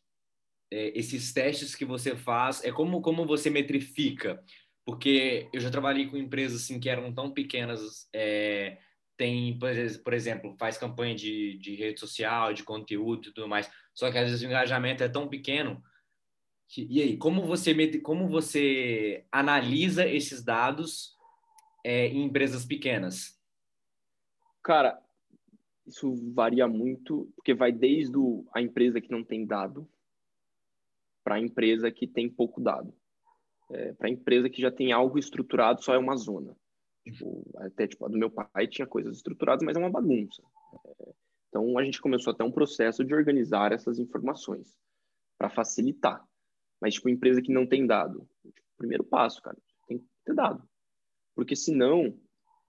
[0.70, 4.42] é, esses testes que você faz, é como como você metrifica?
[4.84, 8.78] porque eu já trabalhei com empresas assim que eram tão pequenas, é,
[9.16, 14.10] tem, por exemplo, faz campanha de, de rede social, de conteúdo e tudo mais, só
[14.10, 15.82] que às vezes o engajamento é tão pequeno.
[16.76, 21.16] E aí, como você, como você analisa esses dados
[21.84, 23.38] é, em empresas pequenas?
[24.62, 25.02] Cara,
[25.86, 29.88] isso varia muito, porque vai desde o, a empresa que não tem dado
[31.22, 32.94] para a empresa que tem pouco dado
[33.72, 36.54] é, para a empresa que já tem algo estruturado, só é uma zona.
[37.04, 40.42] Tipo, até tipo, a do meu pai tinha coisas estruturadas, mas é uma bagunça.
[41.00, 41.12] É,
[41.48, 44.78] então a gente começou até um processo de organizar essas informações
[45.38, 46.24] para facilitar.
[46.82, 49.56] Mas tipo, empresa que não tem dado, tipo, primeiro passo, cara,
[49.86, 50.68] tem que ter dado.
[51.32, 52.12] Porque senão,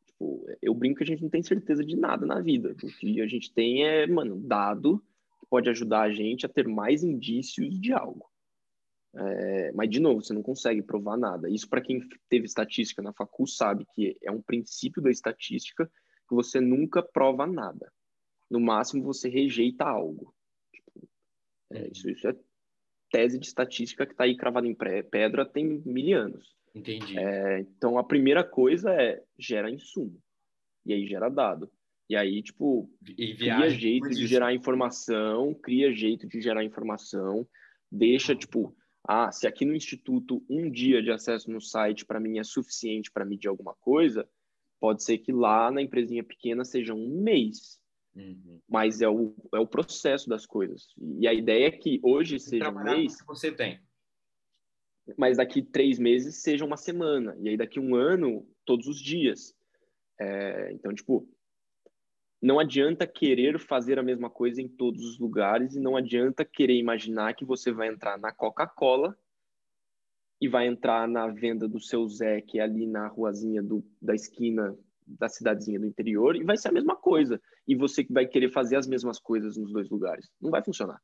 [0.05, 2.73] tipo, eu brinco que a gente não tem certeza de nada na vida.
[2.73, 5.03] O que a gente tem é, mano, dado
[5.39, 8.29] que pode ajudar a gente a ter mais indícios de algo.
[9.15, 11.49] É, mas, de novo, você não consegue provar nada.
[11.49, 15.91] Isso, para quem teve estatística na facul, sabe que é um princípio da estatística
[16.29, 17.91] que você nunca prova nada.
[18.47, 20.35] No máximo, você rejeita algo.
[20.71, 21.09] Tipo,
[21.71, 22.35] é, isso, isso, é
[23.13, 26.55] tese de estatística que está aí cravada em pedra tem mil anos.
[26.73, 27.15] Entendi.
[27.15, 30.19] É, então, a primeira coisa é gera insumo.
[30.83, 31.71] E aí gera dado.
[32.09, 37.47] E aí, tipo, e cria jeito de gerar informação, cria jeito de gerar informação,
[37.89, 38.75] deixa, tipo,
[39.07, 43.11] ah, se aqui no instituto um dia de acesso no site para mim é suficiente
[43.11, 44.27] para medir alguma coisa,
[44.79, 47.79] pode ser que lá na empresinha pequena seja um mês.
[48.15, 48.61] Uhum.
[48.69, 50.93] Mas é o, é o processo das coisas.
[51.19, 53.19] E a ideia é que hoje seja um mês.
[53.19, 53.79] Que você tem.
[55.17, 57.35] Mas daqui três meses seja uma semana.
[57.39, 59.55] E aí daqui um ano, todos os dias.
[60.19, 61.27] É, então, tipo,
[62.41, 66.77] não adianta querer fazer a mesma coisa em todos os lugares e não adianta querer
[66.77, 69.17] imaginar que você vai entrar na Coca-Cola
[70.39, 74.13] e vai entrar na venda do seu Zé, que é ali na ruazinha do, da
[74.13, 74.77] esquina
[75.07, 77.41] da cidadezinha do interior e vai ser a mesma coisa.
[77.67, 80.29] E você que vai querer fazer as mesmas coisas nos dois lugares.
[80.41, 81.01] Não vai funcionar.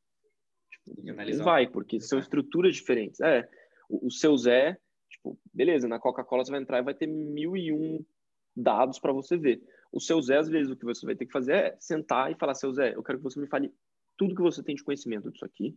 [0.70, 3.20] Tipo, não vai, porque são estruturas diferentes.
[3.20, 3.48] É,
[3.88, 4.78] o, o seu Zé,
[5.08, 8.04] tipo, beleza, na Coca-Cola você vai entrar e vai ter mil e um
[8.56, 9.62] dados para você ver.
[9.92, 12.36] O seu Zé, às vezes, o que você vai ter que fazer é sentar e
[12.36, 13.72] falar, seu Zé, eu quero que você me fale
[14.16, 15.76] tudo que você tem de conhecimento disso aqui.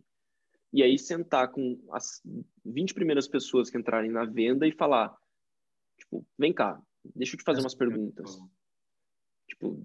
[0.72, 2.20] E aí sentar com as
[2.64, 5.16] 20 primeiras pessoas que entrarem na venda e falar,
[5.98, 6.80] tipo, vem cá,
[7.14, 8.38] deixa eu te fazer umas perguntas.
[9.48, 9.76] Tipo,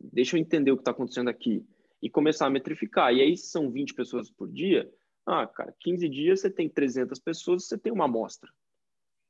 [0.00, 1.64] deixa eu entender o que está acontecendo aqui.
[2.02, 3.12] E começar a metrificar.
[3.12, 4.90] E aí, se são 20 pessoas por dia,
[5.26, 8.50] ah, cara, 15 dias você tem 300 pessoas, você tem uma amostra.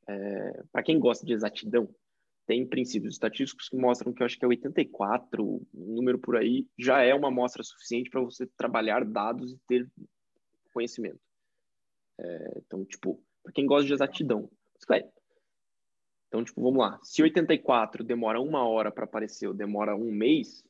[0.08, 1.88] É, Para quem gosta de exatidão,
[2.46, 6.66] tem princípios estatísticos que mostram que eu acho que é 84, um número por aí,
[6.78, 9.90] já é uma amostra suficiente para você trabalhar dados e ter
[10.72, 11.18] conhecimento.
[12.18, 14.50] É, então, tipo, para quem gosta de exatidão,
[16.36, 17.00] então, tipo, vamos lá.
[17.02, 20.62] Se 84 demora uma hora para aparecer ou demora um mês,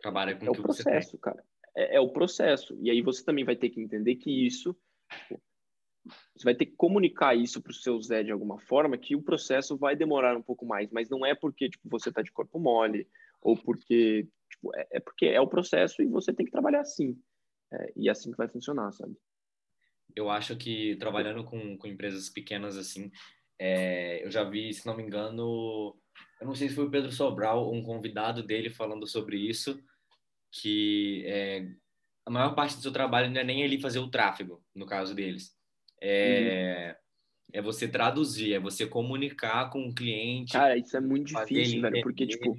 [0.00, 1.44] Trabalha com é o processo, cara.
[1.76, 2.76] É, é, o processo.
[2.80, 4.76] E aí você também vai ter que entender que isso,
[5.08, 5.40] tipo,
[6.34, 9.22] você vai ter que comunicar isso para o seu Zé de alguma forma, que o
[9.22, 12.58] processo vai demorar um pouco mais, mas não é porque tipo, você está de corpo
[12.58, 13.06] mole,
[13.40, 17.16] ou porque tipo, é, é, porque é o processo e você tem que trabalhar assim.
[17.72, 19.14] É, e é assim que vai funcionar, sabe?
[20.16, 23.12] Eu acho que trabalhando com, com empresas pequenas assim,
[23.60, 25.94] é, eu já vi, se não me engano,
[26.40, 29.78] eu não sei se foi o Pedro Sobral, um convidado dele falando sobre isso,
[30.50, 31.68] que é,
[32.24, 35.14] a maior parte do seu trabalho não é nem ele fazer o tráfego, no caso
[35.14, 35.54] deles.
[36.00, 37.58] É, uhum.
[37.58, 40.54] é você traduzir, é você comunicar com o cliente.
[40.54, 42.58] Cara, isso é muito difícil, velho, porque, tipo,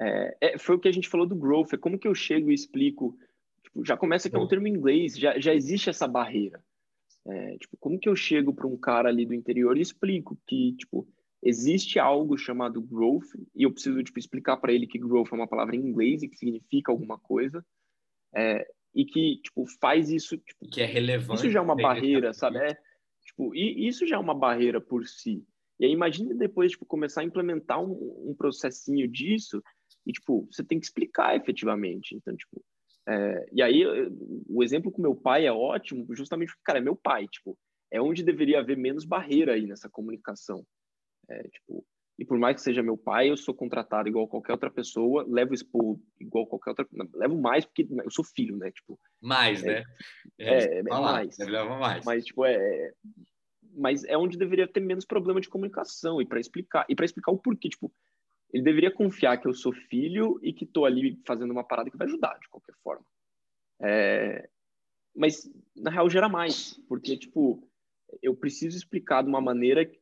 [0.00, 2.50] é, é, foi o que a gente falou do growth, é como que eu chego
[2.50, 3.16] e explico,
[3.62, 6.60] tipo, já começa que é um termo em inglês, já, já existe essa barreira.
[7.28, 10.72] É, tipo, como que eu chego para um cara ali do interior e explico que,
[10.74, 11.08] tipo,
[11.42, 15.48] existe algo chamado growth e eu preciso, tipo, explicar para ele que growth é uma
[15.48, 17.64] palavra em inglês e que significa alguma coisa.
[18.34, 20.36] É, e que, tipo, faz isso...
[20.38, 21.40] Tipo, que é relevante.
[21.40, 22.58] Isso já é uma barreira, sabe?
[22.58, 22.78] É,
[23.24, 25.44] tipo, e isso já é uma barreira por si.
[25.78, 29.62] E aí imagine depois, tipo, começar a implementar um, um processinho disso
[30.06, 32.14] e, tipo, você tem que explicar efetivamente.
[32.14, 32.64] Então, tipo,
[33.08, 33.84] é, e aí
[34.48, 37.56] o exemplo com meu pai é ótimo, justamente porque, cara, é meu pai, tipo,
[37.90, 40.64] é onde deveria haver menos barreira aí nessa comunicação.
[41.28, 41.84] É, tipo,
[42.18, 45.54] e por mais que seja meu pai, eu sou contratado igual qualquer outra pessoa, levo
[45.54, 48.70] expor igual qualquer outra, levo mais porque eu sou filho, né?
[48.70, 49.84] Tipo, mais, é, né?
[50.38, 51.36] É, é, é mais.
[51.38, 52.04] Leva mais.
[52.04, 52.92] Mas tipo é,
[53.76, 57.32] mas é onde deveria ter menos problema de comunicação e para explicar e para explicar
[57.32, 57.92] o porquê, tipo,
[58.52, 61.96] ele deveria confiar que eu sou filho e que estou ali fazendo uma parada que
[61.96, 63.04] vai ajudar de qualquer forma.
[63.80, 64.48] É,
[65.14, 67.68] mas na real gera mais, porque tipo
[68.22, 70.00] eu preciso explicar de uma maneira tipo,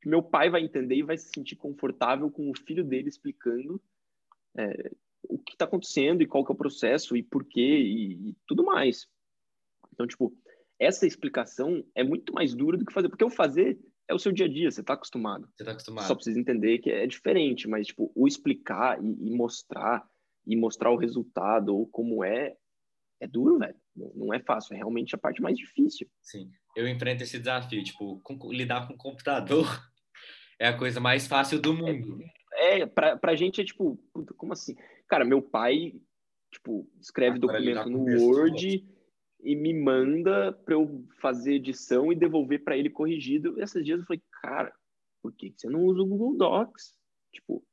[0.00, 3.80] que meu pai vai entender e vai se sentir confortável com o filho dele explicando
[4.56, 4.90] é,
[5.22, 8.36] o que está acontecendo e qual que é o processo e por quê e, e,
[8.46, 9.08] tudo mais.
[9.92, 10.34] Então, tipo,
[10.78, 13.78] essa explicação é muito mais dura do que fazer, porque o fazer
[14.10, 15.48] é o seu dia a dia, você está acostumado.
[15.54, 16.06] Você está acostumado.
[16.06, 20.06] Só precisa entender que é diferente, mas, tipo, o explicar e, e mostrar
[20.46, 22.56] e mostrar o resultado ou como é,
[23.20, 23.76] é duro, velho.
[24.14, 26.08] Não é fácil, é realmente a parte mais difícil.
[26.22, 27.82] Sim eu enfrento esse desafio.
[27.82, 29.66] Tipo, com, lidar com o computador
[30.58, 32.18] é a coisa mais fácil do mundo.
[32.54, 33.98] É, é pra, pra gente é tipo,
[34.36, 34.74] como assim?
[35.08, 35.94] Cara, meu pai,
[36.52, 38.86] tipo, escreve ah, documento no Word
[39.42, 43.58] e me manda para eu fazer edição e devolver para ele corrigido.
[43.58, 44.72] E esses dias eu falei, cara,
[45.22, 46.98] por que você não usa o Google Docs?
[47.32, 47.64] Tipo,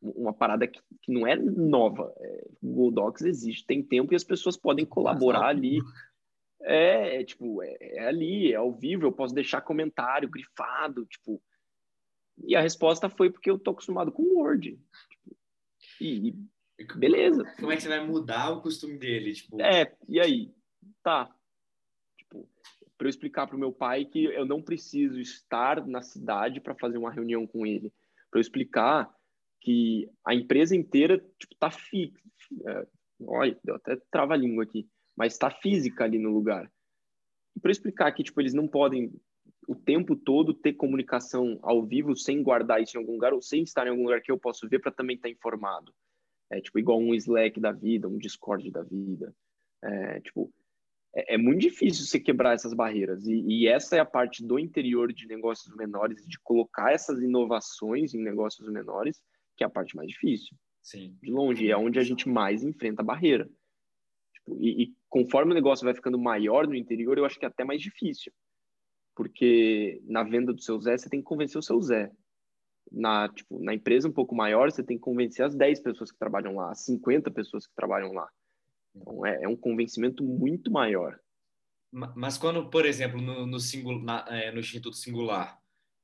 [0.00, 2.12] uma parada que, que não é nova.
[2.18, 5.78] É, o Google Docs existe, tem tempo e as pessoas podem colaborar ali.
[6.62, 11.42] É, é, tipo, é, é, ali, é ao vivo, eu posso deixar comentário grifado, tipo.
[12.44, 14.78] E a resposta foi porque eu tô acostumado com Word.
[15.10, 15.36] Tipo,
[16.00, 16.28] e,
[16.78, 17.44] e, beleza.
[17.58, 19.60] Como é que você vai mudar o costume dele, tipo?
[19.60, 20.52] É, e aí?
[21.02, 21.34] Tá.
[22.18, 22.48] Tipo,
[22.96, 26.98] para eu explicar pro meu pai que eu não preciso estar na cidade para fazer
[26.98, 27.92] uma reunião com ele.
[28.30, 29.12] Para eu explicar
[29.60, 32.20] que a empresa inteira, tipo, tá fixa.
[32.66, 32.86] É,
[33.20, 36.70] olha, deu até trava-língua aqui mas está física ali no lugar.
[37.60, 39.12] Para explicar que tipo eles não podem
[39.68, 43.62] o tempo todo ter comunicação ao vivo sem guardar isso em algum lugar ou sem
[43.62, 45.94] estar em algum lugar que eu posso ver para também estar tá informado.
[46.50, 49.34] É tipo igual um Slack da vida, um Discord da vida.
[49.82, 50.52] É, tipo,
[51.14, 53.26] é, é, muito difícil você quebrar essas barreiras.
[53.26, 58.14] E, e, essa é a parte do interior de negócios menores, de colocar essas inovações
[58.14, 59.22] em negócios menores,
[59.56, 60.56] que é a parte mais difícil.
[60.82, 61.16] Sim.
[61.22, 63.48] De longe, é onde a gente mais enfrenta a barreira.
[64.34, 67.48] Tipo, e, e, conforme o negócio vai ficando maior no interior, eu acho que é
[67.48, 68.32] até mais difícil.
[69.14, 72.10] Porque na venda do seu Zé, você tem que convencer o seu Zé.
[72.90, 76.18] Na, tipo, na empresa um pouco maior, você tem que convencer as 10 pessoas que
[76.18, 78.28] trabalham lá, as 50 pessoas que trabalham lá.
[78.94, 81.18] Então, é, é um convencimento muito maior.
[81.90, 85.58] Mas quando, por exemplo, no, no, singular, na, é, no Instituto Singular,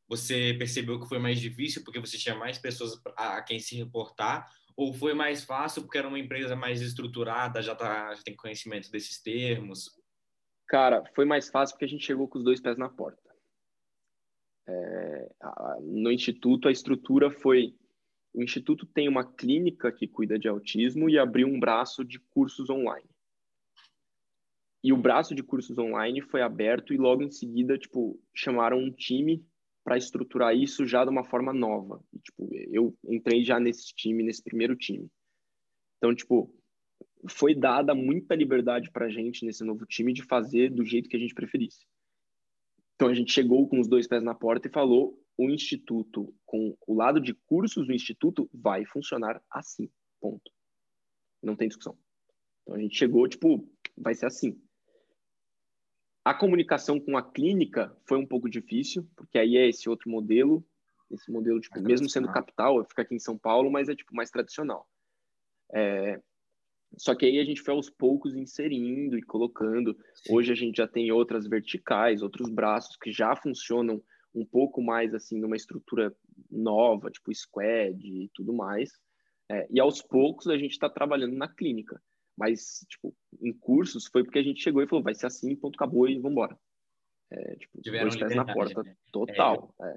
[0.07, 3.77] você percebeu que foi mais difícil porque você tinha mais pessoas a, a quem se
[3.77, 4.47] reportar
[4.77, 8.91] ou foi mais fácil porque era uma empresa mais estruturada, já, tá, já tem conhecimento
[8.91, 9.91] desses termos?
[10.69, 13.29] Cara, foi mais fácil porque a gente chegou com os dois pés na porta.
[14.69, 17.75] É, a, no Instituto, a estrutura foi...
[18.33, 22.71] O Instituto tem uma clínica que cuida de autismo e abriu um braço de cursos
[22.71, 23.09] online.
[24.83, 28.93] E o braço de cursos online foi aberto e logo em seguida, tipo, chamaram um
[28.93, 29.45] time
[29.83, 32.03] para estruturar isso já de uma forma nova.
[32.13, 35.11] E, tipo, eu entrei já nesse time, nesse primeiro time.
[35.97, 36.55] Então, tipo,
[37.29, 41.17] foi dada muita liberdade para a gente nesse novo time de fazer do jeito que
[41.17, 41.87] a gente preferisse.
[42.95, 46.77] Então, a gente chegou com os dois pés na porta e falou: o instituto, com
[46.85, 49.89] o lado de cursos do instituto, vai funcionar assim.
[50.21, 50.51] Ponto.
[51.41, 51.97] Não tem discussão.
[52.63, 53.67] Então, a gente chegou, tipo,
[53.97, 54.61] vai ser assim.
[56.25, 60.67] A comunicação com a clínica foi um pouco difícil, porque aí é esse outro modelo,
[61.09, 64.31] esse modelo, tipo, mesmo sendo capital, fica aqui em São Paulo, mas é tipo mais
[64.31, 64.89] tradicional.
[65.73, 66.21] É...
[66.97, 69.97] Só que aí a gente foi aos poucos inserindo e colocando.
[70.15, 70.35] Sim.
[70.35, 74.03] Hoje a gente já tem outras verticais, outros braços que já funcionam
[74.35, 76.15] um pouco mais assim numa estrutura
[76.51, 78.91] nova, tipo squad e tudo mais.
[79.51, 82.01] É, e aos poucos a gente está trabalhando na clínica.
[82.37, 85.75] Mas, tipo, em cursos foi porque a gente chegou e falou, vai ser assim, ponto,
[85.75, 86.57] acabou e vambora.
[87.31, 88.95] É, tipo, Tiveram dois pés na porta, né?
[89.13, 89.75] total.
[89.83, 89.97] É, é.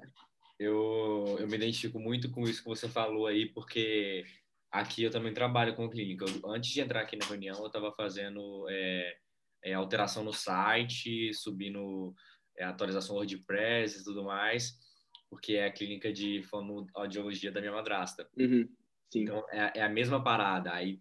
[0.58, 4.24] Eu, eu me identifico muito com isso que você falou aí, porque
[4.70, 6.24] aqui eu também trabalho com clínica.
[6.24, 9.16] Eu, antes de entrar aqui na reunião, eu estava fazendo é,
[9.64, 12.14] é, alteração no site, subindo
[12.56, 14.78] é, atualização WordPress e tudo mais,
[15.30, 18.28] porque é a clínica de fonoaudiologia da minha madrasta.
[18.36, 18.68] Uhum,
[19.14, 20.72] então, é, é, a mesma parada.
[20.72, 21.00] Aí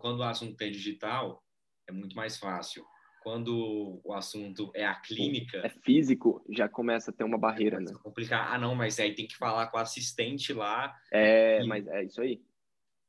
[0.00, 1.42] quando o assunto é digital,
[1.88, 2.84] é muito mais fácil.
[3.22, 5.58] Quando o assunto é a clínica.
[5.58, 7.92] É físico, já começa a ter uma barreira, né?
[8.02, 8.52] Complicar.
[8.52, 10.96] Ah, não, mas aí tem que falar com o assistente lá.
[11.12, 11.66] É, e...
[11.66, 12.42] mas é isso aí.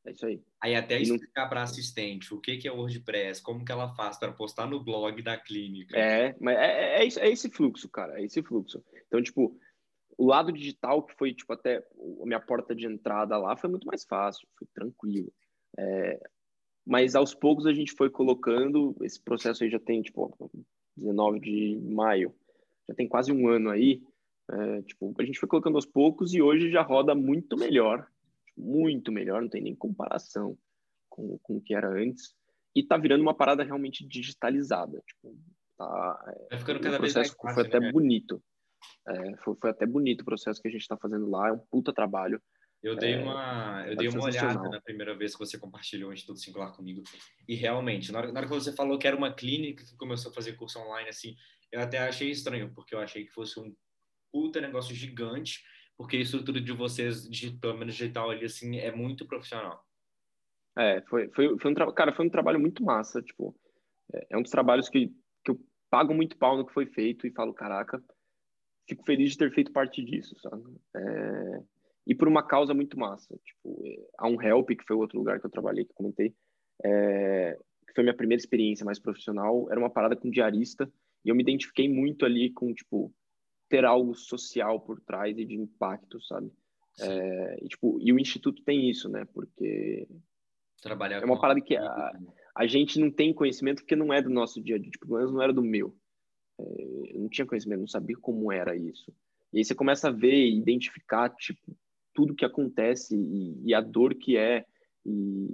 [0.05, 0.41] É isso aí.
[0.61, 1.49] Aí até e explicar não...
[1.49, 5.21] para assistente o que, que é WordPress, como que ela faz para postar no blog
[5.21, 5.97] da clínica.
[5.97, 8.83] É, mas é, é, é, é esse fluxo, cara, é esse fluxo.
[9.07, 9.57] Então, tipo,
[10.17, 11.77] o lado digital, que foi, tipo, até
[12.21, 15.31] a minha porta de entrada lá, foi muito mais fácil, foi tranquilo.
[15.77, 16.19] É,
[16.85, 20.35] mas aos poucos a gente foi colocando, esse processo aí já tem, tipo,
[20.97, 22.35] 19 de maio,
[22.87, 24.03] já tem quase um ano aí,
[24.51, 28.07] é, tipo, a gente foi colocando aos poucos e hoje já roda muito melhor,
[28.55, 30.57] muito melhor, não tem nem comparação
[31.09, 32.33] com, com o que era antes,
[32.75, 35.37] e tá virando uma parada realmente digitalizada, tipo,
[35.77, 37.69] tá, é, ficando cada o processo fácil, foi né?
[37.69, 38.43] até bonito,
[39.07, 41.59] é, foi, foi até bonito o processo que a gente está fazendo lá, é um
[41.59, 42.41] puta trabalho,
[42.83, 46.13] eu dei é, uma, eu dei uma olhada na primeira vez que você compartilhou o
[46.13, 47.01] Instituto Singular comigo.
[47.47, 50.31] E realmente, na hora, na hora, que você falou que era uma clínica que começou
[50.31, 51.33] a fazer curso online, assim,
[51.71, 53.73] eu até achei estranho, porque eu achei que fosse um
[54.33, 55.63] puta negócio gigante,
[55.97, 59.85] porque a estrutura de vocês, digital, menos digital ali, assim, é muito profissional.
[60.77, 63.55] É, foi, foi, foi um cara, foi um trabalho muito massa, tipo,
[64.13, 65.07] é, é um dos trabalhos que,
[65.43, 65.59] que eu
[65.89, 68.03] pago muito pau no que foi feito e falo, caraca,
[68.87, 70.63] fico feliz de ter feito parte disso, sabe?
[70.95, 71.61] É,
[72.07, 73.37] e por uma causa muito massa.
[73.43, 76.35] Tipo, é, a um help, que foi outro lugar que eu trabalhei, que eu comentei,
[76.83, 77.57] é,
[77.87, 80.91] que foi minha primeira experiência mais profissional, era uma parada com diarista,
[81.23, 83.13] e eu me identifiquei muito ali com, tipo,
[83.69, 86.51] ter algo social por trás e de impacto, sabe?
[86.99, 89.25] É, e, tipo, e o Instituto tem isso, né?
[89.33, 90.07] Porque
[90.81, 92.11] Trabalhar é uma parada que a,
[92.55, 95.17] a gente não tem conhecimento porque não é do nosso dia a dia, tipo, pelo
[95.17, 95.95] menos não era do meu.
[96.59, 99.11] É, eu não tinha conhecimento, não sabia como era isso.
[99.51, 101.75] E aí você começa a ver e identificar, tipo,
[102.13, 104.65] tudo que acontece e, e a dor que é
[105.05, 105.47] e,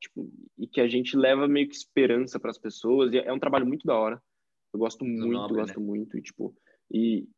[0.00, 3.12] tipo, e que a gente leva meio que esperança para as pessoas.
[3.12, 4.20] E é um trabalho muito da hora.
[4.72, 5.86] Eu gosto muito, nobre, gosto né?
[5.86, 6.56] muito e tipo
[6.90, 7.28] e,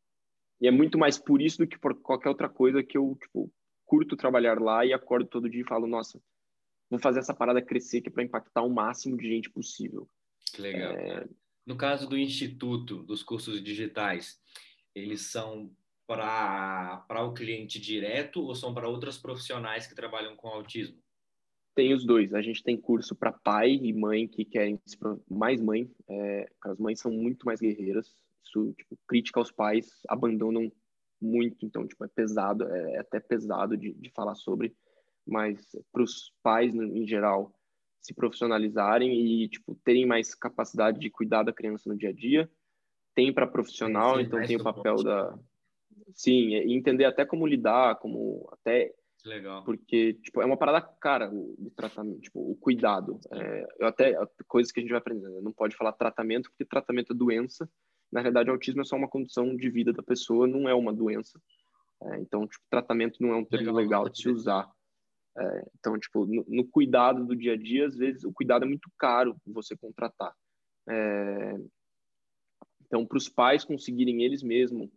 [0.61, 3.53] e é muito mais por isso do que por qualquer outra coisa que eu tipo
[3.85, 6.21] curto trabalhar lá e acordo todo dia e falo nossa
[6.91, 10.09] vou fazer essa parada crescer que é para impactar o máximo de gente possível.
[10.53, 10.93] Que legal.
[10.93, 11.29] É...
[11.67, 14.41] No caso do instituto dos cursos digitais,
[14.95, 15.71] eles são
[16.07, 21.03] para o cliente direto ou são para outras profissionais que trabalham com autismo?
[21.75, 22.33] Tem os dois.
[22.33, 24.81] A gente tem curso para pai e mãe que querem
[25.29, 25.91] mais mãe.
[26.09, 28.15] É, as mães são muito mais guerreiras.
[28.47, 30.71] Isso, tipo, crítica aos pais abandonam
[31.21, 31.65] muito.
[31.65, 34.75] Então, tipo, é pesado, é, é até pesado de, de falar sobre.
[35.27, 37.53] Mas para os pais, em geral,
[38.01, 42.49] se profissionalizarem e tipo terem mais capacidade de cuidar da criança no dia a dia.
[43.15, 45.37] Tem para profissional, então tem o papel da
[46.15, 48.95] Sim, e entender até como lidar, como até
[49.25, 49.65] Legal.
[49.65, 53.19] porque tipo é uma parada cara o, o tratamento, tipo o cuidado.
[53.33, 54.15] É, eu até
[54.47, 55.35] coisas que a gente vai aprendendo.
[55.35, 55.41] Né?
[55.43, 57.69] Não pode falar tratamento porque tratamento é doença.
[58.11, 61.41] Na realidade, autismo é só uma condição de vida da pessoa, não é uma doença.
[62.03, 64.71] É, então, tipo, tratamento não é um termo legal, legal de se usar.
[65.37, 68.69] É, então, tipo, no, no, cuidado do dia a dia, às vezes o cuidado é
[68.69, 70.33] muito caro você contratar.
[70.89, 71.57] É,
[72.87, 74.89] então, para os pais conseguirem eles mesmos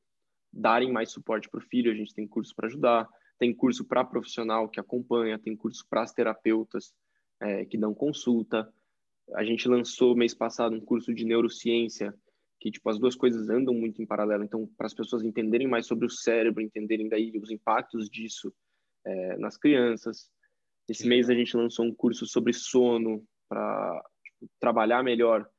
[0.51, 3.07] darem mais suporte para o filho, a gente tem curso para ajudar,
[3.37, 6.93] tem curso para profissional que acompanha, tem curso para as terapeutas
[7.41, 8.71] é, que dão consulta.
[9.35, 12.13] A gente lançou mês passado um curso de neurociência
[12.59, 14.43] que tipo as duas coisas andam muito em paralelo.
[14.43, 18.53] Então, para as pessoas entenderem mais sobre o cérebro, entenderem daí os impactos disso
[19.05, 20.29] é, nas crianças.
[20.87, 25.49] Esse mês a gente lançou um curso sobre sono para tipo, trabalhar melhor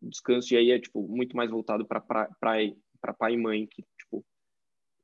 [0.00, 4.24] descanso e aí é tipo muito mais voltado para para pai e mãe que tipo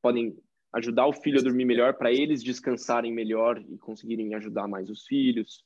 [0.02, 0.36] podem
[0.72, 5.06] ajudar o filho a dormir melhor para eles descansarem melhor e conseguirem ajudar mais os
[5.06, 5.64] filhos.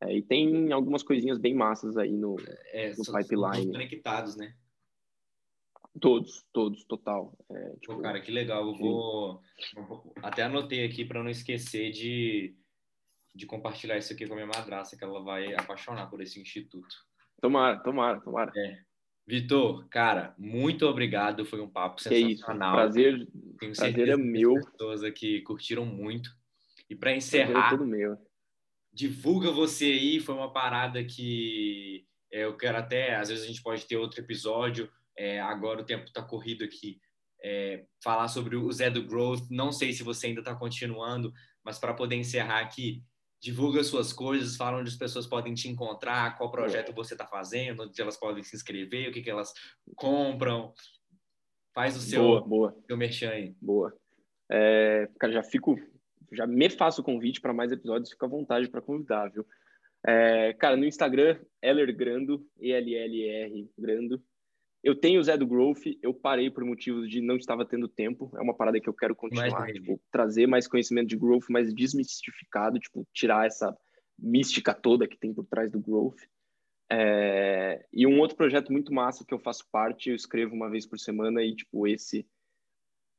[0.00, 2.36] É, e tem algumas coisinhas bem massas aí no,
[2.72, 3.64] é, no são, pipeline.
[3.64, 4.54] São conectados, né?
[6.00, 7.36] Todos, todos, total.
[7.50, 8.66] É, tipo, Pô, cara, que legal.
[8.66, 9.42] Eu vou.
[10.22, 12.56] Até anotei aqui para não esquecer de,
[13.34, 16.94] de compartilhar isso aqui com a minha madrasta, que ela vai apaixonar por esse instituto.
[17.40, 18.52] Tomara, tomara, tomara.
[18.56, 18.78] É.
[19.26, 21.44] Vitor, cara, muito obrigado.
[21.44, 22.74] Foi um papo sensacional.
[22.74, 23.28] Prazer,
[23.58, 24.56] Tenho prazer é meu.
[24.56, 26.30] As pessoas aqui curtiram muito.
[26.88, 28.16] E para encerrar, é tudo meu.
[28.92, 30.20] divulga você aí.
[30.20, 33.14] Foi uma parada que é, eu quero até.
[33.14, 34.90] Às vezes a gente pode ter outro episódio.
[35.16, 37.00] É, agora o tempo está corrido aqui.
[37.44, 39.48] É, falar sobre o Zé do Growth.
[39.50, 41.32] Não sei se você ainda está continuando,
[41.64, 43.02] mas para poder encerrar aqui,
[43.40, 47.82] divulga suas coisas, fala onde as pessoas podem te encontrar, qual projeto você está fazendo,
[47.82, 49.52] onde elas podem se inscrever, o que, que elas
[49.96, 50.72] compram.
[51.74, 52.76] Faz o seu, boa, boa.
[52.86, 53.56] seu merchan aí.
[53.60, 53.92] Boa.
[54.50, 55.76] É, cara, já fico,
[56.30, 59.44] já me faço o convite para mais episódios, fica à vontade para convidar, viu?
[60.06, 64.22] É, cara, no Instagram, Eller Grando, E-L-L-R Grando,
[64.82, 68.30] eu tenho o Zé do Growth, eu parei por motivos de não estava tendo tempo.
[68.36, 72.80] É uma parada que eu quero continuar, tipo, trazer mais conhecimento de growth, mais desmistificado,
[72.80, 73.76] tipo, tirar essa
[74.18, 76.18] mística toda que tem por trás do growth.
[76.90, 77.86] É...
[77.92, 80.98] E um outro projeto muito massa que eu faço parte, eu escrevo uma vez por
[80.98, 82.26] semana e, tipo, esse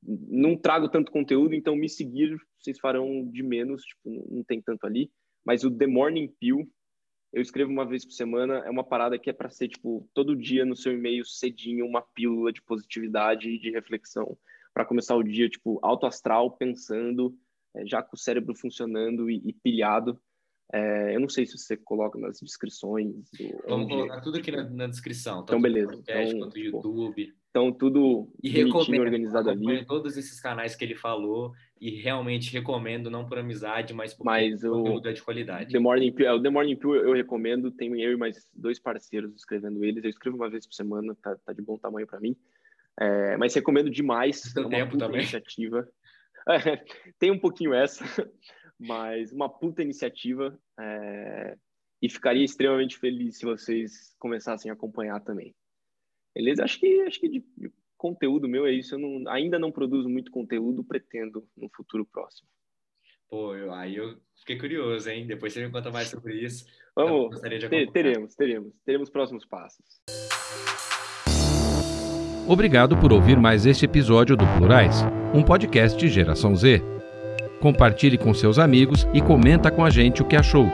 [0.06, 4.86] não trago tanto conteúdo, então me seguir vocês farão de menos, tipo, não tem tanto
[4.86, 5.10] ali.
[5.46, 6.70] Mas o The Morning Pill,
[7.34, 10.36] eu escrevo uma vez por semana, é uma parada que é para ser, tipo, todo
[10.36, 14.38] dia no seu e-mail, cedinho, uma pílula de positividade e de reflexão,
[14.72, 17.36] para começar o dia, tipo, alto astral, pensando,
[17.76, 20.20] é, já com o cérebro funcionando e, e pilhado.
[20.72, 23.30] É, eu não sei se você coloca nas descrições.
[23.68, 25.42] Vamos colocar tudo aqui na, na descrição.
[25.42, 25.92] Então, beleza.
[25.92, 27.34] Podcast, então, tipo, YouTube.
[27.50, 29.86] Então, tudo e recomendo, organizado ali.
[29.86, 31.52] todos esses canais que ele falou
[31.84, 35.74] e realmente recomendo, não por amizade, mas por mas o conteúdo é de qualidade.
[35.74, 38.80] The Morning Pill, é, o The Morning Pill eu recomendo, tenho eu e mais dois
[38.80, 42.22] parceiros escrevendo eles, eu escrevo uma vez por semana, tá, tá de bom tamanho para
[42.22, 42.38] mim,
[42.98, 45.20] é, mas recomendo demais, Seu é uma tempo também.
[45.20, 45.86] iniciativa.
[46.48, 46.78] É,
[47.20, 48.06] tem um pouquinho essa,
[48.80, 51.58] mas uma puta iniciativa é,
[52.02, 55.54] e ficaria extremamente feliz se vocês começassem a acompanhar também.
[56.34, 56.64] Beleza?
[56.64, 57.70] Acho que, acho que de, de
[58.04, 58.96] conteúdo meu é isso.
[58.96, 62.50] Eu não, ainda não produzo muito conteúdo, pretendo no futuro próximo.
[63.30, 65.26] Pô, eu, aí eu fiquei curioso, hein?
[65.26, 66.66] Depois você me conta mais sobre isso.
[66.94, 70.02] Vamos, ter, teremos, teremos, teremos próximos passos.
[72.48, 75.02] Obrigado por ouvir mais este episódio do Plurais,
[75.34, 76.82] um podcast de Geração Z.
[77.62, 80.66] Compartilhe com seus amigos e comenta com a gente o que achou.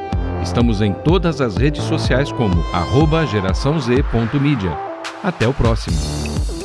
[0.41, 4.71] Estamos em todas as redes sociais como arroba geraçãoz.media.
[5.23, 6.58] Até o próximo.